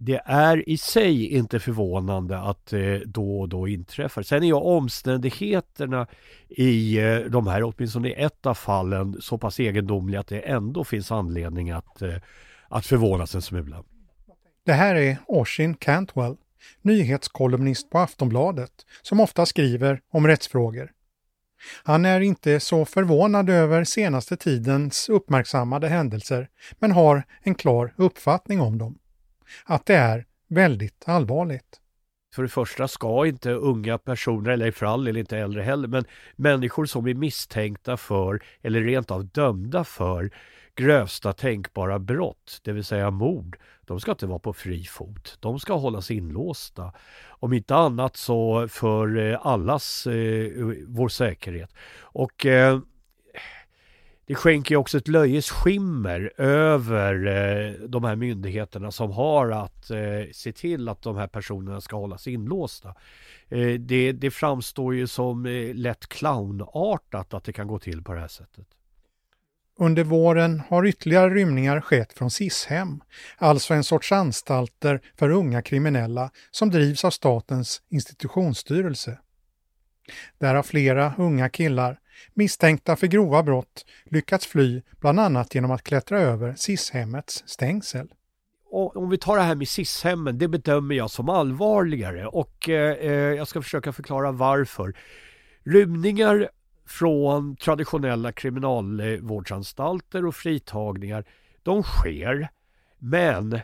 det 0.06 0.22
är 0.26 0.70
i 0.70 0.78
sig 0.78 1.28
inte 1.28 1.60
förvånande 1.60 2.39
att 2.39 2.66
det 2.66 2.95
eh, 2.95 2.99
då 3.06 3.39
och 3.39 3.49
då 3.49 3.68
inträffar. 3.68 4.22
Sen 4.22 4.43
är 4.43 4.47
ju 4.47 4.53
omständigheterna 4.53 6.08
i 6.49 6.97
eh, 6.97 7.18
de 7.20 7.47
här, 7.47 7.64
åtminstone 7.64 8.10
i 8.10 8.14
ett 8.14 8.45
av 8.45 8.53
fallen, 8.53 9.18
så 9.22 9.38
pass 9.38 9.60
egendomliga 9.60 10.20
att 10.20 10.28
det 10.28 10.39
ändå 10.39 10.84
finns 10.84 11.12
anledning 11.12 11.72
att, 11.72 12.01
eh, 12.01 12.16
att 12.68 12.86
förvånas 12.86 13.36
en 13.36 13.41
smula. 13.41 13.84
Det 14.66 14.74
här 14.74 14.95
är 14.95 15.18
Oshin 15.28 15.74
Cantwell, 15.74 16.36
nyhetskolumnist 16.82 17.89
på 17.89 17.99
Aftonbladet, 17.99 18.72
som 19.01 19.20
ofta 19.20 19.45
skriver 19.45 20.01
om 20.12 20.28
rättsfrågor. 20.28 20.91
Han 21.84 22.06
är 22.06 22.20
inte 22.22 22.60
så 22.60 22.86
förvånad 22.86 23.49
över 23.49 23.84
senaste 23.84 24.38
tidens 24.38 25.10
uppmärksammade 25.10 25.88
händelser, 25.88 26.47
men 26.80 26.91
har 26.91 27.24
en 27.41 27.56
klar 27.56 27.93
uppfattning 27.97 28.62
om 28.62 28.78
dem 28.78 28.97
att 29.66 29.86
det 29.86 29.96
är 29.96 30.26
väldigt 30.48 31.04
allvarligt. 31.08 31.82
För 32.36 32.43
det 32.43 32.50
första 32.50 32.88
ska 32.88 33.26
inte 33.26 33.52
unga 33.52 33.98
personer, 33.98 34.52
eller 34.52 34.72
för 34.72 34.86
all 34.86 35.04
del 35.04 35.18
inte 35.18 35.38
äldre 35.38 35.62
heller, 35.62 35.88
men 35.88 36.06
människor 36.36 36.86
som 36.86 37.08
är 37.08 37.14
misstänkta 37.14 37.98
för 37.98 38.43
eller 38.62 38.82
rent 38.82 39.12
av 39.12 39.26
dömda 39.26 39.84
för 39.84 40.32
grövsta 40.76 41.34
tänkbara 41.34 42.00
brott, 42.00 42.60
det 42.64 42.72
vill 42.72 42.84
säga 42.84 43.12
mord, 43.12 43.58
de 43.86 44.00
ska 44.00 44.12
inte 44.12 44.28
vara 44.28 44.39
på 44.39 44.54
fri 44.54 44.84
fot. 44.84 45.38
De 45.39 45.60
ska 45.60 45.74
hållas 45.74 46.12
inlåsta. 46.12 46.93
Om 47.28 47.54
inte 47.54 47.76
annat 47.76 48.18
så 48.18 48.68
för 48.68 49.18
eh, 49.18 49.46
allas 49.46 50.08
eh, 50.08 50.52
vår 50.88 51.08
säkerhet. 51.08 51.74
Och 52.00 52.46
eh, 52.46 52.80
det 54.28 54.36
skänker 54.36 54.76
ju 54.76 54.78
också 54.78 54.97
ett 54.97 55.07
löjes 55.07 55.49
skimmer 55.49 56.34
över 56.38 57.28
eh, 57.28 57.88
de 57.88 58.03
här 58.03 58.15
myndigheterna 58.15 58.91
som 58.91 59.11
har 59.11 59.51
att 59.51 59.89
eh, 59.89 59.97
se 60.34 60.51
till 60.51 60.89
att 60.89 61.01
de 61.01 61.15
här 61.15 61.28
personerna 61.28 61.82
ska 61.82 61.95
hållas 61.95 62.28
inlåsta. 62.28 62.95
Eh, 63.49 63.73
det, 63.80 64.11
det, 64.11 64.32
framstår 64.32 64.95
ju 64.95 65.07
som 65.07 65.45
eh, 65.45 65.73
lätt 65.73 66.07
clownartat 66.07 67.34
att 67.34 67.43
det 67.43 67.53
kan 67.53 67.67
gå 67.67 67.80
till 67.80 68.03
på 68.03 68.13
det 68.13 68.19
här 68.19 68.28
sättet. 68.28 68.67
Under 69.78 70.03
våren 70.03 70.61
har 70.69 70.86
ytterligare 70.86 71.30
rymningar 71.30 71.82
skett 71.82 72.13
från 72.13 72.32
SIS-hem, 72.32 73.01
alltså 73.38 73.73
en 73.73 73.84
sorts 73.84 74.11
anstalter 74.11 75.01
för 75.15 75.30
unga 75.30 75.61
kriminella 75.61 76.32
som 76.51 76.69
drivs 76.69 77.05
av 77.05 77.09
Statens 77.09 77.82
institutionsstyrelse. 77.89 79.19
Där 80.38 80.55
har 80.55 80.63
flera 80.63 81.13
unga 81.17 81.49
killar 81.49 81.99
misstänkta 82.34 82.95
för 82.95 83.07
grova 83.07 83.43
brott 83.43 83.86
lyckats 84.05 84.47
fly 84.47 84.82
bland 84.99 85.20
annat 85.20 85.55
genom 85.55 85.72
att 85.72 85.84
klättra 85.84 86.20
över 86.20 86.53
SIS-hemmets 86.57 87.43
stängsel. 87.45 88.07
om 88.72 89.09
vi 89.09 89.18
tar 89.18 89.38
det 89.38 89.43
här 89.43 89.55
med 89.55 89.68
SIS-hemmen, 89.68 90.38
det 90.38 90.47
bedömer 90.47 90.95
jag 90.95 91.11
som 91.11 91.30
allvarligare 91.30 92.28
och 92.28 92.70
eh, 92.70 92.91
eh, 92.91 93.11
jag 93.11 93.47
ska 93.47 93.61
försöka 93.61 93.93
förklara 93.93 94.32
varför. 94.32 94.95
Rymningar 95.63 96.49
från 96.86 97.55
traditionella 97.55 98.32
kriminalvårdsanstalter 98.32 100.26
och 100.26 100.36
fritagningar, 100.36 101.26
de 101.63 101.84
sker. 101.84 102.49
Men 102.99 103.59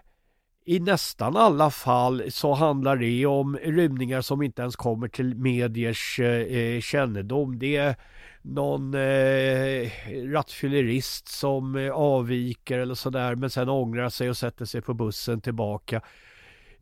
i 0.66 0.80
nästan 0.80 1.38
alla 1.38 1.72
fall 1.72 2.32
så 2.32 2.54
handlar 2.54 2.96
det 2.96 3.26
om 3.26 3.58
rymningar 3.58 4.22
som 4.22 4.42
inte 4.42 4.62
ens 4.62 4.76
kommer 4.76 5.08
till 5.08 5.36
mediers 5.36 6.20
eh, 6.20 6.28
eh 6.28 6.82
kännedom. 6.82 7.60
Det 7.60 7.76
är 7.76 7.96
någon 8.42 8.94
eh, 8.94 9.90
rattfyllerist 10.34 11.28
som 11.28 11.76
eh, 11.76 11.92
avviker 11.92 12.80
eller 12.80 12.96
sådär 12.96 13.36
men 13.36 13.50
sen 13.50 13.70
ångrar 13.70 14.10
sig 14.10 14.30
och 14.30 14.38
sätter 14.38 14.66
sig 14.66 14.82
på 14.82 14.94
bussen 14.94 15.42
tillbaka. 15.42 16.02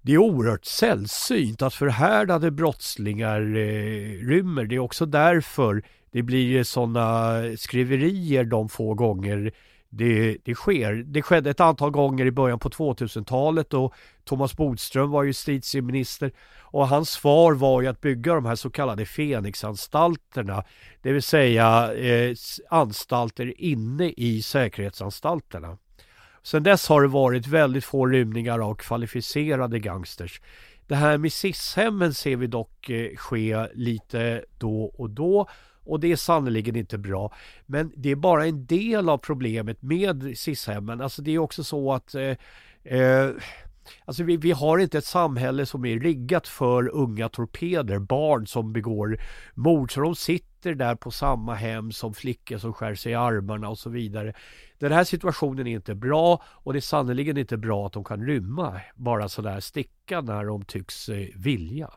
Det 0.01 0.13
är 0.13 0.17
oerhört 0.17 0.65
sällsynt 0.65 1.61
att 1.61 1.73
förhärdade 1.73 2.51
brottslingar 2.51 3.41
eh, 3.41 4.27
rymmer. 4.27 4.65
Det 4.65 4.75
är 4.75 4.79
också 4.79 5.05
därför 5.05 5.83
det 6.11 6.23
blir 6.23 6.63
sådana 6.63 7.41
skriverier 7.57 8.43
de 8.43 8.69
få 8.69 8.93
gånger 8.93 9.51
det, 9.89 10.37
det 10.45 10.55
sker. 10.55 10.93
Det 10.93 11.21
skedde 11.21 11.49
ett 11.49 11.59
antal 11.59 11.91
gånger 11.91 12.25
i 12.25 12.31
början 12.31 12.59
på 12.59 12.69
2000-talet 12.69 13.73
och 13.73 13.93
Thomas 14.23 14.57
Bodström 14.57 15.11
var 15.11 15.23
justitieminister 15.23 16.31
och 16.61 16.87
hans 16.87 17.09
svar 17.09 17.53
var 17.53 17.81
ju 17.81 17.87
att 17.87 18.01
bygga 18.01 18.33
de 18.33 18.45
här 18.45 18.55
så 18.55 18.69
kallade 18.69 19.05
Fenixanstalterna, 19.05 20.63
det 21.01 21.11
vill 21.11 21.23
säga 21.23 21.93
eh, 21.93 22.35
anstalter 22.69 23.61
inne 23.61 24.09
i 24.09 24.41
säkerhetsanstalterna. 24.41 25.77
Sedan 26.43 26.63
dess 26.63 26.89
har 26.89 27.01
det 27.01 27.07
varit 27.07 27.47
väldigt 27.47 27.85
få 27.85 28.05
rymningar 28.05 28.59
av 28.59 28.75
kvalificerade 28.75 29.79
gangsters. 29.79 30.41
Det 30.87 30.95
här 30.95 31.17
med 31.17 31.33
SIS-hemmen 31.33 32.13
ser 32.13 32.35
vi 32.35 32.47
dock 32.47 32.89
eh, 32.89 33.15
ske 33.15 33.67
lite 33.73 34.45
då 34.57 34.83
och 34.83 35.09
då 35.09 35.47
och 35.89 35.99
det 35.99 36.11
är 36.11 36.15
sannerligen 36.15 36.75
inte 36.75 36.97
bra. 36.97 37.33
Men 37.65 37.91
det 37.95 38.09
är 38.11 38.15
bara 38.15 38.45
en 38.45 38.65
del 38.65 39.09
av 39.09 39.17
problemet 39.17 39.81
med 39.81 40.37
SIS-hemmen. 40.37 41.01
Alltså 41.01 41.21
det 41.21 41.31
är 41.31 41.39
också 41.39 41.63
så 41.63 41.93
att 41.93 42.15
eh, 42.15 42.35
eh, 42.83 43.29
Alltså 44.05 44.23
vi, 44.23 44.37
vi, 44.37 44.51
har 44.51 44.77
inte 44.77 44.97
ett 44.97 45.05
samhälle 45.05 45.65
som 45.65 45.85
är 45.85 45.99
riggat 45.99 46.47
för 46.47 46.95
unga 46.95 47.29
torpeder, 47.29 47.99
barn 47.99 48.47
som 48.47 48.73
begår 48.73 49.21
mord. 49.53 49.93
Så 49.93 50.01
de 50.01 50.15
sitter 50.15 50.75
där 50.75 50.95
på 50.95 51.11
samma 51.11 51.53
hem 51.53 51.91
som 51.91 52.13
flickor 52.13 52.57
som 52.57 52.73
skär 52.73 52.95
sig 52.95 53.11
i 53.11 53.15
armarna 53.15 53.69
och 53.69 53.79
så 53.79 53.89
vidare. 53.89 54.33
Den 54.79 54.91
här 54.91 55.03
situationen 55.03 55.67
är 55.67 55.75
inte 55.75 55.95
bra 55.95 56.43
och 56.45 56.73
det 56.73 56.79
är 56.79 56.81
sannerligen 56.81 57.37
inte 57.37 57.57
bra 57.57 57.85
att 57.85 57.93
de 57.93 58.03
kan 58.03 58.25
rymma 58.25 58.81
bara 58.95 59.29
sådär 59.29 59.59
sticka 59.59 60.21
när 60.21 60.45
de 60.45 60.65
tycks 60.65 61.09
eh, 61.09 61.27
vilja. 61.35 61.89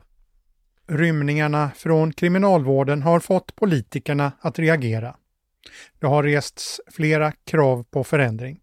Rymningarna 0.93 1.71
från 1.75 2.13
kriminalvården 2.13 3.01
har 3.01 3.19
fått 3.19 3.55
politikerna 3.55 4.31
att 4.39 4.59
reagera. 4.59 5.15
Det 5.99 6.07
har 6.07 6.23
rests 6.23 6.81
flera 6.91 7.31
krav 7.31 7.83
på 7.91 8.03
förändring. 8.03 8.59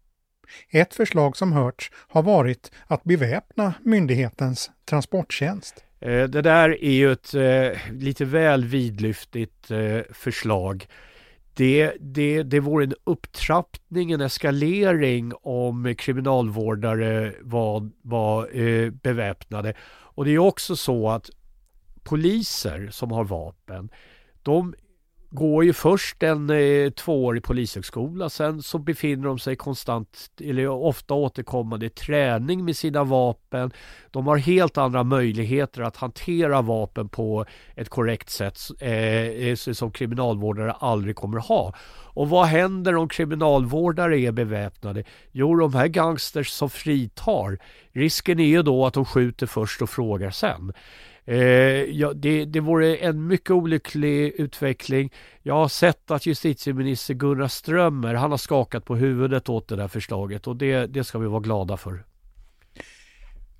Ett 0.69 0.93
förslag 0.93 1.37
som 1.37 1.51
hörts 1.51 1.91
har 1.93 2.23
varit 2.23 2.71
att 2.87 3.03
beväpna 3.03 3.73
myndighetens 3.83 4.71
transporttjänst. 4.85 5.85
Eh, 5.99 6.23
det 6.23 6.41
där 6.41 6.83
är 6.83 6.91
ju 6.91 7.11
ett 7.11 7.33
eh, 7.33 7.93
lite 7.93 8.25
väl 8.25 8.65
vidlyftigt 8.65 9.71
eh, 9.71 9.99
förslag. 10.13 10.87
Det, 11.53 11.93
det, 11.99 12.43
det 12.43 12.59
vore 12.59 12.83
en 12.83 12.93
upptrappning, 13.03 14.11
en 14.11 14.21
eskalering 14.21 15.33
om 15.41 15.95
kriminalvårdare 15.97 17.33
var, 17.41 17.89
var 18.01 18.59
eh, 18.59 18.89
beväpnade. 18.89 19.73
Och 20.13 20.25
det 20.25 20.31
är 20.31 20.37
också 20.37 20.75
så 20.75 21.09
att 21.09 21.29
poliser 22.03 22.89
som 22.91 23.11
har 23.11 23.23
vapen, 23.23 23.89
de 24.41 24.73
går 25.31 25.63
ju 25.63 25.73
först 25.73 26.23
en 26.23 26.49
eh, 26.49 26.89
tvåårig 26.89 27.43
polishögskola. 27.43 28.29
Sen 28.29 28.61
så 28.61 28.77
befinner 28.77 29.27
de 29.27 29.39
sig 29.39 29.55
konstant, 29.55 30.31
eller 30.41 30.67
ofta 30.67 31.13
återkommande 31.13 31.85
i 31.85 31.89
träning 31.89 32.65
med 32.65 32.77
sina 32.77 33.03
vapen. 33.03 33.71
De 34.11 34.27
har 34.27 34.37
helt 34.37 34.77
andra 34.77 35.03
möjligheter 35.03 35.81
att 35.81 35.97
hantera 35.97 36.61
vapen 36.61 37.09
på 37.09 37.45
ett 37.75 37.89
korrekt 37.89 38.29
sätt 38.29 38.59
eh, 38.79 38.91
eh, 38.91 39.55
som 39.55 39.91
kriminalvårdare 39.91 40.71
aldrig 40.71 41.15
kommer 41.15 41.39
ha. 41.39 41.73
Och 42.13 42.29
vad 42.29 42.45
händer 42.45 42.95
om 42.95 43.09
kriminalvårdare 43.09 44.19
är 44.19 44.31
beväpnade? 44.31 45.03
Jo, 45.31 45.55
de 45.55 45.73
här 45.73 45.87
gangsters 45.87 46.49
som 46.49 46.69
fritar, 46.69 47.57
risken 47.91 48.39
är 48.39 48.47
ju 48.47 48.63
då 48.63 48.85
att 48.85 48.93
de 48.93 49.05
skjuter 49.05 49.47
först 49.47 49.81
och 49.81 49.89
frågar 49.89 50.31
sen. 50.31 50.73
Eh, 51.31 51.37
ja, 51.83 52.13
det, 52.13 52.45
det 52.45 52.59
vore 52.59 52.95
en 52.95 53.27
mycket 53.27 53.51
olycklig 53.51 54.33
utveckling. 54.37 55.13
Jag 55.41 55.53
har 55.53 55.67
sett 55.67 56.11
att 56.11 56.25
justitieminister 56.25 57.13
Gunnar 57.13 57.47
Strömmer 57.47 58.13
han 58.13 58.31
har 58.31 58.37
skakat 58.37 58.85
på 58.85 58.95
huvudet 58.95 59.49
åt 59.49 59.67
det 59.67 59.75
där 59.75 59.87
förslaget 59.87 60.47
och 60.47 60.55
det, 60.55 60.85
det 60.85 61.03
ska 61.03 61.19
vi 61.19 61.27
vara 61.27 61.39
glada 61.39 61.77
för. 61.77 62.03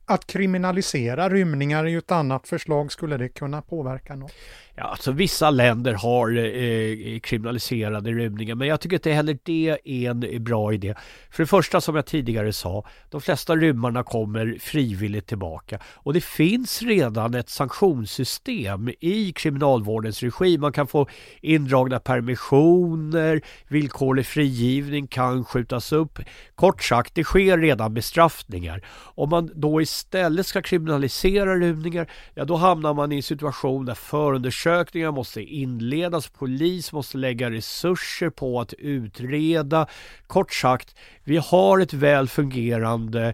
Att 0.06 0.28
kriminalisera 0.28 1.30
rymningar 1.30 1.86
är 1.86 1.90
ju 1.90 1.98
ett 1.98 2.12
annat 2.12 2.48
förslag. 2.48 2.92
Skulle 2.92 3.18
det 3.18 3.30
kunna 3.30 3.62
påverka 3.62 4.16
något? 4.16 4.34
Ja, 4.76 4.84
alltså 4.84 5.12
vissa 5.12 5.50
länder 5.50 5.94
har 5.94 6.38
eh, 6.38 7.20
kriminaliserade 7.20 8.12
rymningar 8.12 8.56
men 8.56 8.68
jag 8.68 8.82
tycker 8.82 8.96
inte 8.96 9.12
heller 9.12 9.38
det 9.44 9.78
är 9.84 10.10
en 10.10 10.44
bra 10.44 10.74
idé. 10.74 10.96
För 11.32 11.44
det 11.44 11.48
första 11.48 11.82
som 11.82 11.96
jag 11.96 12.06
tidigare 12.06 12.54
sa, 12.54 12.86
de 13.10 13.22
flesta 13.22 13.56
rymmarna 13.56 14.04
kommer 14.04 14.58
frivilligt 14.60 15.28
tillbaka 15.28 15.80
och 15.86 16.14
det 16.14 16.24
finns 16.24 16.82
redan 16.82 17.34
ett 17.34 17.50
sanktionssystem 17.50 18.90
i 19.00 19.34
kriminalvårdens 19.36 20.24
regi. 20.24 20.58
Man 20.58 20.72
kan 20.72 20.88
få 20.88 21.08
indragna 21.42 22.00
permissioner, 22.00 23.42
villkorlig 23.68 24.26
frigivning 24.26 25.08
kan 25.08 25.46
skjutas 25.46 25.92
upp. 25.92 26.20
Kort 26.56 26.84
sagt, 26.84 27.16
det 27.16 27.24
sker 27.24 27.58
redan 27.58 27.94
bestraffningar. 27.94 28.86
Om 29.16 29.30
man 29.30 29.52
då 29.56 29.82
istället 29.82 30.48
ska 30.48 30.62
kriminalisera 30.62 31.56
rymningar, 31.56 32.12
ja 32.34 32.46
då 32.46 32.56
hamnar 32.56 32.94
man 32.94 33.12
i 33.12 33.16
en 33.16 33.24
situation 33.24 33.86
där 33.86 33.94
förundersökningar 33.94 34.61
Förundersökningar 34.62 35.12
måste 35.12 35.44
inledas, 35.44 36.30
polis 36.30 36.94
måste 36.94 37.18
lägga 37.18 37.52
resurser 37.52 38.30
på 38.30 38.60
att 38.60 38.74
utreda. 38.74 39.88
Kort 40.28 40.54
sagt, 40.54 40.96
vi 41.24 41.38
har 41.38 41.80
ett 41.80 41.94
väl 41.94 42.28
fungerande 42.28 43.34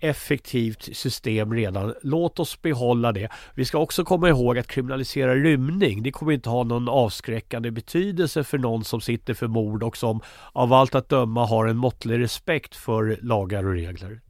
effektivt 0.00 0.96
system 0.96 1.54
redan. 1.54 1.94
Låt 2.02 2.38
oss 2.38 2.62
behålla 2.62 3.12
det. 3.12 3.28
Vi 3.54 3.64
ska 3.64 3.78
också 3.78 4.04
komma 4.04 4.28
ihåg 4.28 4.58
att 4.58 4.66
kriminalisera 4.66 5.34
rymning, 5.34 6.02
det 6.02 6.12
kommer 6.12 6.32
inte 6.32 6.50
ha 6.50 6.64
någon 6.64 6.88
avskräckande 6.88 7.70
betydelse 7.70 8.44
för 8.44 8.58
någon 8.58 8.84
som 8.84 9.00
sitter 9.00 9.34
för 9.34 9.46
mord 9.46 9.82
och 9.82 9.96
som 9.96 10.20
av 10.52 10.72
allt 10.72 10.94
att 10.94 11.08
döma 11.08 11.46
har 11.46 11.66
en 11.66 11.76
måttlig 11.76 12.18
respekt 12.18 12.76
för 12.76 13.18
lagar 13.22 13.66
och 13.66 13.72
regler. 13.72 14.20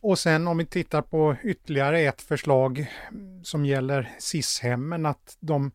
Och 0.00 0.18
sen 0.18 0.48
om 0.48 0.58
vi 0.58 0.66
tittar 0.66 1.02
på 1.02 1.36
ytterligare 1.44 2.00
ett 2.00 2.22
förslag 2.22 2.86
mm, 3.10 3.44
som 3.44 3.66
gäller 3.66 4.10
SIS-hemmen, 4.18 5.06
att 5.06 5.36
de 5.40 5.70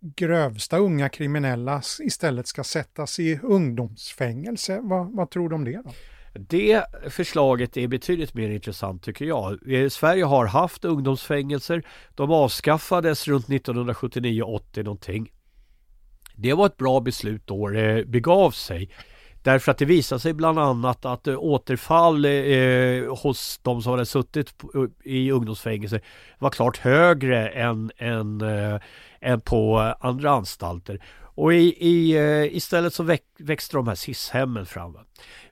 grövsta 0.00 0.78
unga 0.78 1.08
kriminella 1.08 1.82
istället 2.00 2.46
ska 2.46 2.64
sättas 2.64 3.18
i 3.18 3.40
ungdomsfängelse. 3.42 4.80
Vad, 4.82 5.12
vad 5.12 5.30
tror 5.30 5.48
du 5.48 5.54
om 5.54 5.64
det? 5.64 5.82
Då? 5.84 5.92
Det 6.38 6.84
förslaget 7.08 7.76
är 7.76 7.88
betydligt 7.88 8.34
mer 8.34 8.50
intressant 8.50 9.02
tycker 9.02 9.24
jag. 9.24 9.72
Eh, 9.72 9.88
Sverige 9.88 10.24
har 10.24 10.46
haft 10.46 10.84
ungdomsfängelser. 10.84 11.82
De 12.14 12.30
avskaffades 12.30 13.28
runt 13.28 13.46
1979-80 13.46 14.82
någonting. 14.82 15.32
Det 16.36 16.52
var 16.52 16.66
ett 16.66 16.76
bra 16.76 17.00
beslut 17.00 17.46
då 17.46 17.68
det 17.68 18.04
begav 18.08 18.50
sig. 18.50 18.90
Därför 19.46 19.72
att 19.72 19.78
det 19.78 19.84
visade 19.84 20.20
sig 20.20 20.32
bland 20.32 20.58
annat 20.58 21.04
att 21.04 21.26
eh, 21.26 21.38
återfall 21.38 22.24
eh, 22.24 22.30
eh, 22.30 23.16
hos 23.16 23.60
de 23.62 23.82
som 23.82 23.92
hade 23.92 24.06
suttit 24.06 24.54
eh, 24.74 25.12
i 25.12 25.30
ungdomsfängelse 25.30 26.00
var 26.38 26.50
klart 26.50 26.76
högre 26.76 27.48
än, 27.48 27.90
än, 27.96 28.40
eh, 28.40 28.80
än 29.20 29.40
på 29.40 29.94
andra 30.00 30.30
anstalter. 30.30 31.02
Och 31.20 31.54
i, 31.54 31.74
i, 31.88 32.16
istället 32.52 32.94
så 32.94 33.02
väx, 33.02 33.24
växte 33.38 33.76
de 33.76 33.88
här 33.88 33.94
SIS-hemmen 33.94 34.66
fram. 34.66 34.96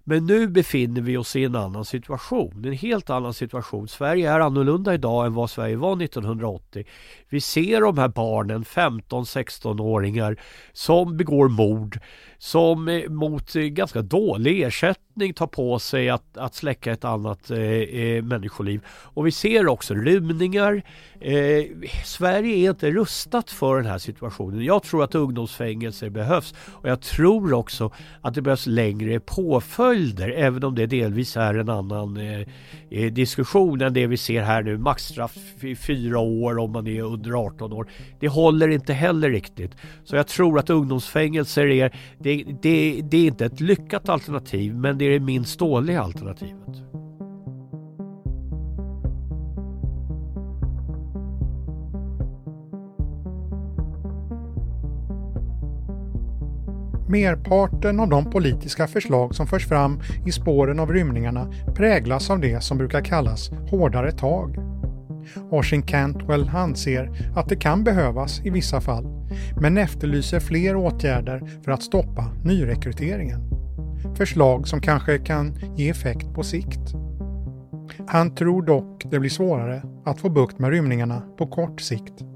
Men 0.07 0.27
nu 0.27 0.47
befinner 0.49 1.01
vi 1.01 1.17
oss 1.17 1.37
i 1.37 1.45
en 1.45 1.57
annan 1.57 1.85
situation, 1.85 2.65
en 2.65 2.73
helt 2.73 3.11
annan 3.11 3.35
situation. 3.35 3.89
Sverige 3.89 4.31
är 4.31 4.41
annorlunda 4.41 4.95
idag 4.95 5.27
än 5.27 5.35
vad 5.35 5.51
Sverige 5.51 5.77
var 5.77 6.03
1980. 6.03 6.85
Vi 7.29 7.41
ser 7.41 7.81
de 7.81 7.99
här 7.99 8.09
barnen, 8.09 8.65
15-16-åringar, 8.65 10.41
som 10.73 11.17
begår 11.17 11.49
mord, 11.49 12.01
som 12.39 12.89
eh, 12.89 13.11
mot 13.11 13.57
eh, 13.57 13.63
ganska 13.63 14.03
dålig 14.03 14.63
ersättning 14.63 15.35
tar 15.35 15.47
på 15.47 15.79
sig 15.79 16.11
att, 16.11 16.37
att 16.37 16.55
släcka 16.55 16.93
ett 16.93 17.05
annat 17.05 17.51
eh, 17.51 17.59
eh, 17.59 18.23
människoliv. 18.23 18.81
Och 18.89 19.27
vi 19.27 19.31
ser 19.31 19.69
också 19.69 19.95
rymningar. 19.95 20.83
Eh, 21.21 21.65
Sverige 22.05 22.57
är 22.57 22.71
inte 22.71 22.91
rustat 22.91 23.51
för 23.51 23.77
den 23.77 23.87
här 23.87 23.99
situationen. 23.99 24.65
Jag 24.65 24.83
tror 24.83 25.05
att 25.05 25.15
ungdomsfängelser 25.15 26.11
behövs 26.11 26.55
och 26.73 26.89
jag 26.89 27.01
tror 27.01 27.53
också 27.53 27.93
att 28.23 28.35
det 28.35 28.43
behövs 28.43 28.67
längre 28.67 29.21
påföljd 29.21 29.94
påföljder 29.95 30.29
även 30.29 30.65
om 30.65 30.75
det 30.75 30.87
delvis 30.87 31.37
är 31.37 31.55
en 31.55 31.69
annan 31.69 32.17
eh, 32.17 32.41
eh, 32.91 33.13
diskussion 33.13 33.81
än 33.81 33.93
det 33.93 34.07
vi 34.07 34.17
ser 34.17 34.43
här 34.43 34.63
nu. 34.63 34.79
Maxstraff 34.79 35.65
i 35.65 35.77
fyra 35.77 36.19
år 36.19 36.59
om 36.59 36.73
man 36.73 36.87
är 36.87 37.03
under 37.03 37.33
18 37.47 37.73
år. 37.73 37.89
Det 38.21 38.29
håller 38.29 38.69
inte 38.69 38.93
heller 38.93 39.31
riktigt. 39.31 39.71
Så 40.05 40.17
jag 40.17 40.27
tror 40.27 40.59
att 40.59 40.71
ungdomsfängelser 40.71 41.67
är 41.67 41.91
det 42.19 42.45
det, 42.63 43.03
det, 43.03 43.17
är 43.19 43.27
inte 43.27 43.45
ett 43.45 43.61
lyckat 43.61 44.09
alternativ 44.09 44.75
men 44.75 44.99
det 44.99 45.05
är 45.05 45.11
det 45.11 45.21
minst 45.21 45.59
dåliga 45.59 46.03
alternativet. 46.03 47.04
Merparten 57.15 58.01
av 58.01 58.09
de 58.09 58.31
politiska 58.31 58.87
förslag 58.87 59.35
som 59.35 59.47
förs 59.47 59.69
fram 59.69 60.01
i 60.27 60.33
spåren 60.33 60.81
av 60.81 60.93
rymningarna 60.93 61.53
präglas 61.75 62.31
av 62.31 62.41
det 62.41 62.61
som 62.61 62.79
brukar 62.79 63.01
kallas 63.01 63.51
hårdare 63.71 64.13
tag. 64.13 64.57
Oisin 65.51 65.83
Cantwell 65.83 66.51
anser 66.55 67.11
att 67.37 67.49
det 67.49 67.57
kan 67.57 67.85
behövas 67.85 68.41
i 68.45 68.51
vissa 68.51 68.81
fall, 68.81 69.29
men 69.61 69.79
efterlyser 69.79 70.41
fler 70.41 70.77
åtgärder 70.77 71.61
för 71.65 71.73
att 71.73 71.83
stoppa 71.83 72.31
nyrekryteringen. 72.45 73.41
Förslag 74.17 74.69
som 74.69 74.81
kanske 74.81 75.19
kan 75.19 75.55
ge 75.77 75.91
effekt 75.91 76.35
på 76.35 76.43
sikt. 76.43 76.95
Han 78.07 78.35
tror 78.35 78.63
dock 78.63 79.05
det 79.11 79.21
blir 79.21 79.31
svårare 79.31 79.83
att 80.05 80.21
få 80.21 80.29
bukt 80.29 80.59
med 80.59 80.71
rymningarna 80.71 81.23
på 81.39 81.47
kort 81.47 81.81
sikt. 81.81 82.34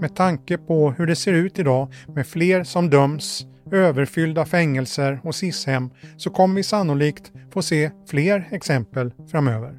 Med 0.00 0.16
tanke 0.16 0.58
på 0.58 0.90
hur 0.90 1.06
det 1.06 1.16
ser 1.16 1.32
ut 1.32 1.58
idag 1.58 1.92
med 2.14 2.26
fler 2.26 2.64
som 2.64 2.90
döms, 2.90 3.46
överfyllda 3.72 4.44
fängelser 4.44 5.20
och 5.24 5.34
SIS-hem 5.34 5.90
så 6.16 6.30
kommer 6.30 6.54
vi 6.54 6.62
sannolikt 6.62 7.32
få 7.50 7.62
se 7.62 7.90
fler 8.08 8.48
exempel 8.50 9.12
framöver. 9.30 9.78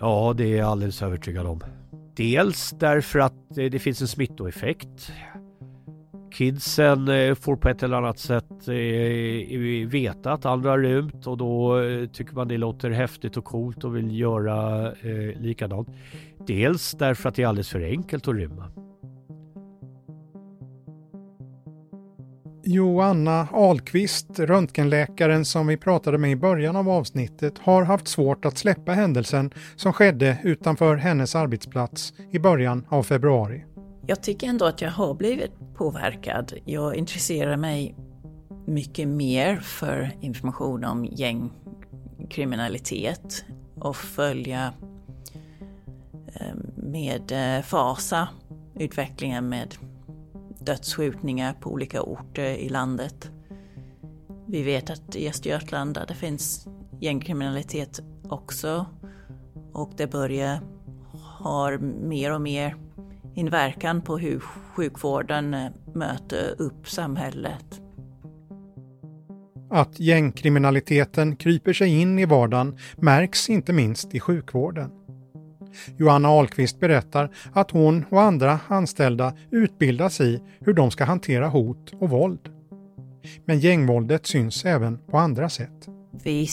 Ja, 0.00 0.34
det 0.36 0.44
är 0.44 0.56
jag 0.56 0.68
alldeles 0.68 1.02
övertygad 1.02 1.46
om. 1.46 1.60
Dels 2.16 2.74
därför 2.78 3.18
att 3.18 3.58
eh, 3.58 3.64
det 3.64 3.78
finns 3.78 4.00
en 4.00 4.08
smittoeffekt. 4.08 5.12
Kidsen 6.32 7.08
eh, 7.08 7.34
får 7.34 7.56
på 7.56 7.68
ett 7.68 7.82
eller 7.82 7.96
annat 7.96 8.18
sätt 8.18 8.68
eh, 8.68 9.88
veta 9.88 10.32
att 10.32 10.46
andra 10.46 10.70
har 10.70 10.78
rymt 10.78 11.26
och 11.26 11.38
då 11.38 11.80
tycker 12.12 12.34
man 12.34 12.48
det 12.48 12.58
låter 12.58 12.90
häftigt 12.90 13.36
och 13.36 13.44
coolt 13.44 13.84
och 13.84 13.96
vill 13.96 14.18
göra 14.18 14.90
likadant. 15.34 15.88
Dels 16.46 16.92
därför 16.92 17.28
att 17.28 17.34
det 17.34 17.42
är 17.42 17.46
alldeles 17.46 17.70
för 17.70 17.82
enkelt 17.82 18.28
att 18.28 18.34
rymma. 18.34 18.87
Joanna 22.70 23.48
Ahlqvist, 23.52 24.38
röntgenläkaren 24.38 25.44
som 25.44 25.66
vi 25.66 25.76
pratade 25.76 26.18
med 26.18 26.30
i 26.30 26.36
början 26.36 26.76
av 26.76 26.88
avsnittet, 26.88 27.58
har 27.58 27.82
haft 27.82 28.08
svårt 28.08 28.44
att 28.44 28.58
släppa 28.58 28.92
händelsen 28.92 29.50
som 29.76 29.92
skedde 29.92 30.38
utanför 30.44 30.96
hennes 30.96 31.34
arbetsplats 31.34 32.12
i 32.30 32.38
början 32.38 32.86
av 32.88 33.02
februari. 33.02 33.64
Jag 34.06 34.22
tycker 34.22 34.46
ändå 34.46 34.64
att 34.64 34.80
jag 34.80 34.90
har 34.90 35.14
blivit 35.14 35.52
påverkad. 35.74 36.52
Jag 36.64 36.96
intresserar 36.96 37.56
mig 37.56 37.94
mycket 38.66 39.08
mer 39.08 39.56
för 39.56 40.10
information 40.20 40.84
om 40.84 41.04
gängkriminalitet 41.04 43.44
och 43.74 43.96
följa 43.96 44.72
eh, 46.34 46.54
med 46.76 47.32
eh, 47.32 47.62
fasa 47.62 48.28
utvecklingen 48.74 49.48
med 49.48 49.74
dödsskjutningar 50.60 51.52
på 51.52 51.70
olika 51.70 52.02
orter 52.02 52.50
i 52.50 52.68
landet. 52.68 53.30
Vi 54.46 54.62
vet 54.62 54.90
att 54.90 55.16
i 55.16 55.28
Östergötland 55.28 55.94
där 55.94 56.06
det 56.06 56.14
finns 56.14 56.66
gängkriminalitet 57.00 58.00
också 58.28 58.86
och 59.72 59.92
det 59.96 60.06
börjar 60.06 60.60
ha 61.38 61.78
mer 61.80 62.34
och 62.34 62.40
mer 62.40 62.76
inverkan 63.34 64.02
på 64.02 64.18
hur 64.18 64.40
sjukvården 64.76 65.54
eh, 65.54 65.70
möter 65.94 66.54
upp 66.58 66.88
samhället. 66.88 67.80
Att 69.70 70.00
gängkriminaliteten 70.00 71.36
kryper 71.36 71.72
sig 71.72 72.00
in 72.00 72.18
i 72.18 72.24
vardagen 72.24 72.78
märks 72.96 73.50
inte 73.50 73.72
minst 73.72 74.14
i 74.14 74.20
sjukvården. 74.20 74.90
Johanna 75.96 76.28
Ahlqvist 76.28 76.80
berättar 76.80 77.30
att 77.52 77.70
hon 77.70 78.04
och 78.10 78.22
andra 78.22 78.60
anställda 78.68 79.34
utbildas 79.50 80.20
i 80.20 80.42
hur 80.60 80.72
de 80.72 80.90
ska 80.90 81.04
hantera 81.04 81.48
hot 81.48 81.92
och 82.00 82.10
våld. 82.10 82.40
Men 83.44 83.58
gängvåldet 83.58 84.26
syns 84.26 84.64
även 84.64 84.98
på 84.98 85.18
andra 85.18 85.48
sätt. 85.48 85.88
Vi 86.24 86.46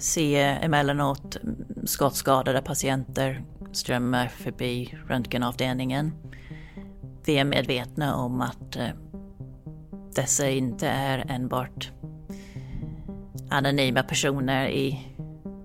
ser 0.00 0.64
emellanåt 0.64 1.36
skottskadade 1.84 2.62
patienter 2.62 3.42
strömma 3.72 4.28
förbi 4.28 4.98
röntgenavdelningen. 5.08 6.12
Vi 7.24 7.38
är 7.38 7.44
medvetna 7.44 8.16
om 8.16 8.40
att 8.40 8.76
eh, 8.76 8.88
dessa 10.14 10.48
inte 10.48 10.88
är 10.88 11.24
enbart 11.28 11.90
anonyma 13.50 14.02
personer 14.02 14.68
i 14.68 15.06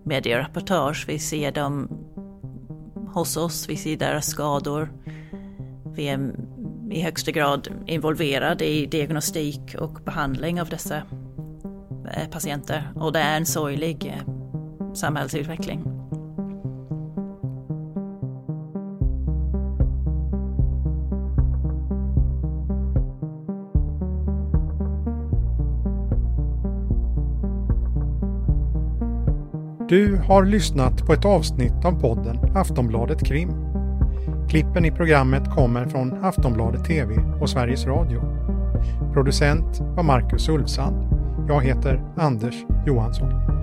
medierapportage. 0.04 1.06
Vi 1.08 1.20
ser 1.20 1.52
dem 1.52 1.88
hos 3.14 3.38
oss, 3.38 3.70
vi 3.70 3.78
ser 3.78 3.98
deras 3.98 4.26
skador. 4.26 4.90
Vi 5.96 6.08
är 6.08 6.34
i 6.92 7.02
högsta 7.02 7.32
grad 7.32 7.68
involverade 7.86 8.66
i 8.66 8.86
diagnostik 8.86 9.76
och 9.80 10.00
behandling 10.06 10.62
av 10.62 10.70
dessa 10.70 10.98
eh, 12.14 12.30
patienter 12.32 12.92
och 12.96 13.14
det 13.14 13.20
är 13.20 13.38
en 13.38 13.46
sorglig 13.46 14.06
eh, 14.06 14.94
samhällsutveckling. 14.94 16.03
Du 29.94 30.18
har 30.28 30.46
lyssnat 30.46 31.06
på 31.06 31.14
ett 31.14 31.26
avsnitt 31.26 31.86
av 31.86 32.02
podden 32.02 32.38
Aftonbladet 32.56 33.26
Krim. 33.26 33.50
Klippen 34.50 34.86
i 34.86 34.92
programmet 34.92 35.50
kommer 35.56 35.86
från 35.86 36.24
Aftonbladet 36.24 36.86
TV 36.86 37.16
och 37.42 37.50
Sveriges 37.50 37.86
Radio. 37.86 38.22
Producent 39.14 39.80
var 39.80 40.04
Marcus 40.04 40.50
Ulfsand. 40.50 40.96
Jag 41.48 41.62
heter 41.62 42.04
Anders 42.18 42.56
Johansson. 42.88 43.63